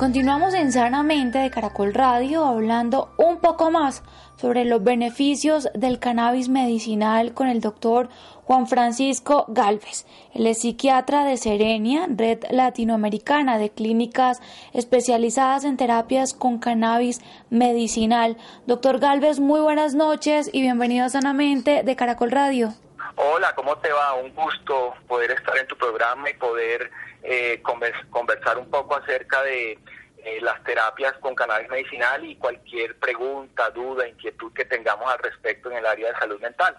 Continuamos 0.00 0.54
en 0.54 0.72
Sanamente 0.72 1.36
de 1.36 1.50
Caracol 1.50 1.92
Radio 1.92 2.46
hablando 2.46 3.12
un 3.18 3.38
poco 3.38 3.70
más 3.70 4.02
sobre 4.36 4.64
los 4.64 4.82
beneficios 4.82 5.68
del 5.74 5.98
cannabis 5.98 6.48
medicinal 6.48 7.34
con 7.34 7.48
el 7.48 7.60
doctor 7.60 8.08
Juan 8.44 8.66
Francisco 8.66 9.44
Galvez. 9.48 10.06
Él 10.32 10.46
es 10.46 10.62
psiquiatra 10.62 11.26
de 11.26 11.36
Serenia, 11.36 12.06
red 12.08 12.42
latinoamericana 12.50 13.58
de 13.58 13.68
clínicas 13.68 14.40
especializadas 14.72 15.64
en 15.64 15.76
terapias 15.76 16.32
con 16.32 16.60
cannabis 16.60 17.20
medicinal. 17.50 18.38
Doctor 18.64 19.00
Galvez, 19.00 19.38
muy 19.38 19.60
buenas 19.60 19.94
noches 19.94 20.48
y 20.50 20.62
bienvenido 20.62 21.04
a 21.04 21.10
Sanamente 21.10 21.82
de 21.82 21.94
Caracol 21.94 22.30
Radio. 22.30 22.72
Hola, 23.16 23.54
¿cómo 23.54 23.76
te 23.76 23.92
va? 23.92 24.14
Un 24.14 24.34
gusto 24.34 24.94
poder 25.06 25.32
estar 25.32 25.58
en 25.58 25.66
tu 25.66 25.76
programa 25.76 26.30
y 26.30 26.34
poder 26.34 26.90
eh, 27.22 27.60
conversar 27.62 28.56
un 28.56 28.70
poco 28.70 28.96
acerca 28.96 29.42
de 29.42 29.78
eh, 30.24 30.40
las 30.40 30.62
terapias 30.64 31.14
con 31.18 31.34
cannabis 31.34 31.68
medicinal 31.68 32.24
y 32.24 32.36
cualquier 32.36 32.98
pregunta, 32.98 33.70
duda, 33.70 34.08
inquietud 34.08 34.52
que 34.52 34.64
tengamos 34.64 35.10
al 35.10 35.18
respecto 35.18 35.70
en 35.70 35.78
el 35.78 35.86
área 35.86 36.08
de 36.12 36.18
salud 36.18 36.40
mental. 36.40 36.76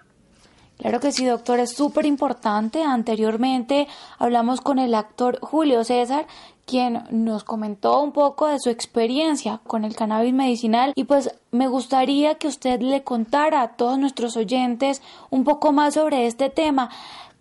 Claro 0.82 1.00
que 1.00 1.12
sí, 1.12 1.26
doctor, 1.26 1.60
es 1.60 1.76
súper 1.76 2.08
importante. 2.08 2.84
Anteriormente 2.84 3.88
hablamos 4.18 4.62
con 4.62 4.80
el 4.80 4.96
actor 4.96 5.40
Julio 5.40 5.84
César, 5.84 6.26
quien 6.66 7.04
nos 7.12 7.44
comentó 7.44 8.02
un 8.02 8.14
poco 8.14 8.48
de 8.48 8.58
su 8.60 8.72
experiencia 8.72 9.60
con 9.68 9.86
el 9.86 9.96
cannabis 9.96 10.34
medicinal 10.34 10.94
y 10.96 11.04
pues 11.04 11.38
me 11.52 11.68
gustaría 11.68 12.36
que 12.40 12.48
usted 12.48 12.80
le 12.80 13.04
contara 13.04 13.62
a 13.62 13.76
todos 13.76 14.00
nuestros 14.00 14.36
oyentes 14.38 15.04
un 15.30 15.44
poco 15.44 15.72
más 15.72 15.94
sobre 15.94 16.26
este 16.26 16.50
tema. 16.50 16.90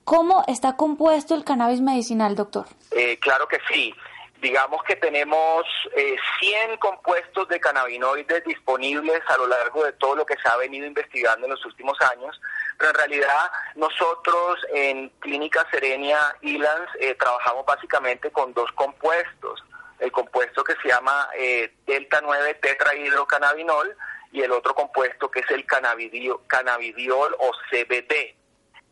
¿Cómo 0.04 0.42
está 0.46 0.76
compuesto 0.76 1.34
el 1.34 1.44
cannabis 1.44 1.80
medicinal, 1.80 2.34
doctor? 2.34 2.66
Eh, 2.90 3.18
claro 3.20 3.46
que 3.48 3.58
sí. 3.72 3.94
Digamos 4.40 4.82
que 4.84 4.96
tenemos 4.96 5.66
eh, 5.94 6.16
100 6.40 6.78
compuestos 6.78 7.46
de 7.48 7.60
cannabinoides 7.60 8.42
disponibles 8.44 9.20
a 9.28 9.36
lo 9.36 9.46
largo 9.46 9.84
de 9.84 9.92
todo 9.92 10.16
lo 10.16 10.24
que 10.24 10.36
se 10.42 10.48
ha 10.48 10.56
venido 10.56 10.86
investigando 10.86 11.46
en 11.46 11.52
los 11.52 11.64
últimos 11.66 12.00
años, 12.00 12.40
pero 12.78 12.90
en 12.90 12.96
realidad 12.96 13.50
nosotros 13.74 14.58
en 14.72 15.10
Clínica 15.20 15.66
Serenia 15.70 16.34
Ilans 16.40 16.88
eh, 17.00 17.14
trabajamos 17.16 17.66
básicamente 17.66 18.30
con 18.30 18.54
dos 18.54 18.70
compuestos. 18.72 19.62
El 19.98 20.10
compuesto 20.10 20.64
que 20.64 20.74
se 20.82 20.88
llama 20.88 21.28
eh, 21.36 21.74
delta 21.86 22.20
9 22.22 22.54
tetrahidrocannabinol 22.62 23.94
y 24.32 24.40
el 24.40 24.52
otro 24.52 24.74
compuesto 24.74 25.30
que 25.30 25.40
es 25.40 25.50
el 25.50 25.66
cannabidiol, 25.66 26.40
cannabidiol 26.46 27.36
o 27.38 27.52
CBD. 27.70 28.34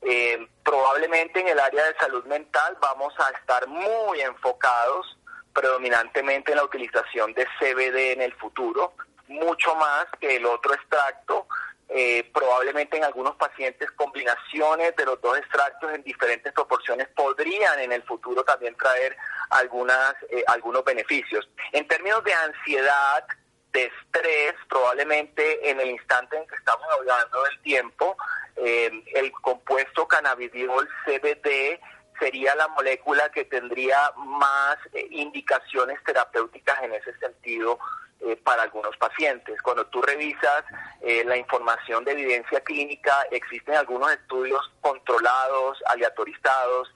Eh, 0.03 0.47
probablemente 0.63 1.41
en 1.41 1.49
el 1.49 1.59
área 1.59 1.87
de 1.87 1.95
salud 1.97 2.25
mental 2.27 2.77
vamos 2.81 3.15
a 3.19 3.31
estar 3.31 3.67
muy 3.67 4.21
enfocados 4.21 5.18
predominantemente 5.59 6.53
en 6.53 6.59
la 6.59 6.65
utilización 6.65 7.35
de 7.35 7.45
CBD 7.59 8.13
en 8.13 8.23
el 8.23 8.33
futuro, 8.35 8.95
mucho 9.27 9.75
más 9.75 10.07
que 10.21 10.37
el 10.37 10.47
otro 10.47 10.73
extracto. 10.73 11.49
Eh, 11.89 12.31
probablemente 12.33 12.99
en 12.99 13.05
algunos 13.05 13.35
pacientes 13.37 13.91
combinaciones 13.93 14.95
de 14.95 15.07
los 15.07 15.21
dos 15.23 15.39
extractos 15.39 15.91
en 15.95 16.03
diferentes 16.03 16.53
proporciones 16.53 17.09
podrían 17.09 17.81
en 17.81 17.93
el 17.93 18.03
futuro 18.03 18.45
también 18.45 18.77
traer 18.77 19.17
algunas 19.51 20.15
eh, 20.31 20.45
algunos 20.47 20.85
beneficios. 20.85 21.49
En 21.73 21.89
términos 21.89 22.23
de 22.25 22.35
ansiedad, 22.35 23.27
de 23.73 23.85
estrés, 23.85 24.55
probablemente 24.69 25.71
en 25.71 25.81
el 25.81 25.89
instante 25.91 26.37
en 26.37 26.47
que 26.47 26.57
estamos 26.57 26.87
hablando 26.93 27.43
del 27.45 27.59
tiempo, 27.63 28.17
eh, 28.57 28.91
el 29.15 29.33
compuesto 29.33 30.07
cannabidiol 30.07 30.87
CBD 31.05 31.81
sería 32.19 32.55
la 32.55 32.69
molécula 32.69 33.31
que 33.31 33.45
tendría 33.45 34.13
más 34.17 34.77
eh, 34.93 35.07
indicaciones 35.11 36.03
terapéuticas 36.05 36.83
en 36.83 36.93
ese 36.95 37.17
sentido 37.19 37.79
eh, 38.21 38.37
para 38.37 38.63
algunos 38.63 38.97
pacientes. 38.97 39.61
Cuando 39.63 39.87
tú 39.87 40.03
revisas 40.03 40.65
la 41.01 41.37
información 41.37 42.05
de 42.05 42.13
evidencia 42.13 42.61
clínica, 42.61 43.15
existen 43.31 43.77
algunos 43.77 44.13
estudios 44.13 44.61
controlados, 44.81 45.79
aleatorizados, 45.87 46.93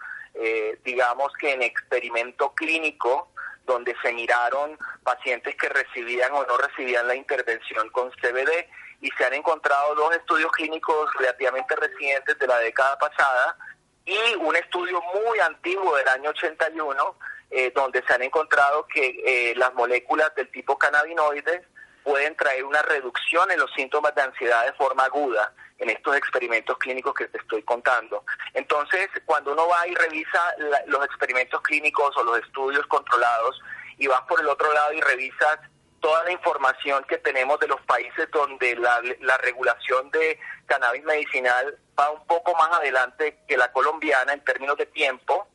digamos 0.83 1.33
que 1.35 1.53
en 1.53 1.63
experimento 1.63 2.53
clínico, 2.55 3.33
donde 3.65 3.95
se 4.03 4.13
miraron 4.13 4.77
pacientes 5.03 5.55
que 5.57 5.69
recibían 5.69 6.33
o 6.33 6.45
no 6.45 6.57
recibían 6.57 7.07
la 7.07 7.15
intervención 7.15 7.89
con 7.91 8.11
CBD 8.11 8.67
y 9.01 9.11
se 9.11 9.25
han 9.25 9.35
encontrado 9.35 9.95
dos 9.95 10.15
estudios 10.15 10.51
clínicos 10.53 11.13
relativamente 11.19 11.75
recientes 11.77 12.39
de 12.39 12.47
la 12.47 12.59
década 12.59 12.99
pasada 12.99 13.57
y 14.05 14.35
un 14.41 14.57
estudio 14.57 15.01
muy 15.15 15.39
antiguo 15.41 15.97
del 15.97 16.09
año 16.09 16.31
81 16.31 17.17
eh, 17.51 17.71
donde 17.75 18.03
se 18.07 18.15
han 18.15 18.23
encontrado 18.23 18.87
que 18.87 19.23
eh, 19.25 19.55
las 19.57 19.75
moléculas 19.75 20.35
del 20.35 20.51
tipo 20.51 20.79
cannabinoides 20.79 21.63
pueden 22.03 22.35
traer 22.37 22.65
una 22.65 22.83
reducción 22.83 23.51
en 23.51 23.59
los 23.59 23.71
síntomas 23.75 24.15
de 24.15 24.23
ansiedad 24.23 24.65
de 24.65 24.73
forma 24.73 25.05
aguda 25.05 25.53
en 25.79 25.91
estos 25.91 26.17
experimentos 26.17 26.79
clínicos 26.79 27.15
que 27.15 27.29
te 27.29 27.39
estoy 27.39 27.63
contando. 27.63 28.25
Entonces, 28.55 29.09
cuando 29.25 29.53
uno 29.53 29.69
va 29.69 29.87
y 29.87 29.95
revisa 29.95 30.55
los 30.87 31.05
experimentos 31.05 31.61
clínicos 31.63 32.17
o 32.17 32.25
los 32.25 32.39
estudios 32.41 32.87
controlados 32.87 33.61
y 33.99 34.07
vas 34.07 34.23
por 34.23 34.41
el 34.41 34.49
otro 34.49 34.73
lado 34.73 34.93
y 34.93 35.01
revisas 35.01 35.59
toda 36.03 36.25
la 36.25 36.33
información 36.33 37.05
que 37.05 37.17
tenemos 37.19 37.59
de 37.61 37.69
los 37.69 37.81
países 37.83 38.29
donde 38.33 38.77
la, 38.77 39.39
regulación 39.39 40.11
de 40.11 40.39
cannabis 40.67 41.05
medicinal 41.05 41.79
va 41.99 42.11
un 42.11 42.27
poco 42.27 42.55
más 42.55 42.69
adelante 42.73 43.39
que 43.49 43.57
la 43.57 43.73
colombiana 43.73 44.33
en 44.35 44.45
términos 44.45 44.77
de 44.77 44.87
tiempo. 44.87 45.47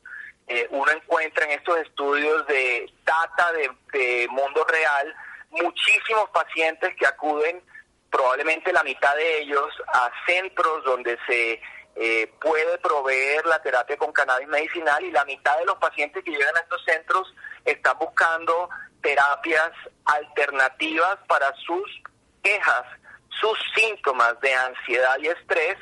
Eh, 0.47 0.65
uno 0.71 0.89
encuentra 0.91 1.45
en 1.45 1.51
estos 1.51 1.77
estudios 1.79 2.47
de 2.47 2.91
data 3.05 3.51
de, 3.51 4.27
mundo 4.29 4.65
real 4.65 5.13
muchísimos 5.49 6.29
pacientes 6.29 6.95
que 6.95 7.05
acuden, 7.05 7.61
probablemente 8.09 8.71
la 8.71 8.83
mitad 8.83 9.15
de 9.15 9.41
ellos, 9.41 9.67
a 9.87 10.09
centros 10.25 10.83
donde 10.85 11.17
se 11.27 11.61
eh, 11.95 12.31
puede 12.39 12.77
proveer 12.77 13.45
la 13.47 13.61
terapia 13.61 13.97
con 13.97 14.13
cannabis 14.13 14.47
medicinal 14.47 15.03
y 15.03 15.11
la 15.11 15.25
mitad 15.25 15.57
de 15.57 15.65
los 15.65 15.77
pacientes 15.77 16.23
que 16.23 16.31
llegan 16.31 16.55
a 16.55 16.59
estos 16.59 16.83
centros 16.85 17.33
están 17.65 17.97
buscando 17.97 18.69
terapias 19.01 19.71
alternativas 20.05 21.17
para 21.27 21.53
sus 21.65 22.01
quejas, 22.43 22.83
sus 23.29 23.57
síntomas 23.75 24.39
de 24.41 24.53
ansiedad 24.53 25.17
y 25.19 25.27
estrés 25.27 25.77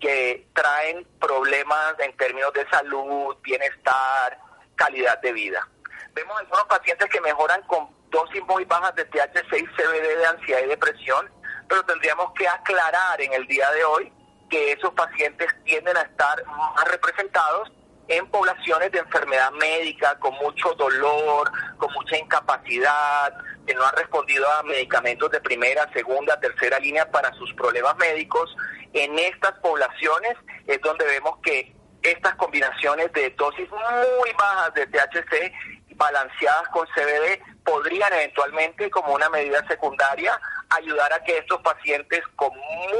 que 0.00 0.46
traen 0.54 1.06
problemas 1.20 1.94
en 1.98 2.16
términos 2.16 2.52
de 2.52 2.68
salud, 2.70 3.36
bienestar, 3.42 4.38
calidad 4.76 5.20
de 5.20 5.32
vida. 5.32 5.66
Vemos 6.12 6.38
algunos 6.38 6.64
pacientes 6.64 7.08
que 7.08 7.20
mejoran 7.20 7.62
con 7.62 7.88
dosis 8.10 8.42
muy 8.46 8.64
bajas 8.64 8.94
de 8.94 9.04
THC 9.04 9.68
CBD 9.76 10.16
de 10.16 10.26
ansiedad 10.26 10.60
y 10.64 10.68
depresión, 10.68 11.30
pero 11.68 11.84
tendríamos 11.84 12.32
que 12.32 12.48
aclarar 12.48 13.20
en 13.20 13.32
el 13.32 13.46
día 13.46 13.70
de 13.72 13.84
hoy 13.84 14.12
que 14.48 14.72
esos 14.72 14.92
pacientes 14.94 15.48
tienden 15.64 15.96
a 15.96 16.02
estar 16.02 16.44
más 16.46 16.84
representados 16.90 17.70
en 18.08 18.26
poblaciones 18.30 18.90
de 18.90 18.98
enfermedad 18.98 19.50
médica, 19.52 20.18
con 20.18 20.34
mucho 20.36 20.72
dolor, 20.74 21.50
con 21.76 21.92
mucha 21.92 22.16
incapacidad, 22.16 23.32
que 23.66 23.74
no 23.74 23.84
han 23.84 23.96
respondido 23.96 24.50
a 24.50 24.62
medicamentos 24.62 25.30
de 25.30 25.40
primera, 25.40 25.90
segunda, 25.92 26.40
tercera 26.40 26.78
línea 26.78 27.10
para 27.10 27.32
sus 27.34 27.52
problemas 27.54 27.96
médicos. 27.98 28.56
En 28.94 29.18
estas 29.18 29.52
poblaciones 29.58 30.36
es 30.66 30.80
donde 30.80 31.04
vemos 31.04 31.38
que 31.42 31.74
estas 32.02 32.34
combinaciones 32.36 33.12
de 33.12 33.30
dosis 33.30 33.68
muy 33.70 34.32
bajas 34.38 34.72
de 34.74 34.86
THC 34.86 35.52
balanceadas 35.96 36.68
con 36.68 36.86
CBD 36.94 37.42
podrían 37.64 38.12
eventualmente, 38.14 38.88
como 38.88 39.12
una 39.12 39.28
medida 39.28 39.66
secundaria, 39.68 40.40
ayudar 40.70 41.12
a 41.12 41.22
que 41.24 41.38
estos 41.38 41.60
pacientes 41.60 42.22
con 42.36 42.50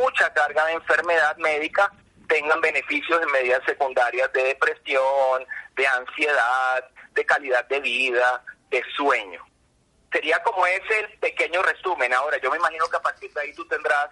mucha 0.02 0.32
carga 0.34 0.66
de 0.66 0.72
enfermedad 0.72 1.36
médica 1.38 1.90
tengan 2.28 2.60
beneficios 2.60 3.20
en 3.20 3.32
medidas 3.32 3.62
secundarias 3.64 4.32
de 4.32 4.44
depresión, 4.44 5.44
de 5.76 5.86
ansiedad, 5.86 6.84
de 7.14 7.24
calidad 7.24 7.66
de 7.68 7.80
vida, 7.80 8.44
de 8.70 8.82
sueño. 8.96 9.44
Sería 10.12 10.42
como 10.42 10.64
ese 10.66 11.00
el 11.00 11.18
pequeño 11.18 11.62
resumen. 11.62 12.12
Ahora, 12.14 12.38
yo 12.40 12.50
me 12.50 12.58
imagino 12.58 12.86
que 12.88 12.96
a 12.96 13.02
partir 13.02 13.32
de 13.32 13.40
ahí 13.40 13.52
tú 13.52 13.66
tendrás 13.66 14.08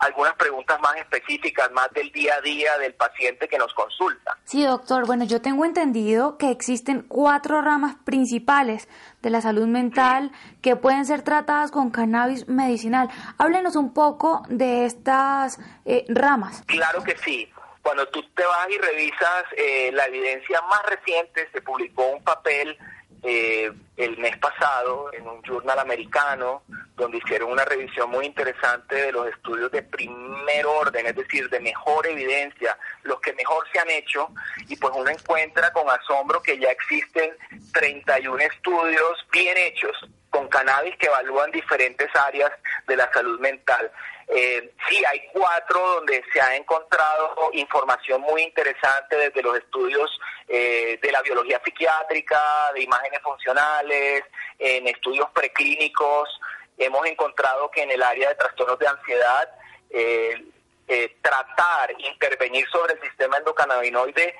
algunas 0.00 0.34
preguntas 0.34 0.80
más 0.80 0.96
específicas, 0.96 1.70
más 1.72 1.90
del 1.92 2.10
día 2.10 2.36
a 2.36 2.40
día 2.40 2.78
del 2.78 2.94
paciente 2.94 3.48
que 3.48 3.58
nos 3.58 3.72
consulta. 3.74 4.38
Sí, 4.44 4.64
doctor. 4.64 5.06
Bueno, 5.06 5.24
yo 5.24 5.42
tengo 5.42 5.64
entendido 5.64 6.38
que 6.38 6.50
existen 6.50 7.02
cuatro 7.02 7.60
ramas 7.60 7.96
principales 8.04 8.88
de 9.20 9.30
la 9.30 9.42
salud 9.42 9.66
mental 9.66 10.32
que 10.62 10.74
pueden 10.76 11.04
ser 11.04 11.22
tratadas 11.22 11.70
con 11.70 11.90
cannabis 11.90 12.48
medicinal. 12.48 13.10
Háblenos 13.36 13.76
un 13.76 13.92
poco 13.92 14.42
de 14.48 14.86
estas 14.86 15.58
eh, 15.84 16.06
ramas. 16.08 16.62
Claro 16.66 17.02
que 17.02 17.16
sí. 17.18 17.52
Cuando 17.82 18.06
tú 18.08 18.22
te 18.34 18.44
vas 18.44 18.68
y 18.70 18.78
revisas 18.78 19.44
eh, 19.56 19.90
la 19.92 20.04
evidencia 20.06 20.60
más 20.62 20.82
reciente, 20.84 21.48
se 21.52 21.62
publicó 21.62 22.06
un 22.06 22.22
papel 22.22 22.76
eh, 23.22 23.70
el 23.96 24.16
mes 24.18 24.36
pasado 24.38 25.12
en 25.12 25.26
un 25.26 25.42
journal 25.42 25.78
americano 25.78 26.62
donde 26.96 27.18
hicieron 27.18 27.50
una 27.50 27.64
revisión 27.64 28.10
muy 28.10 28.26
interesante 28.26 28.94
de 28.94 29.12
los 29.12 29.26
estudios 29.28 29.70
de 29.72 29.82
primer 29.82 30.66
orden, 30.66 31.06
es 31.06 31.16
decir, 31.16 31.48
de 31.48 31.60
mejor 31.60 32.06
evidencia, 32.06 32.78
los 33.02 33.20
que 33.20 33.32
mejor 33.34 33.66
se 33.72 33.78
han 33.78 33.90
hecho, 33.90 34.28
y 34.68 34.76
pues 34.76 34.92
uno 34.94 35.10
encuentra 35.10 35.72
con 35.72 35.88
asombro 35.88 36.42
que 36.42 36.58
ya 36.58 36.70
existen 36.70 37.30
31 37.72 38.38
estudios 38.38 39.26
bien 39.32 39.56
hechos 39.56 39.96
con 40.30 40.48
cannabis 40.48 40.96
que 40.96 41.06
evalúan 41.06 41.50
diferentes 41.50 42.08
áreas 42.14 42.50
de 42.86 42.96
la 42.96 43.10
salud 43.12 43.38
mental. 43.40 43.90
Eh, 44.28 44.72
sí, 44.88 45.02
hay 45.04 45.22
cuatro 45.32 45.80
donde 45.96 46.22
se 46.32 46.40
ha 46.40 46.54
encontrado 46.54 47.50
información 47.52 48.20
muy 48.20 48.42
interesante 48.42 49.16
desde 49.16 49.42
los 49.42 49.58
estudios 49.58 50.20
eh, 50.46 50.98
de 51.02 51.12
la 51.12 51.20
biología 51.22 51.60
psiquiátrica, 51.64 52.40
de 52.74 52.82
imágenes 52.82 53.20
funcionales, 53.22 54.22
en 54.58 54.86
estudios 54.86 55.28
preclínicos. 55.30 56.40
Hemos 56.78 57.04
encontrado 57.06 57.70
que 57.70 57.82
en 57.82 57.90
el 57.90 58.02
área 58.02 58.28
de 58.28 58.34
trastornos 58.36 58.78
de 58.78 58.86
ansiedad, 58.86 59.50
eh, 59.90 60.44
eh, 60.86 61.16
tratar, 61.20 61.92
intervenir 61.98 62.68
sobre 62.70 62.94
el 62.94 63.00
sistema 63.00 63.36
endocannabinoide 63.36 64.34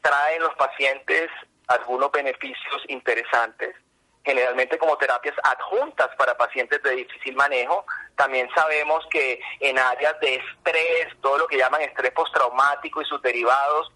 trae 0.00 0.36
en 0.36 0.42
los 0.42 0.54
pacientes 0.54 1.30
algunos 1.66 2.10
beneficios 2.12 2.82
interesantes 2.88 3.74
generalmente 4.24 4.78
como 4.78 4.96
terapias 4.96 5.34
adjuntas 5.42 6.08
para 6.16 6.36
pacientes 6.36 6.82
de 6.82 6.96
difícil 6.96 7.36
manejo. 7.36 7.84
También 8.16 8.48
sabemos 8.54 9.06
que 9.10 9.40
en 9.60 9.78
áreas 9.78 10.18
de 10.20 10.36
estrés, 10.36 11.08
todo 11.20 11.38
lo 11.38 11.46
que 11.46 11.58
llaman 11.58 11.82
estrés 11.82 12.12
postraumático 12.12 13.02
y 13.02 13.04
sus 13.04 13.20
derivados, 13.22 13.92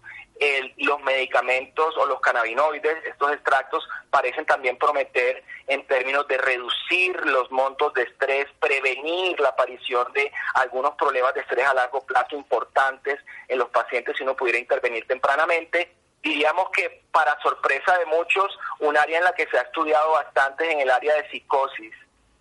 los 0.77 1.01
medicamentos 1.01 1.97
o 1.97 2.05
los 2.05 2.21
cannabinoides, 2.21 3.05
estos 3.05 3.33
extractos, 3.33 3.87
parecen 4.09 4.45
también 4.45 4.77
prometer 4.77 5.43
en 5.67 5.85
términos 5.85 6.27
de 6.27 6.37
reducir 6.37 7.19
los 7.25 7.51
montos 7.51 7.93
de 7.93 8.03
estrés, 8.03 8.47
prevenir 8.59 9.39
la 9.39 9.49
aparición 9.49 10.11
de 10.13 10.31
algunos 10.53 10.95
problemas 10.95 11.33
de 11.33 11.41
estrés 11.41 11.67
a 11.67 11.73
largo 11.73 12.05
plazo 12.05 12.37
importantes 12.37 13.19
en 13.49 13.59
los 13.59 13.69
pacientes 13.69 14.15
si 14.15 14.23
uno 14.23 14.35
pudiera 14.35 14.59
intervenir 14.59 15.05
tempranamente 15.07 15.98
diríamos 16.21 16.69
que 16.71 17.03
para 17.11 17.39
sorpresa 17.41 17.97
de 17.97 18.05
muchos, 18.05 18.57
un 18.79 18.97
área 18.97 19.19
en 19.19 19.23
la 19.23 19.33
que 19.33 19.47
se 19.47 19.57
ha 19.57 19.61
estudiado 19.61 20.11
bastante 20.11 20.65
es 20.67 20.73
en 20.73 20.81
el 20.81 20.89
área 20.89 21.15
de 21.15 21.29
psicosis. 21.29 21.93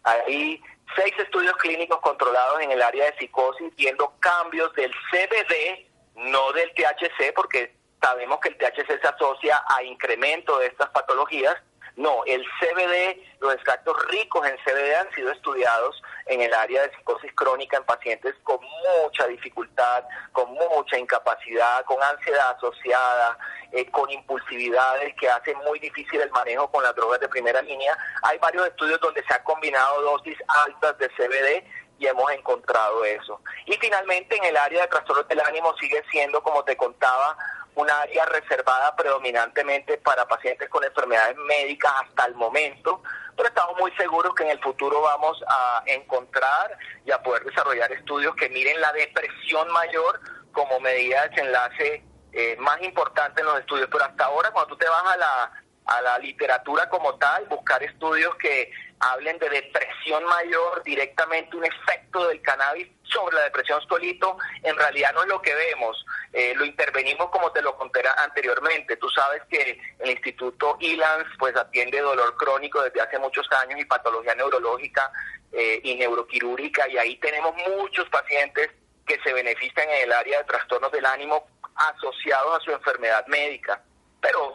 Hay 0.05 0.63
seis 0.97 1.15
estudios 1.19 1.57
clínicos 1.57 2.01
controlados 2.01 2.61
en 2.61 2.73
el 2.73 2.83
área 2.83 3.07
de 3.07 3.19
psicosis 3.19 3.75
viendo 3.77 4.15
cambios 4.21 4.73
del 4.75 4.93
CBD, 5.11 5.87
no 6.15 6.53
del 6.53 6.73
THC, 6.75 7.33
porque 7.35 7.75
sabemos 8.01 8.41
que 8.41 8.49
el 8.49 8.57
THC 8.57 9.01
se 9.01 9.09
asocia 9.09 9.63
a 9.69 9.83
incremento 9.83 10.59
de 10.59 10.67
estas 10.67 10.89
patologías, 10.91 11.57
no, 11.99 12.23
el 12.27 12.45
CBD, 12.61 13.21
los 13.41 13.55
extractos 13.55 13.97
ricos 14.07 14.47
en 14.47 14.57
CBD 14.59 14.95
han 14.95 15.13
sido 15.17 15.33
estudiados 15.33 16.01
en 16.27 16.41
el 16.41 16.55
área 16.55 16.83
de 16.83 16.95
psicosis 16.95 17.33
crónica 17.35 17.77
en 17.77 17.83
pacientes 17.83 18.37
con 18.45 18.61
mucha 19.03 19.27
dificultad, 19.27 20.05
con 20.31 20.49
mucha 20.53 20.97
incapacidad, 20.97 21.85
con 21.87 22.01
ansiedad 22.01 22.55
asociada, 22.57 23.37
eh, 23.73 23.91
con 23.91 24.09
impulsividades 24.11 25.13
que 25.17 25.29
hacen 25.29 25.59
muy 25.67 25.81
difícil 25.81 26.21
el 26.21 26.31
manejo 26.31 26.71
con 26.71 26.85
las 26.85 26.95
drogas 26.95 27.19
de 27.19 27.29
primera 27.29 27.61
línea. 27.63 27.99
Hay 28.23 28.39
varios 28.39 28.69
estudios 28.69 29.01
donde 29.01 29.25
se 29.25 29.35
han 29.35 29.43
combinado 29.43 30.01
dosis 30.03 30.39
altas 30.67 30.97
de 30.99 31.09
CBD 31.09 31.65
y 31.99 32.07
hemos 32.07 32.31
encontrado 32.31 33.05
eso. 33.05 33.41
Y 33.67 33.73
finalmente 33.73 34.37
en 34.37 34.45
el 34.45 34.57
área 34.57 34.83
de 34.83 34.87
trastornos 34.87 35.27
del 35.27 35.41
ánimo 35.41 35.75
sigue 35.81 36.05
siendo, 36.13 36.45
como 36.45 36.63
te 36.63 36.77
contaba, 36.77 37.37
un 37.75 37.91
área 37.91 38.25
reservada 38.27 38.95
predominantemente 38.97 39.99
para 39.99 40.27
pacientes 40.27 40.69
con 40.69 40.83
enfermedades 40.85 41.37
médicas 41.37 41.93
hasta 42.05 42.27
el 42.27 42.35
momento, 42.35 43.03
pero 43.37 43.49
estamos 43.49 43.79
muy 43.79 43.93
seguros 43.93 44.35
que 44.35 44.43
en 44.43 44.51
el 44.51 44.61
futuro 44.61 45.01
vamos 45.01 45.43
a 45.49 45.83
encontrar 45.87 46.77
y 47.05 47.13
a 47.13 47.23
poder 47.23 47.45
desarrollar 47.45 47.93
estudios 47.93 48.35
que 48.35 48.49
miren 48.49 48.81
la 48.81 48.93
depresión 48.93 49.71
mayor 49.71 50.21
como 50.53 50.81
medida 50.81 51.23
de 51.23 51.29
desenlace 51.29 52.05
eh, 52.33 52.57
más 52.59 52.83
importante 52.83 53.41
en 53.41 53.47
los 53.47 53.61
estudios. 53.61 53.89
Pero 53.91 54.05
hasta 54.05 54.25
ahora, 54.25 54.51
cuando 54.51 54.75
tú 54.75 54.77
te 54.77 54.89
vas 54.89 55.05
a 55.15 55.17
la, 55.17 55.53
a 55.87 56.03
la 56.03 56.19
literatura 56.19 56.89
como 56.89 57.15
tal, 57.15 57.47
buscar 57.47 57.83
estudios 57.83 58.35
que 58.37 58.71
hablen 59.01 59.39
de 59.39 59.49
depresión 59.49 60.25
mayor, 60.25 60.83
directamente 60.83 61.57
un 61.57 61.65
efecto 61.65 62.27
del 62.29 62.41
cannabis 62.43 62.89
sobre 63.03 63.37
la 63.37 63.45
depresión 63.45 63.81
solito, 63.89 64.37
en 64.63 64.77
realidad 64.77 65.13
no 65.15 65.23
es 65.23 65.29
lo 65.29 65.41
que 65.41 65.55
vemos. 65.55 66.05
Eh, 66.33 66.55
lo 66.57 66.65
intervenimos 66.65 67.31
como 67.31 67.51
te 67.53 67.63
lo 67.63 67.77
conté 67.77 68.03
anteriormente. 68.17 68.97
Tú 68.97 69.09
sabes 69.11 69.43
que 69.51 69.81
el 69.99 70.11
Instituto 70.11 70.77
ILANS 70.81 71.27
pues 71.39 71.57
atiende 71.57 72.01
dolor 72.01 72.37
crónico 72.37 72.83
desde 72.83 73.01
hace 73.01 73.19
muchos 73.19 73.47
años 73.53 73.81
y 73.81 73.85
patología 73.85 74.35
neurológica 74.35 75.11
eh, 75.53 75.81
y 75.83 75.95
neuroquirúrgica 75.97 76.89
y 76.89 76.99
ahí 76.99 77.17
tenemos 77.17 77.55
muchos 77.69 78.09
pacientes 78.11 78.71
que 79.07 79.19
se 79.23 79.33
benefician 79.33 79.89
en 79.89 80.03
el 80.03 80.13
área 80.13 80.39
de 80.39 80.45
trastornos 80.45 80.93
del 80.93 81.07
ánimo 81.07 81.47
asociados 81.75 82.61
a 82.61 82.65
su 82.65 82.73
enfermedad 82.73 83.27
médica 83.27 83.83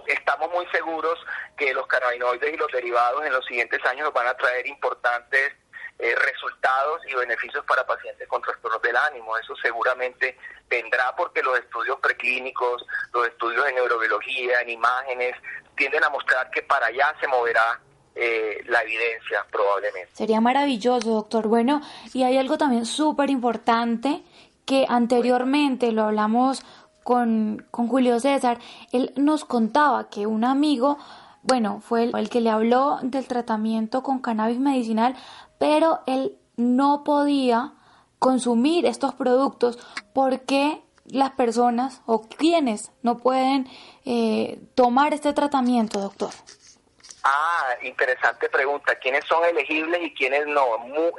estamos 0.07 0.51
muy 0.51 0.65
seguros 0.67 1.19
que 1.57 1.73
los 1.73 1.87
cannabinoides 1.87 2.53
y 2.53 2.57
los 2.57 2.71
derivados 2.71 3.25
en 3.25 3.33
los 3.33 3.45
siguientes 3.45 3.83
años 3.85 4.05
nos 4.05 4.13
van 4.13 4.27
a 4.27 4.33
traer 4.35 4.65
importantes 4.67 5.53
eh, 5.99 6.15
resultados 6.15 7.01
y 7.07 7.13
beneficios 7.13 7.63
para 7.65 7.85
pacientes 7.85 8.27
con 8.27 8.41
trastornos 8.41 8.81
del 8.81 8.95
ánimo. 8.95 9.37
Eso 9.37 9.55
seguramente 9.55 10.37
vendrá 10.67 11.15
porque 11.15 11.43
los 11.43 11.57
estudios 11.59 11.99
preclínicos, 11.99 12.83
los 13.13 13.27
estudios 13.27 13.67
en 13.67 13.75
neurobiología, 13.75 14.61
en 14.61 14.71
imágenes, 14.71 15.35
tienden 15.75 16.03
a 16.03 16.09
mostrar 16.09 16.49
que 16.49 16.63
para 16.63 16.87
allá 16.87 17.15
se 17.19 17.27
moverá 17.27 17.79
eh, 18.15 18.63
la 18.65 18.81
evidencia 18.81 19.45
probablemente. 19.51 20.09
Sería 20.13 20.41
maravilloso, 20.41 21.09
doctor. 21.09 21.47
Bueno, 21.47 21.81
y 22.13 22.23
hay 22.23 22.37
algo 22.37 22.57
también 22.57 22.85
súper 22.85 23.29
importante 23.29 24.23
que 24.65 24.85
anteriormente 24.87 25.91
lo 25.91 26.03
hablamos 26.03 26.63
con, 27.03 27.65
con 27.71 27.87
Julio 27.87 28.19
César, 28.19 28.59
él 28.91 29.13
nos 29.15 29.45
contaba 29.45 30.09
que 30.09 30.25
un 30.25 30.43
amigo, 30.43 30.97
bueno, 31.41 31.81
fue 31.81 32.03
el, 32.03 32.29
que 32.29 32.41
le 32.41 32.49
habló 32.49 32.99
del 33.01 33.27
tratamiento 33.27 34.03
con 34.03 34.19
cannabis 34.19 34.59
medicinal, 34.59 35.15
pero 35.57 36.01
él 36.07 36.37
no 36.55 37.03
podía 37.03 37.73
consumir 38.19 38.85
estos 38.85 39.13
productos 39.13 39.77
porque 40.13 40.81
las 41.05 41.31
personas 41.31 42.01
o 42.05 42.21
quienes 42.21 42.91
no 43.01 43.17
pueden 43.17 43.67
eh, 44.05 44.59
tomar 44.75 45.13
este 45.13 45.33
tratamiento, 45.33 45.99
doctor. 45.99 46.29
Ah, 47.23 47.75
interesante 47.83 48.49
pregunta. 48.49 48.95
¿Quiénes 48.95 49.23
son 49.25 49.45
elegibles 49.45 50.01
y 50.03 50.13
quiénes 50.13 50.45
no? 50.47 50.65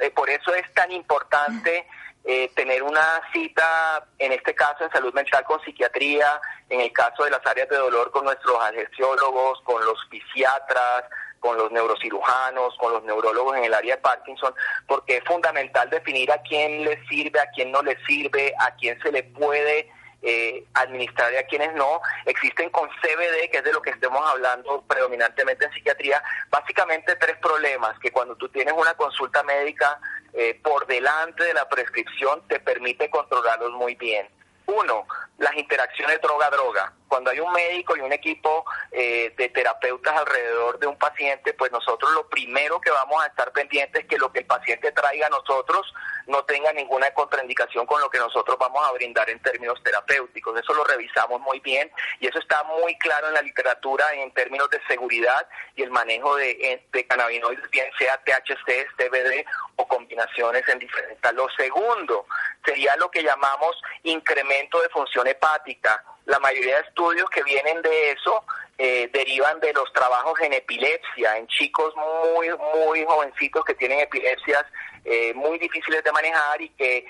Eh, 0.01 0.11
por 0.11 0.29
eso 0.29 0.53
es 0.53 0.71
tan 0.73 0.91
importante 0.91 1.87
eh, 2.25 2.51
tener 2.55 2.81
una 2.81 3.21
cita, 3.31 4.03
en 4.17 4.31
este 4.31 4.55
caso 4.55 4.83
en 4.83 4.91
salud 4.91 5.13
mental 5.13 5.43
con 5.43 5.61
psiquiatría, 5.61 6.41
en 6.69 6.81
el 6.81 6.91
caso 6.91 7.23
de 7.23 7.29
las 7.29 7.45
áreas 7.45 7.69
de 7.69 7.77
dolor 7.77 8.09
con 8.11 8.25
nuestros 8.25 8.59
anestesiólogos, 8.63 9.61
con 9.61 9.85
los 9.85 9.97
fisiatras, 10.09 11.05
con 11.39 11.55
los 11.57 11.71
neurocirujanos, 11.71 12.75
con 12.79 12.93
los 12.93 13.03
neurólogos 13.03 13.57
en 13.57 13.65
el 13.65 13.73
área 13.75 13.95
de 13.95 14.01
Parkinson, 14.01 14.55
porque 14.87 15.17
es 15.17 15.23
fundamental 15.25 15.87
definir 15.91 16.31
a 16.31 16.41
quién 16.41 16.83
le 16.83 16.99
sirve, 17.07 17.39
a 17.39 17.49
quién 17.51 17.71
no 17.71 17.83
le 17.83 17.95
sirve, 18.05 18.53
a 18.59 18.75
quién 18.75 18.99
se 19.01 19.11
le 19.11 19.21
puede 19.21 19.87
eh, 20.27 20.65
administrar 20.73 21.31
y 21.33 21.37
a 21.37 21.45
quienes 21.45 21.73
no. 21.75 22.01
Existen 22.25 22.71
con 22.71 22.89
CBD, 22.89 23.49
que 23.51 23.57
es 23.57 23.63
de 23.63 23.71
lo 23.71 23.81
que 23.81 23.91
estemos 23.91 24.19
hablando 24.27 24.81
predominantemente 24.87 25.65
en 25.65 25.71
psiquiatría, 25.71 26.23
básicamente 26.49 27.15
tres 27.15 27.37
problemas, 27.37 27.97
que 27.99 28.11
cuando 28.11 28.35
tú 28.35 28.49
tienes 28.49 28.73
una 28.75 28.95
consulta 28.95 29.43
médica 29.43 29.99
eh, 30.33 30.59
por 30.63 30.87
delante 30.87 31.43
de 31.43 31.53
la 31.53 31.69
prescripción 31.69 32.41
te 32.47 32.59
permite 32.59 33.09
controlarlos 33.09 33.71
muy 33.73 33.93
bien. 33.95 34.27
Uno, 34.65 35.05
las 35.37 35.55
interacciones 35.55 36.19
droga-droga. 36.21 36.91
Cuando 37.15 37.31
hay 37.31 37.39
un 37.39 37.53
médico 37.53 37.95
y 37.95 38.01
un 38.01 38.11
equipo 38.11 38.65
eh, 38.91 39.33
de 39.37 39.47
terapeutas 39.47 40.13
alrededor 40.17 40.79
de 40.79 40.87
un 40.87 40.97
paciente, 40.97 41.53
pues 41.53 41.71
nosotros 41.71 42.11
lo 42.11 42.27
primero 42.27 42.81
que 42.81 42.91
vamos 42.91 43.23
a 43.23 43.27
estar 43.27 43.53
pendientes 43.53 44.01
es 44.01 44.09
que 44.09 44.17
lo 44.17 44.33
que 44.33 44.39
el 44.39 44.45
paciente 44.45 44.91
traiga 44.91 45.27
a 45.27 45.29
nosotros 45.29 45.93
no 46.27 46.43
tenga 46.43 46.73
ninguna 46.73 47.09
contraindicación 47.11 47.85
con 47.85 48.01
lo 48.01 48.09
que 48.09 48.17
nosotros 48.17 48.57
vamos 48.59 48.85
a 48.85 48.91
brindar 48.91 49.29
en 49.29 49.41
términos 49.41 49.81
terapéuticos. 49.81 50.59
Eso 50.59 50.73
lo 50.73 50.83
revisamos 50.83 51.39
muy 51.39 51.61
bien 51.61 51.89
y 52.19 52.27
eso 52.27 52.37
está 52.37 52.61
muy 52.65 52.97
claro 52.97 53.29
en 53.29 53.35
la 53.35 53.41
literatura 53.41 54.11
en 54.13 54.33
términos 54.33 54.69
de 54.69 54.81
seguridad 54.85 55.47
y 55.77 55.83
el 55.83 55.91
manejo 55.91 56.35
de, 56.35 56.83
de 56.91 57.07
cannabinoides, 57.07 57.71
bien 57.71 57.89
sea 57.97 58.21
THC, 58.25 58.89
CBD 58.97 59.45
o 59.77 59.87
combinaciones 59.87 60.67
en 60.67 60.79
diferentes. 60.79 61.33
Lo 61.33 61.47
segundo 61.51 62.25
sería 62.65 62.93
lo 62.97 63.09
que 63.09 63.23
llamamos 63.23 63.81
incremento 64.03 64.81
de 64.81 64.89
función 64.89 65.27
hepática. 65.27 66.03
La 66.25 66.39
mayoría 66.39 66.75
de 66.77 66.87
estudios 66.87 67.29
que 67.29 67.43
vienen 67.43 67.81
de 67.81 68.11
eso 68.11 68.43
eh, 68.77 69.09
derivan 69.13 69.59
de 69.59 69.73
los 69.73 69.91
trabajos 69.93 70.39
en 70.41 70.53
epilepsia, 70.53 71.37
en 71.37 71.47
chicos 71.47 71.93
muy, 71.95 72.49
muy 72.75 73.05
jovencitos 73.05 73.63
que 73.63 73.75
tienen 73.75 73.99
epilepsias 73.99 74.65
eh, 75.05 75.33
muy 75.35 75.59
difíciles 75.59 76.03
de 76.03 76.11
manejar 76.11 76.61
y 76.61 76.69
que 76.69 77.05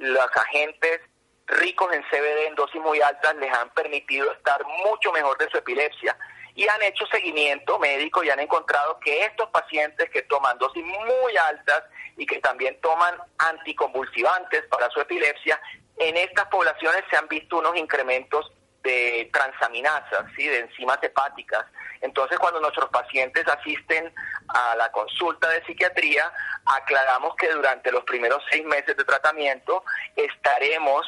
los 0.00 0.26
agentes 0.36 1.00
ricos 1.46 1.92
en 1.92 2.02
CBD 2.04 2.46
en 2.46 2.54
dosis 2.54 2.80
muy 2.80 3.00
altas 3.00 3.34
les 3.36 3.52
han 3.52 3.70
permitido 3.70 4.32
estar 4.32 4.60
mucho 4.84 5.12
mejor 5.12 5.36
de 5.38 5.48
su 5.50 5.58
epilepsia. 5.58 6.16
Y 6.54 6.66
han 6.66 6.82
hecho 6.82 7.04
seguimiento 7.06 7.78
médico 7.78 8.24
y 8.24 8.30
han 8.30 8.40
encontrado 8.40 8.98
que 9.00 9.26
estos 9.26 9.50
pacientes 9.50 10.08
que 10.10 10.22
toman 10.22 10.56
dosis 10.56 10.82
muy 10.82 11.36
altas 11.36 11.84
y 12.16 12.24
que 12.24 12.38
también 12.38 12.80
toman 12.80 13.14
anticonvulsivantes 13.36 14.62
para 14.68 14.88
su 14.88 15.00
epilepsia, 15.00 15.60
en 15.98 16.16
estas 16.16 16.46
poblaciones 16.46 17.04
se 17.10 17.16
han 17.16 17.28
visto 17.28 17.58
unos 17.58 17.76
incrementos 17.76 18.52
de 18.82 19.28
transaminasas, 19.32 20.26
¿sí? 20.36 20.46
de 20.46 20.60
enzimas 20.60 20.98
hepáticas. 21.02 21.66
Entonces, 22.00 22.38
cuando 22.38 22.60
nuestros 22.60 22.88
pacientes 22.90 23.44
asisten 23.48 24.12
a 24.48 24.76
la 24.76 24.92
consulta 24.92 25.48
de 25.48 25.64
psiquiatría, 25.64 26.30
aclaramos 26.64 27.34
que 27.36 27.50
durante 27.50 27.90
los 27.90 28.04
primeros 28.04 28.42
seis 28.50 28.64
meses 28.64 28.96
de 28.96 29.04
tratamiento 29.04 29.84
estaremos 30.14 31.04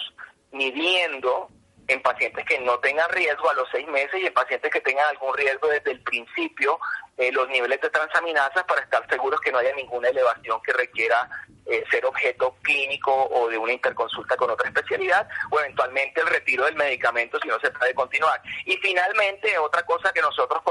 midiendo 0.50 1.50
en 1.88 2.02
pacientes 2.02 2.44
que 2.44 2.58
no 2.60 2.78
tengan 2.78 3.10
riesgo 3.10 3.50
a 3.50 3.54
los 3.54 3.68
seis 3.72 3.88
meses 3.88 4.20
y 4.20 4.26
en 4.26 4.34
pacientes 4.34 4.70
que 4.70 4.80
tengan 4.80 5.08
algún 5.08 5.34
riesgo 5.34 5.68
desde 5.68 5.92
el 5.92 6.00
principio 6.02 6.78
eh, 7.16 7.32
los 7.32 7.48
niveles 7.48 7.80
de 7.80 7.90
transaminasas 7.90 8.62
para 8.64 8.82
estar 8.82 9.04
seguros 9.08 9.40
que 9.40 9.50
no 9.50 9.58
haya 9.58 9.74
ninguna 9.74 10.08
elevación 10.08 10.60
que 10.62 10.72
requiera 10.72 11.28
eh, 11.66 11.84
ser 11.90 12.06
objeto 12.06 12.56
clínico 12.62 13.12
o 13.12 13.48
de 13.48 13.58
una 13.58 13.72
interconsulta 13.72 14.36
con 14.36 14.50
otra 14.50 14.68
especialidad 14.68 15.28
o 15.50 15.58
eventualmente 15.60 16.20
el 16.20 16.26
retiro 16.26 16.64
del 16.64 16.76
medicamento 16.76 17.38
si 17.40 17.48
no 17.48 17.58
se 17.60 17.70
puede 17.70 17.94
continuar. 17.94 18.40
Y 18.64 18.76
finalmente, 18.76 19.58
otra 19.58 19.82
cosa 19.84 20.12
que 20.12 20.20
nosotros 20.20 20.62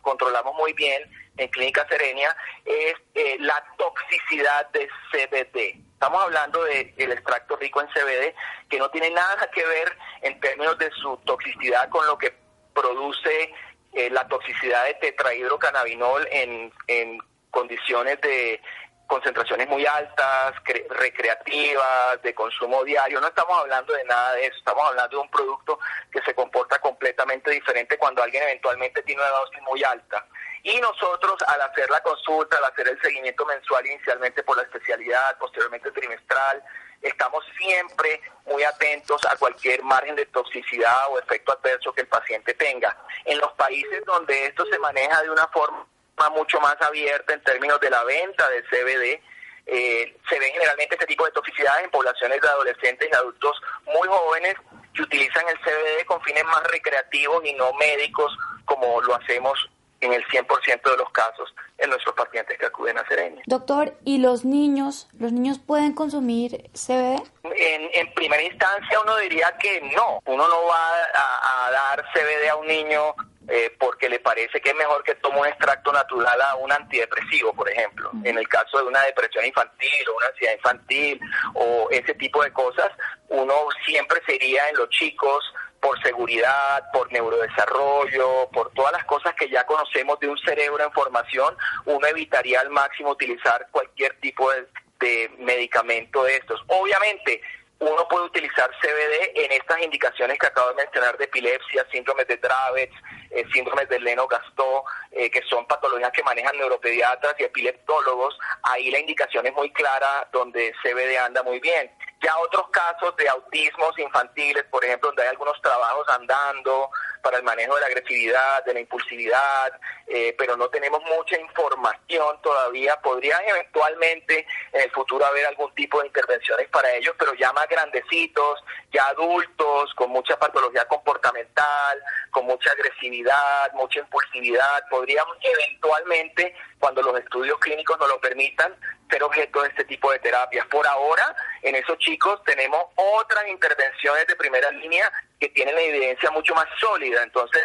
controlamos 0.00 0.54
muy 0.56 0.72
bien 0.72 1.02
en 1.36 1.48
Clínica 1.48 1.86
Serenia 1.88 2.36
es 2.64 2.94
eh, 3.14 3.36
la 3.40 3.62
toxicidad 3.78 4.68
de 4.70 4.88
CBD. 5.10 5.91
Estamos 6.02 6.24
hablando 6.24 6.64
del 6.64 7.12
extracto 7.12 7.54
rico 7.54 7.80
en 7.80 7.86
CBD, 7.86 8.34
que 8.68 8.76
no 8.76 8.90
tiene 8.90 9.08
nada 9.10 9.48
que 9.54 9.64
ver 9.64 9.96
en 10.22 10.40
términos 10.40 10.76
de 10.76 10.90
su 10.90 11.16
toxicidad 11.18 11.88
con 11.90 12.04
lo 12.08 12.18
que 12.18 12.34
produce 12.74 13.54
eh, 13.92 14.10
la 14.10 14.26
toxicidad 14.26 14.84
de 14.86 14.94
tetrahidrocannabinol 14.94 16.26
en, 16.32 16.72
en 16.88 17.18
condiciones 17.52 18.20
de 18.20 18.60
concentraciones 19.06 19.68
muy 19.68 19.86
altas, 19.86 20.54
recreativas, 20.90 22.20
de 22.20 22.34
consumo 22.34 22.82
diario. 22.82 23.20
No 23.20 23.28
estamos 23.28 23.56
hablando 23.56 23.92
de 23.92 24.02
nada 24.02 24.34
de 24.34 24.46
eso, 24.46 24.56
estamos 24.56 24.84
hablando 24.88 25.18
de 25.18 25.22
un 25.22 25.30
producto 25.30 25.78
que 26.10 26.20
se 26.22 26.34
comporta 26.34 26.80
completamente 26.80 27.52
diferente 27.52 27.96
cuando 27.96 28.24
alguien 28.24 28.42
eventualmente 28.42 29.04
tiene 29.04 29.22
una 29.22 29.30
dosis 29.30 29.62
muy 29.62 29.84
alta. 29.84 30.26
Y 30.64 30.80
nosotros 30.80 31.36
al 31.46 31.60
hacer 31.60 31.90
la 31.90 32.00
consulta, 32.02 32.56
al 32.58 32.64
hacer 32.64 32.88
el 32.88 33.00
seguimiento 33.02 33.44
mensual 33.46 33.84
inicialmente 33.84 34.42
por 34.44 34.56
la 34.56 34.62
especialidad, 34.62 35.36
posteriormente 35.38 35.90
trimestral, 35.90 36.62
estamos 37.00 37.44
siempre 37.58 38.20
muy 38.46 38.62
atentos 38.62 39.20
a 39.28 39.36
cualquier 39.36 39.82
margen 39.82 40.14
de 40.14 40.26
toxicidad 40.26 41.08
o 41.10 41.18
efecto 41.18 41.52
adverso 41.52 41.92
que 41.92 42.02
el 42.02 42.06
paciente 42.06 42.54
tenga. 42.54 42.96
En 43.24 43.38
los 43.38 43.52
países 43.54 44.04
donde 44.04 44.46
esto 44.46 44.64
se 44.66 44.78
maneja 44.78 45.20
de 45.22 45.30
una 45.30 45.48
forma 45.48 45.84
mucho 46.30 46.60
más 46.60 46.80
abierta 46.80 47.34
en 47.34 47.42
términos 47.42 47.80
de 47.80 47.90
la 47.90 48.04
venta 48.04 48.48
del 48.50 48.64
CBD, 48.68 49.20
eh, 49.66 50.16
se 50.28 50.38
ven 50.38 50.52
generalmente 50.52 50.94
este 50.94 51.06
tipo 51.06 51.24
de 51.24 51.32
toxicidades 51.32 51.84
en 51.84 51.90
poblaciones 51.90 52.40
de 52.40 52.48
adolescentes 52.48 53.08
y 53.10 53.14
adultos 53.14 53.60
muy 53.86 54.06
jóvenes 54.08 54.54
que 54.94 55.02
utilizan 55.02 55.44
el 55.48 55.58
CBD 55.58 56.04
con 56.06 56.22
fines 56.22 56.44
más 56.44 56.62
recreativos 56.64 57.44
y 57.44 57.52
no 57.54 57.72
médicos 57.74 58.36
como 58.64 59.00
lo 59.02 59.14
hacemos 59.14 59.58
en 60.02 60.12
el 60.12 60.24
100% 60.26 60.82
de 60.82 60.96
los 60.96 61.10
casos 61.10 61.54
en 61.78 61.90
nuestros 61.90 62.14
pacientes 62.14 62.58
que 62.58 62.66
acuden 62.66 62.98
a 62.98 63.06
Serenia. 63.06 63.42
Doctor, 63.46 63.94
¿y 64.04 64.18
los 64.18 64.44
niños? 64.44 65.08
¿Los 65.18 65.32
niños 65.32 65.58
pueden 65.58 65.94
consumir 65.94 66.70
CBD? 66.72 67.22
En, 67.44 67.90
en 67.92 68.14
primera 68.14 68.42
instancia 68.42 69.00
uno 69.00 69.16
diría 69.18 69.56
que 69.58 69.80
no. 69.94 70.20
Uno 70.26 70.48
no 70.48 70.66
va 70.66 70.90
a, 71.14 71.70
dar 71.70 72.04
CBD 72.12 72.48
a 72.50 72.56
un 72.56 72.66
niño 72.66 73.14
eh, 73.48 73.74
porque 73.78 74.08
le 74.08 74.20
parece 74.20 74.60
que 74.60 74.70
es 74.70 74.76
mejor 74.76 75.02
que 75.02 75.14
tome 75.16 75.40
un 75.40 75.46
extracto 75.46 75.92
natural 75.92 76.40
a 76.42 76.56
un 76.56 76.70
antidepresivo, 76.70 77.52
por 77.54 77.68
ejemplo. 77.70 78.10
En 78.24 78.36
el 78.38 78.48
caso 78.48 78.78
de 78.78 78.84
una 78.84 79.02
depresión 79.02 79.44
infantil 79.44 80.08
o 80.08 80.16
una 80.16 80.26
ansiedad 80.26 80.54
infantil 80.54 81.20
o 81.54 81.88
ese 81.90 82.14
tipo 82.14 82.42
de 82.42 82.52
cosas, 82.52 82.90
uno 83.28 83.54
siempre 83.86 84.20
sería 84.26 84.68
en 84.68 84.76
los 84.76 84.88
chicos 84.90 85.44
por 85.82 86.00
seguridad, 86.00 86.84
por 86.92 87.12
neurodesarrollo, 87.12 88.48
por 88.52 88.70
todas 88.70 88.92
las 88.92 89.04
cosas 89.04 89.34
que 89.34 89.50
ya 89.50 89.66
conocemos 89.66 90.18
de 90.20 90.28
un 90.28 90.38
cerebro 90.38 90.84
en 90.84 90.92
formación, 90.92 91.56
uno 91.86 92.06
evitaría 92.06 92.60
al 92.60 92.70
máximo 92.70 93.10
utilizar 93.10 93.66
cualquier 93.72 94.18
tipo 94.20 94.48
de, 94.52 95.28
medicamento 95.38 96.22
de 96.22 96.36
estos. 96.36 96.62
Obviamente, 96.68 97.42
uno 97.80 98.06
puede 98.08 98.26
utilizar 98.26 98.70
CBD 98.80 99.32
en 99.34 99.50
estas 99.50 99.82
indicaciones 99.82 100.38
que 100.38 100.46
acabo 100.46 100.68
de 100.68 100.76
mencionar 100.76 101.18
de 101.18 101.24
epilepsia, 101.24 101.84
síndromes 101.90 102.28
de 102.28 102.36
Dravet, 102.36 102.92
eh, 103.32 103.44
síndromes 103.52 103.88
de 103.88 103.98
Leno-Gastó, 103.98 104.84
eh, 105.10 105.28
que 105.28 105.42
son 105.50 105.66
patologías 105.66 106.12
que 106.12 106.22
manejan 106.22 106.56
neuropediatras 106.56 107.34
y 107.40 107.42
epileptólogos. 107.42 108.38
Ahí 108.62 108.92
la 108.92 109.00
indicación 109.00 109.44
es 109.46 109.54
muy 109.54 109.72
clara 109.72 110.28
donde 110.32 110.72
CBD 110.84 111.18
anda 111.18 111.42
muy 111.42 111.58
bien. 111.58 111.90
Ya 112.22 112.38
otros 112.38 112.68
casos 112.70 113.16
de 113.16 113.28
autismos 113.28 113.98
infantiles, 113.98 114.64
por 114.70 114.84
ejemplo, 114.84 115.08
donde 115.08 115.22
hay 115.22 115.30
algunos 115.30 115.60
trabajos 115.60 116.08
andando 116.08 116.90
para 117.22 117.38
el 117.38 117.42
manejo 117.42 117.74
de 117.76 117.80
la 117.80 117.86
agresividad, 117.86 118.64
de 118.64 118.74
la 118.74 118.80
impulsividad, 118.80 119.80
eh, 120.06 120.34
pero 120.36 120.56
no 120.56 120.68
tenemos 120.68 121.00
mucha 121.04 121.38
información 121.38 122.40
todavía. 122.42 122.96
Podrían 123.00 123.40
eventualmente 123.46 124.46
en 124.72 124.82
el 124.82 124.90
futuro 124.90 125.24
haber 125.24 125.46
algún 125.46 125.72
tipo 125.74 126.00
de 126.00 126.08
intervenciones 126.08 126.68
para 126.68 126.92
ellos, 126.92 127.14
pero 127.18 127.34
ya 127.34 127.52
más 127.52 127.68
grandecitos, 127.68 128.62
ya 128.92 129.06
adultos, 129.06 129.94
con 129.94 130.10
mucha 130.10 130.36
patología 130.38 130.84
comportamental, 130.86 132.02
con 132.30 132.46
mucha 132.46 132.70
agresividad, 132.72 133.72
mucha 133.74 134.00
impulsividad, 134.00 134.84
podríamos 134.90 135.36
eventualmente, 135.40 136.54
cuando 136.82 137.00
los 137.00 137.16
estudios 137.16 137.56
clínicos 137.60 137.96
nos 138.00 138.08
lo 138.08 138.20
permitan, 138.20 138.74
ser 139.08 139.22
objeto 139.22 139.62
de 139.62 139.68
este 139.68 139.84
tipo 139.84 140.10
de 140.10 140.18
terapias. 140.18 140.66
Por 140.66 140.84
ahora, 140.84 141.32
en 141.62 141.76
esos 141.76 141.96
chicos 141.98 142.42
tenemos 142.42 142.86
otras 142.96 143.46
intervenciones 143.46 144.26
de 144.26 144.34
primera 144.34 144.68
línea 144.72 145.08
que 145.38 145.48
tienen 145.50 145.76
la 145.76 145.80
evidencia 145.80 146.28
mucho 146.32 146.56
más 146.56 146.66
sólida. 146.80 147.22
Entonces, 147.22 147.62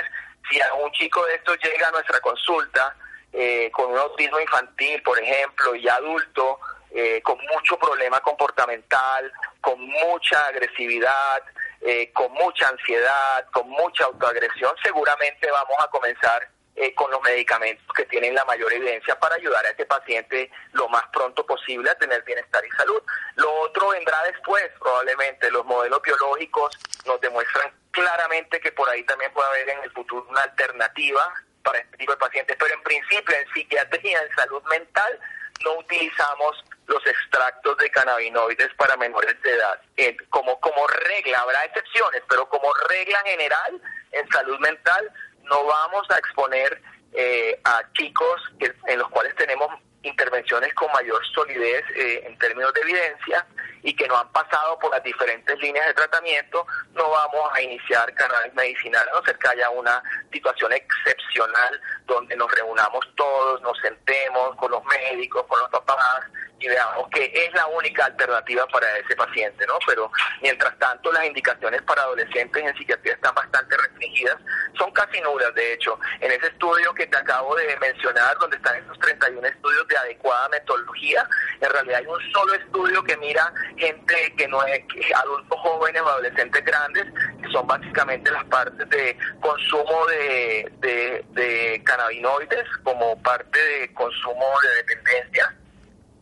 si 0.47 0.59
un 0.83 0.91
chico 0.91 1.25
de 1.25 1.33
estos 1.33 1.57
llega 1.63 1.87
a 1.87 1.91
nuestra 1.91 2.19
consulta 2.19 2.95
eh, 3.33 3.71
con 3.71 3.91
un 3.91 3.97
autismo 3.97 4.39
infantil, 4.39 5.01
por 5.01 5.17
ejemplo, 5.19 5.73
y 5.73 5.89
adulto, 5.89 6.59
eh, 6.91 7.19
con 7.23 7.39
mucho 7.51 7.75
problema 7.79 8.19
comportamental, 8.19 9.33
con 9.61 9.81
mucha 9.81 10.45
agresividad, 10.45 11.41
eh, 11.81 12.11
con 12.13 12.31
mucha 12.33 12.67
ansiedad, 12.67 13.47
con 13.51 13.67
mucha 13.67 14.03
autoagresión, 14.03 14.75
seguramente 14.83 15.49
vamos 15.49 15.77
a 15.79 15.87
comenzar 15.87 16.47
eh, 16.79 16.93
con 16.93 17.09
los 17.09 17.19
medicamentos 17.23 17.87
que 17.95 18.05
tienen 18.05 18.35
la 18.35 18.45
mayor 18.45 18.71
evidencia 18.71 19.17
para 19.17 19.33
ayudar 19.33 19.65
a 19.65 19.69
este 19.69 19.87
paciente 19.87 20.51
lo 20.73 20.87
más 20.89 21.03
pronto 21.11 21.43
posible 21.43 21.89
a 21.89 21.95
tener 21.95 22.21
bienestar 22.21 22.63
y 22.63 22.69
salud. 22.77 23.01
Lo 23.33 23.51
otro 23.61 23.89
vendrá 23.89 24.21
después, 24.31 24.63
probablemente. 24.77 25.49
Los 25.49 25.65
modelos 25.65 25.99
biológicos 26.03 26.77
nos 27.07 27.19
demuestran 27.19 27.71
claramente 27.89 28.59
que 28.59 28.71
por 28.73 28.87
ahí 28.89 29.03
también 29.05 29.33
puede 29.33 29.47
haber 29.49 29.69
en 29.69 29.83
el 29.85 29.91
futuro 29.91 30.27
una 30.29 30.41
alternativa 30.41 31.33
para 31.63 31.79
este 31.79 31.97
tipo 31.97 32.11
de 32.11 32.19
pacientes, 32.19 32.55
pero 32.59 32.71
en 32.75 32.83
principio 32.83 33.35
en 33.35 33.53
psiquiatría, 33.55 34.21
en 34.21 34.35
salud 34.35 34.61
mental, 34.69 35.19
no 35.63 35.79
utilizamos 35.79 36.63
los 36.85 37.03
extractos 37.07 37.75
de 37.77 37.89
cannabinoides 37.89 38.71
para 38.75 38.95
menores 38.97 39.41
de 39.41 39.51
edad. 39.51 39.81
como, 40.29 40.59
como 40.59 40.85
regla, 40.85 41.39
habrá 41.39 41.65
excepciones, 41.65 42.21
pero 42.29 42.47
como 42.47 42.71
regla 42.87 43.19
general 43.25 43.81
en 44.11 44.29
salud 44.29 44.59
mental 44.59 45.11
no 45.49 45.65
vamos 45.65 46.09
a 46.09 46.15
exponer 46.15 46.81
eh, 47.13 47.59
a 47.63 47.81
chicos 47.93 48.41
en 48.59 48.99
los 48.99 49.09
cuales 49.09 49.35
tenemos 49.35 49.69
intervenciones 50.03 50.73
con 50.73 50.91
mayor 50.91 51.25
solidez 51.33 51.83
eh, 51.95 52.23
en 52.25 52.37
términos 52.37 52.73
de 52.73 52.81
evidencia 52.81 53.45
y 53.83 53.93
que 53.95 54.07
no 54.07 54.17
han 54.17 54.31
pasado 54.31 54.77
por 54.79 54.91
las 54.91 55.03
diferentes 55.03 55.57
líneas 55.59 55.85
de 55.87 55.93
tratamiento, 55.93 56.65
no 56.93 57.09
vamos 57.09 57.49
a 57.53 57.61
iniciar 57.61 58.13
canales 58.13 58.53
medicinales, 58.53 59.13
no 59.13 59.23
ser 59.23 59.37
que 59.37 59.47
haya 59.47 59.69
una 59.69 60.01
situación 60.31 60.73
excepcional 60.73 61.81
donde 62.05 62.35
nos 62.35 62.51
reunamos 62.51 63.05
todos, 63.15 63.61
nos 63.61 63.77
sentemos 63.79 64.55
con 64.57 64.71
los 64.71 64.83
médicos, 64.85 65.45
con 65.47 65.59
los 65.59 65.69
papás 65.69 66.25
y 66.59 66.67
veamos 66.67 67.07
que 67.09 67.31
es 67.33 67.53
la 67.53 67.67
única 67.67 68.05
alternativa 68.05 68.65
para 68.67 68.97
ese 68.97 69.15
paciente, 69.15 69.65
¿no? 69.67 69.77
Pero 69.85 70.11
mientras 70.41 70.77
tanto 70.79 71.11
las 71.11 71.25
indicaciones 71.25 71.81
para 71.83 72.01
adolescentes 72.03 72.63
en 72.63 72.75
psiquiatría 72.77 73.13
están 73.13 73.35
bastante 73.35 73.77
restringidas, 73.77 74.37
son 74.77 74.91
casi 74.91 75.19
nulas 75.21 75.53
de 75.53 75.73
hecho. 75.73 75.99
En 76.19 76.31
ese 76.31 76.47
estudio 76.47 76.93
que 76.93 77.07
te 77.07 77.17
acabo 77.17 77.55
de 77.55 77.77
mencionar, 77.77 78.37
donde 78.39 78.57
están 78.57 78.75
esos 78.83 78.97
31 78.99 79.47
estudios 79.47 79.87
de 79.87 79.97
adecuada 79.97 80.49
metodología, 80.49 81.27
en 81.61 81.69
realidad 81.69 81.99
hay 81.99 82.07
un 82.07 82.31
solo 82.31 82.53
estudio 82.55 83.03
que 83.03 83.17
mira 83.17 83.53
gente 83.77 84.33
que 84.35 84.47
no 84.47 84.63
es 84.65 84.83
adultos 85.15 85.59
jóvenes 85.59 86.01
o 86.01 86.09
adolescentes 86.09 86.63
grandes, 86.65 87.05
que 87.41 87.51
son 87.51 87.67
básicamente 87.67 88.31
las 88.31 88.45
partes 88.45 88.89
de 88.89 89.17
consumo 89.41 90.05
de, 90.07 90.71
de, 90.79 91.25
de 91.29 91.83
cannabinoides 91.83 92.67
como 92.83 93.21
parte 93.21 93.59
de 93.59 93.93
consumo 93.93 94.45
de 94.61 94.75
dependencia 94.77 95.55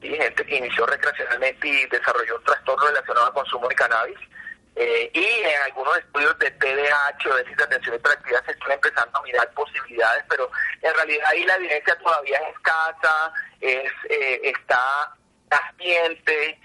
gente 0.08 0.45
que 0.45 0.56
inició 0.58 0.86
recreacionalmente 0.86 1.68
y 1.68 1.86
desarrolló 1.88 2.36
un 2.38 2.43
trastorno 2.43 2.88
relacionado 2.88 3.28
al 3.28 3.34
consumo 3.34 3.68
de 3.68 3.76
cannabis. 3.76 4.18
Eh, 4.78 5.10
y 5.14 5.26
en 5.26 5.62
algunos 5.62 5.97
estudios 5.97 6.38
de 6.38 6.51
TDAH 6.51 7.30
o 7.32 7.36
de 7.36 7.64
atención 7.64 7.95
hiperactividad 7.95 8.45
se 8.45 8.51
están 8.51 8.72
empezando 8.74 9.18
a 9.18 9.22
mirar 9.22 9.49
posibilidades, 9.53 10.26
pero 10.30 10.51
en 10.82 10.93
realidad 10.93 11.26
ahí 11.32 11.45
la 11.45 11.56
evidencia 11.56 11.97
todavía 11.97 12.39
es 12.39 12.56
escasa, 12.56 13.34
es, 13.62 13.91
eh, 14.10 14.41
está 14.43 15.16
naciente, 15.49 16.60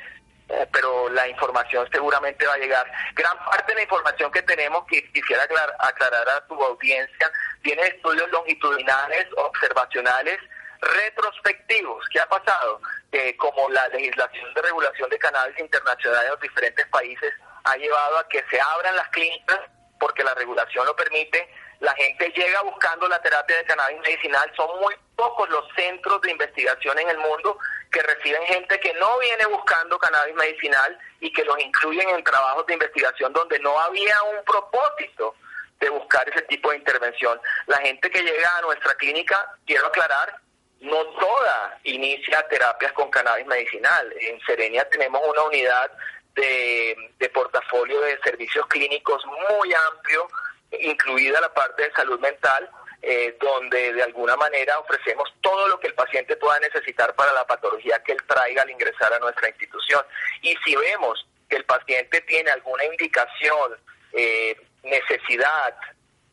eh, 0.49 0.67
pero 0.73 1.09
la 1.11 1.29
información 1.29 1.89
seguramente 1.93 2.45
va 2.45 2.55
a 2.55 2.59
llegar. 2.59 2.91
Gran 3.15 3.39
parte 3.45 3.69
de 3.69 3.75
la 3.77 3.83
información 3.83 4.33
que 4.33 4.43
tenemos, 4.43 4.85
que 4.87 5.09
quisiera 5.13 5.45
aclarar 5.79 6.29
a 6.29 6.47
tu 6.47 6.61
audiencia, 6.61 7.31
tiene 7.63 7.83
estudios 7.83 8.29
longitudinales, 8.33 9.27
observacionales, 9.37 10.39
retrospectivos. 10.81 12.05
¿Qué 12.11 12.21
ha 12.21 12.29
pasado? 12.29 12.81
Que 13.11 13.37
como 13.37 13.69
la 13.71 13.89
legislación 13.89 14.55
de 14.55 14.63
regulación 14.63 15.11
de 15.11 15.19
cannabis 15.19 15.59
internacional 15.59 16.25
en 16.25 16.31
los 16.31 16.41
diferentes 16.41 16.87
países 16.89 17.33
ha 17.65 17.77
llevado 17.77 18.19
a 18.19 18.29
que 18.29 18.45
se 18.51 18.61
abran 18.61 18.97
las 18.97 19.09
clínicas 19.09 19.61
porque 19.99 20.25
la 20.25 20.35
regulación 20.35 20.87
lo 20.87 20.97
permite, 20.97 21.49
la 21.81 21.95
gente 21.95 22.31
llega 22.31 22.63
buscando 22.63 23.07
la 23.07 23.21
terapia 23.21 23.57
de 23.57 23.65
cannabis 23.65 24.01
medicinal, 24.01 24.51
son 24.57 24.81
muy 24.81 24.95
pocos 25.15 25.49
los 25.51 25.65
centros 25.77 26.21
de 26.23 26.31
investigación 26.31 26.99
en 26.99 27.11
el 27.11 27.19
mundo 27.19 27.59
que 27.93 28.03
reciben 28.03 28.43
gente 28.45 28.81
que 28.81 28.95
no 28.95 29.19
viene 29.19 29.47
buscando 29.47 29.99
cannabis 29.99 30.35
medicinal 30.35 30.99
y 31.21 31.33
que 31.33 31.45
los 31.45 31.59
incluyen 31.59 32.09
en 32.09 32.25
trabajos 32.25 32.67
de 32.67 32.75
investigación 32.75 33.33
donde 33.33 33.59
no 33.61 33.79
había 33.79 34.23
un 34.23 34.45
propósito 34.45 35.35
de 35.81 35.89
buscar 35.89 36.29
ese 36.29 36.43
tipo 36.43 36.71
de 36.71 36.77
intervención. 36.77 37.41
La 37.67 37.79
gente 37.79 38.11
que 38.11 38.23
llega 38.23 38.57
a 38.57 38.63
nuestra 38.63 38.95
clínica, 38.95 39.55
quiero 39.67 39.87
aclarar, 39.87 40.39
no 40.81 41.05
toda 41.07 41.79
inicia 41.85 42.47
terapias 42.49 42.93
con 42.93 43.11
cannabis 43.11 43.47
medicinal. 43.47 44.13
En 44.21 44.41
Serenia 44.41 44.89
tenemos 44.89 45.21
una 45.27 45.43
unidad 45.43 45.91
de, 46.35 47.31
portafolio 47.33 48.01
de 48.01 48.19
servicios 48.23 48.67
clínicos 48.67 49.23
muy 49.27 49.73
amplio, 49.93 50.29
incluida 50.81 51.41
la 51.41 51.53
parte 51.53 51.85
de 51.85 51.93
salud 51.93 52.19
mental, 52.21 52.69
eh, 53.03 53.37
donde 53.41 53.93
de 53.93 54.03
alguna 54.03 54.37
manera 54.37 54.79
ofrecemos 54.79 55.33
todo 55.41 55.69
lo 55.69 55.81
que 55.81 55.89
el 55.89 55.95
paciente 55.95 56.37
pueda 56.37 56.59
necesitar 56.61 57.15
para 57.15 57.33
la 57.33 57.47
patología 57.47 58.03
que 58.03 58.13
él 58.13 58.23
traiga 58.27 58.63
al 58.63 58.71
ingresar 58.71 59.13
a 59.13 59.19
nuestra 59.19 59.49
institución. 59.49 60.03
Y 60.43 60.57
si 60.65 60.77
vemos 60.77 61.27
que 61.49 61.57
el 61.57 61.65
paciente 61.65 62.21
tiene 62.23 62.51
alguna 62.51 62.85
indicación, 62.85 63.77
eh, 64.13 64.57
necesidad, 64.83 65.75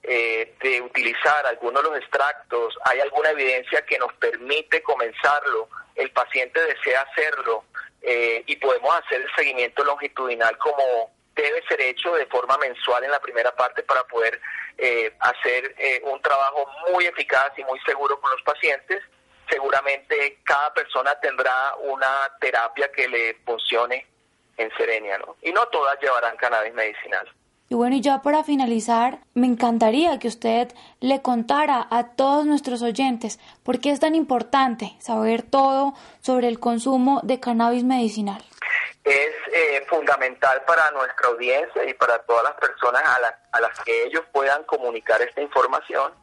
eh, 0.09 0.55
de 0.61 0.81
utilizar 0.81 1.45
algunos 1.45 1.83
de 1.83 1.89
los 1.89 1.99
extractos, 1.99 2.77
hay 2.85 3.01
alguna 3.01 3.31
evidencia 3.31 3.85
que 3.85 3.99
nos 3.99 4.13
permite 4.13 4.81
comenzarlo, 4.81 5.67
el 5.95 6.09
paciente 6.11 6.61
desea 6.63 7.01
hacerlo 7.01 7.65
eh, 8.01 8.41
y 8.45 8.55
podemos 8.55 8.95
hacer 8.95 9.21
el 9.21 9.35
seguimiento 9.35 9.83
longitudinal 9.83 10.57
como 10.59 11.11
debe 11.35 11.61
ser 11.67 11.81
hecho 11.81 12.13
de 12.15 12.25
forma 12.27 12.57
mensual 12.57 13.03
en 13.03 13.11
la 13.11 13.19
primera 13.19 13.53
parte 13.53 13.83
para 13.83 14.05
poder 14.05 14.39
eh, 14.77 15.13
hacer 15.19 15.75
un 16.03 16.21
trabajo 16.21 16.65
muy 16.89 17.05
eficaz 17.05 17.51
y 17.57 17.65
muy 17.65 17.79
seguro 17.81 18.17
con 18.21 18.31
los 18.31 18.41
pacientes. 18.43 19.03
Seguramente 19.49 20.39
cada 20.45 20.73
persona 20.73 21.19
tendrá 21.19 21.75
una 21.81 22.31
terapia 22.39 22.89
que 22.93 23.09
le 23.09 23.33
funcione 23.45 24.07
en 24.55 24.71
Serenia, 24.77 25.17
¿no? 25.17 25.35
Y 25.41 25.51
no 25.51 25.67
todas 25.67 25.99
llevarán 25.99 26.37
cannabis 26.37 26.73
medicinal. 26.73 27.29
Y 27.69 27.75
bueno, 27.75 27.97
y 27.97 28.01
ya 28.01 28.21
para 28.21 28.45
finalizar, 28.45 29.19
me 29.33 29.45
encantaría 29.45 30.19
que 30.19 30.29
usted 30.29 30.73
le 31.01 31.21
contara 31.21 31.85
a 31.91 32.15
todos 32.15 32.45
nuestros 32.45 32.81
oyentes 32.81 33.39
por 33.63 33.81
qué 33.81 33.91
es 33.91 33.99
tan 33.99 34.15
importante 34.15 34.95
saber 34.99 35.41
todo 35.41 35.93
sobre 36.21 36.47
el 36.47 36.61
consumo 36.61 37.19
de 37.23 37.41
cannabis 37.41 37.83
medicinal. 37.83 38.41
Es 39.03 39.31
eh, 39.51 39.85
fundamental 39.89 40.63
para 40.65 40.91
nuestra 40.91 41.27
audiencia 41.27 41.83
y 41.83 41.93
para 41.93 42.19
todas 42.19 42.43
las 42.43 42.53
personas 42.53 43.01
a, 43.51 43.59
las 43.59 43.79
que 43.81 44.05
ellos 44.05 44.23
puedan 44.31 44.63
comunicar 44.63 45.21
esta 45.21 45.41
información, 45.41 46.13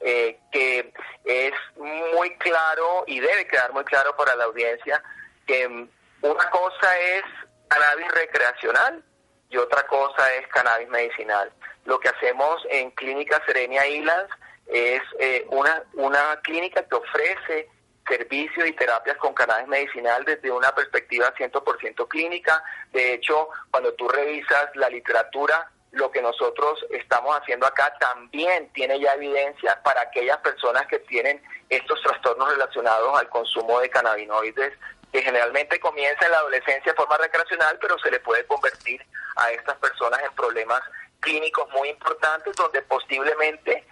eh, 0.00 0.38
que 0.52 0.92
es 1.24 1.52
muy 1.78 2.36
claro 2.36 3.04
y 3.06 3.20
debe 3.20 3.46
quedar 3.46 3.72
muy 3.72 3.84
claro 3.84 4.14
para 4.16 4.34
la 4.36 4.44
audiencia 4.44 5.02
que 5.46 5.66
una 5.66 6.50
cosa 6.50 6.98
es 6.98 7.22
cannabis 7.68 8.12
recreacional 8.12 9.02
y 9.50 9.56
otra 9.56 9.86
cosa 9.86 10.32
es 10.34 10.46
cannabis 10.48 10.88
medicinal. 10.88 11.52
Lo 11.84 11.98
que 11.98 12.08
hacemos 12.08 12.62
en 12.70 12.90
Clínica 12.92 13.42
Serenia 13.46 13.86
Islands 13.86 14.32
es 14.66 15.02
eh, 15.18 15.44
una, 15.50 15.82
una 15.94 16.40
clínica 16.42 16.82
que 16.84 16.94
ofrece 16.94 17.68
servicios 18.08 18.66
y 18.66 18.72
terapias 18.72 19.16
con 19.18 19.34
cannabis 19.34 19.68
medicinal 19.68 20.24
desde 20.24 20.50
una 20.50 20.72
perspectiva 20.74 21.34
100% 21.34 22.08
clínica. 22.08 22.62
De 22.92 23.14
hecho, 23.14 23.48
cuando 23.70 23.92
tú 23.94 24.08
revisas 24.08 24.74
la 24.74 24.88
literatura, 24.88 25.70
lo 25.92 26.10
que 26.10 26.22
nosotros 26.22 26.84
estamos 26.90 27.36
haciendo 27.36 27.66
acá 27.66 27.92
también 27.98 28.70
tiene 28.72 29.00
ya 29.00 29.14
evidencia 29.14 29.80
para 29.82 30.02
aquellas 30.02 30.38
personas 30.38 30.86
que 30.86 31.00
tienen 31.00 31.42
estos 31.68 32.00
trastornos 32.02 32.50
relacionados 32.50 33.18
al 33.18 33.28
consumo 33.28 33.80
de 33.80 33.90
cannabinoides 33.90 34.72
que 35.12 35.22
generalmente 35.22 35.80
comienza 35.80 36.24
en 36.24 36.32
la 36.32 36.38
adolescencia 36.38 36.92
de 36.92 36.96
forma 36.96 37.16
recreacional, 37.16 37.78
pero 37.80 37.98
se 37.98 38.10
le 38.10 38.20
puede 38.20 38.44
convertir 38.46 39.04
a 39.36 39.50
estas 39.50 39.76
personas 39.78 40.20
en 40.22 40.32
problemas 40.34 40.80
clínicos 41.20 41.68
muy 41.70 41.88
importantes 41.88 42.54
donde 42.56 42.82
posiblemente 42.82 43.84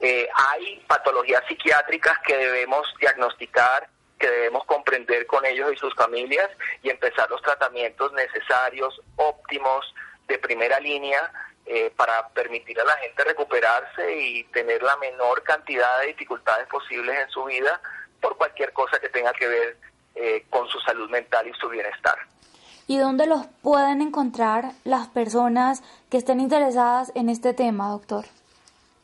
eh, 0.00 0.28
hay 0.34 0.84
patologías 0.86 1.42
psiquiátricas 1.48 2.18
que 2.20 2.36
debemos 2.36 2.86
diagnosticar, 3.00 3.88
que 4.18 4.30
debemos 4.30 4.64
comprender 4.66 5.26
con 5.26 5.44
ellos 5.44 5.72
y 5.72 5.76
sus 5.76 5.94
familias 5.94 6.48
y 6.82 6.90
empezar 6.90 7.30
los 7.30 7.42
tratamientos 7.42 8.12
necesarios, 8.12 9.00
óptimos, 9.16 9.94
de 10.26 10.38
primera 10.38 10.78
línea, 10.78 11.32
eh, 11.64 11.90
para 11.96 12.28
permitir 12.28 12.78
a 12.80 12.84
la 12.84 12.96
gente 12.96 13.24
recuperarse 13.24 14.16
y 14.16 14.44
tener 14.44 14.82
la 14.82 14.96
menor 14.96 15.42
cantidad 15.42 16.00
de 16.00 16.08
dificultades 16.08 16.66
posibles 16.68 17.18
en 17.18 17.30
su 17.30 17.44
vida 17.44 17.80
por 18.20 18.36
cualquier 18.36 18.72
cosa 18.72 18.98
que 19.00 19.08
tenga 19.08 19.32
que 19.32 19.46
ver 19.46 19.76
eh, 20.20 20.44
con 20.50 20.68
su 20.68 20.80
salud 20.80 21.08
mental 21.10 21.46
y 21.46 21.52
su 21.54 21.68
bienestar. 21.68 22.18
¿Y 22.88 22.98
dónde 22.98 23.26
los 23.26 23.46
pueden 23.62 24.00
encontrar 24.00 24.72
las 24.84 25.08
personas 25.08 25.82
que 26.10 26.16
estén 26.16 26.40
interesadas 26.40 27.12
en 27.14 27.28
este 27.28 27.54
tema, 27.54 27.88
doctor? 27.88 28.24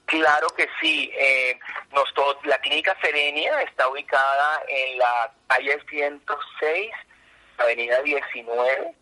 Claro 0.06 0.48
que 0.56 0.68
sí. 0.80 1.10
Eh, 1.16 1.58
la 2.44 2.58
clínica 2.58 2.96
Serenia 3.00 3.62
está 3.62 3.88
ubicada 3.88 4.62
en 4.68 4.98
la 4.98 5.32
calle 5.46 5.78
106, 5.88 6.90
avenida 7.58 8.02
19. 8.02 8.94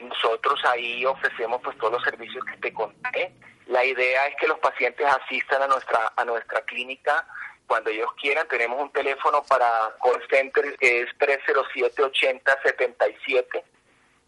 Nosotros 0.00 0.64
ahí 0.66 1.04
ofrecemos 1.04 1.60
pues 1.62 1.76
todos 1.78 1.94
los 1.94 2.02
servicios 2.02 2.44
que 2.44 2.56
te 2.58 2.72
conté. 2.72 3.32
La 3.66 3.84
idea 3.84 4.26
es 4.26 4.36
que 4.36 4.46
los 4.46 4.58
pacientes 4.58 5.06
asistan 5.06 5.62
a 5.62 5.66
nuestra 5.66 6.12
a 6.16 6.24
nuestra 6.24 6.60
clínica 6.62 7.26
cuando 7.68 7.90
ellos 7.90 8.10
quieran. 8.20 8.48
Tenemos 8.48 8.80
un 8.80 8.90
teléfono 8.90 9.44
para 9.44 9.94
call 10.02 10.20
center 10.28 10.76
que 10.78 11.02
es 11.02 11.08
307-8077, 11.18 13.62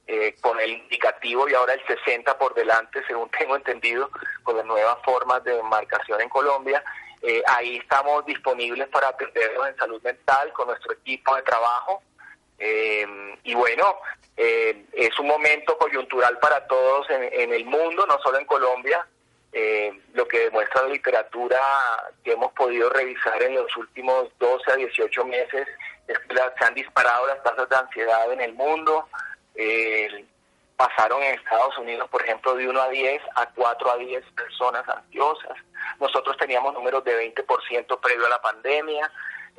eh, 0.06 0.36
con 0.40 0.60
el 0.60 0.70
indicativo 0.70 1.48
y 1.48 1.54
ahora 1.54 1.74
el 1.74 1.84
60 1.86 2.38
por 2.38 2.54
delante, 2.54 3.02
según 3.08 3.28
tengo 3.38 3.56
entendido, 3.56 4.08
con 4.44 4.56
las 4.56 4.66
nuevas 4.66 4.98
formas 5.04 5.42
de 5.42 5.60
marcación 5.64 6.20
en 6.20 6.28
Colombia. 6.28 6.84
Eh, 7.22 7.42
ahí 7.48 7.78
estamos 7.78 8.24
disponibles 8.24 8.86
para 8.88 9.08
atenderlos 9.08 9.68
en 9.68 9.76
salud 9.76 10.00
mental 10.02 10.52
con 10.52 10.68
nuestro 10.68 10.92
equipo 10.92 11.34
de 11.34 11.42
trabajo. 11.42 12.04
y 13.42 13.54
bueno, 13.54 13.96
es 14.36 15.18
un 15.18 15.26
momento 15.26 15.78
coyuntural 15.78 16.38
para 16.38 16.66
todos 16.66 17.08
en, 17.10 17.52
el 17.52 17.64
mundo, 17.64 18.06
no 18.06 18.18
solo 18.22 18.38
en 18.38 18.44
Colombia. 18.44 19.06
Lo 20.14 20.28
que 20.28 20.40
demuestra 20.40 20.82
la 20.82 20.88
literatura 20.88 21.58
que 22.22 22.32
hemos 22.32 22.52
podido 22.52 22.88
revisar 22.90 23.42
en 23.42 23.56
los 23.56 23.76
últimos 23.76 24.28
12 24.38 24.72
a 24.72 24.76
18 24.76 25.24
meses 25.24 25.66
es 26.06 26.18
que 26.18 26.34
se 26.34 26.64
han 26.64 26.74
disparado 26.74 27.26
las 27.26 27.42
tasas 27.42 27.68
de 27.68 27.76
ansiedad 27.76 28.32
en 28.32 28.40
el 28.40 28.52
mundo. 28.54 29.08
pasaron 30.76 31.22
en 31.22 31.34
Estados 31.34 31.76
Unidos, 31.78 32.08
por 32.10 32.22
ejemplo, 32.22 32.54
de 32.54 32.68
1 32.68 32.80
a 32.80 32.88
10 32.88 33.22
a 33.34 33.46
4 33.50 33.90
a 33.90 33.96
10 33.96 34.24
personas 34.32 34.88
ansiosas. 34.88 35.56
Nosotros 36.00 36.36
teníamos 36.38 36.72
números 36.72 37.04
de 37.04 37.34
20% 37.34 38.00
previo 38.00 38.26
a 38.26 38.30
la 38.30 38.40
pandemia, 38.40 39.10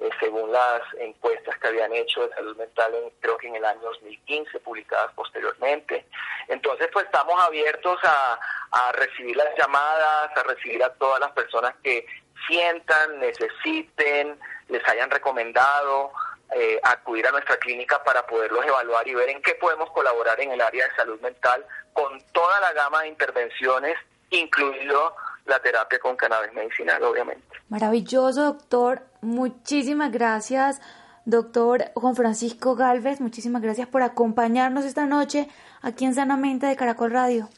eh, 0.02 0.10
según 0.20 0.52
las 0.52 0.82
encuestas 1.00 1.58
que 1.60 1.68
habían 1.68 1.94
hecho 1.94 2.28
de 2.28 2.34
salud 2.34 2.58
mental, 2.58 2.92
creo 3.20 3.38
que 3.38 3.48
en 3.48 3.56
el 3.56 3.66
año 3.66 3.82
2015, 3.82 4.60
publicadas 4.60 5.14
posteriormente. 5.14 6.06
Entonces, 6.48 6.90
pues 6.92 7.06
estamos 7.06 7.40
abiertos 7.40 8.00
a, 8.04 8.40
a 8.72 8.92
recibir 8.94 9.36
las 9.36 9.56
llamadas, 9.58 10.36
a 10.36 10.44
recibir 10.44 10.84
a 10.84 10.94
todas 10.96 11.20
las 11.20 11.32
personas 11.32 11.76
que 11.84 12.06
sientan, 12.48 13.20
necesiten, 13.20 14.40
les 14.70 14.88
hayan 14.90 15.12
recomendado, 15.12 16.12
eh, 16.54 16.80
acudir 16.84 17.28
a 17.28 17.32
nuestra 17.32 17.58
clínica 17.58 18.04
para 18.04 18.26
poderlos 18.26 18.66
evaluar 18.66 19.08
y 19.08 19.14
ver 19.14 19.30
en 19.30 19.42
qué 19.42 19.56
podemos 19.56 19.90
colaborar 19.92 20.40
en 20.42 20.52
el 20.52 20.62
área 20.62 20.86
de 20.86 20.96
salud 20.96 21.20
mental 21.22 21.66
con 21.94 22.20
toda 22.34 22.60
la 22.60 22.74
gama 22.74 23.04
de 23.04 23.10
intervenciones, 23.10 23.98
incluido 24.32 25.16
la 25.46 25.60
terapia 25.60 26.00
con 26.00 26.16
cannabis 26.16 26.54
medicinal, 26.54 27.04
obviamente. 27.04 27.44
Maravilloso, 27.70 28.44
doctor. 28.44 29.04
Muchísimas 29.22 30.12
gracias, 30.12 30.82
doctor 31.26 31.86
Juan 31.96 32.16
Francisco 32.16 32.76
Galvez. 32.76 33.22
Muchísimas 33.22 33.62
gracias 33.62 33.88
por 33.88 34.02
acompañarnos 34.02 34.86
esta 34.86 35.06
noche 35.06 35.48
aquí 35.82 36.06
en 36.06 36.16
Sanamente 36.16 36.66
de 36.66 36.76
Caracol 36.76 37.12
Radio. 37.12 37.50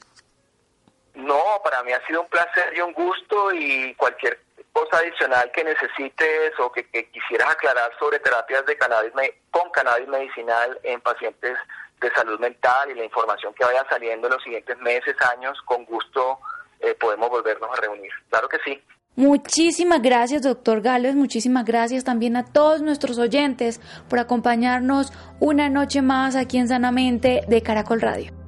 No, 1.16 1.62
para 1.64 1.84
mí 1.84 1.92
ha 1.92 2.06
sido 2.08 2.22
un 2.22 2.28
placer 2.28 2.74
y 2.76 2.82
un 2.82 2.92
gusto 2.94 3.54
y 3.54 3.94
cualquier 3.96 4.40
cosa 4.74 4.98
adicional 4.98 5.52
que 5.52 5.64
necesites 5.64 6.60
o 6.60 6.72
que, 6.72 6.84
quisieras 7.12 7.52
aclarar 7.52 7.92
sobre 8.00 8.20
terapias 8.20 8.66
de 8.66 8.76
cannabis 8.76 9.14
con 9.52 9.70
cannabis 9.70 10.08
medicinal 10.08 10.80
en 10.84 11.00
pacientes 11.02 11.58
de 12.02 12.12
salud 12.12 12.40
mental 12.40 12.90
y 12.90 12.96
la 12.96 13.06
información 13.06 13.54
que 13.54 13.64
vaya 13.64 13.86
saliendo 13.90 14.28
en 14.28 14.34
los 14.34 14.44
siguientes 14.44 14.78
meses, 14.80 15.16
años, 15.32 15.62
con 15.66 15.86
gusto 15.86 16.40
eh, 16.84 16.96
podemos 17.00 17.30
volvernos 17.30 17.70
a 17.76 17.82
reunir. 17.82 18.12
Claro 18.30 18.48
que 18.48 18.58
sí. 18.64 18.80
Muchísimas 19.16 20.02
gracias, 20.02 20.42
doctor 20.42 20.82
Gales. 20.82 21.16
Muchísimas 21.16 21.66
gracias 21.66 22.04
también 22.04 22.36
a 22.36 22.46
todos 22.46 22.82
nuestros 22.82 23.20
oyentes 23.20 23.80
por 24.10 24.20
acompañarnos 24.20 25.14
una 25.40 25.70
noche 25.70 26.02
más 26.02 26.36
aquí 26.36 26.58
en 26.58 26.68
Sanamente 26.68 27.42
de 27.48 27.62
Caracol 27.62 28.02
Radio. 28.02 28.43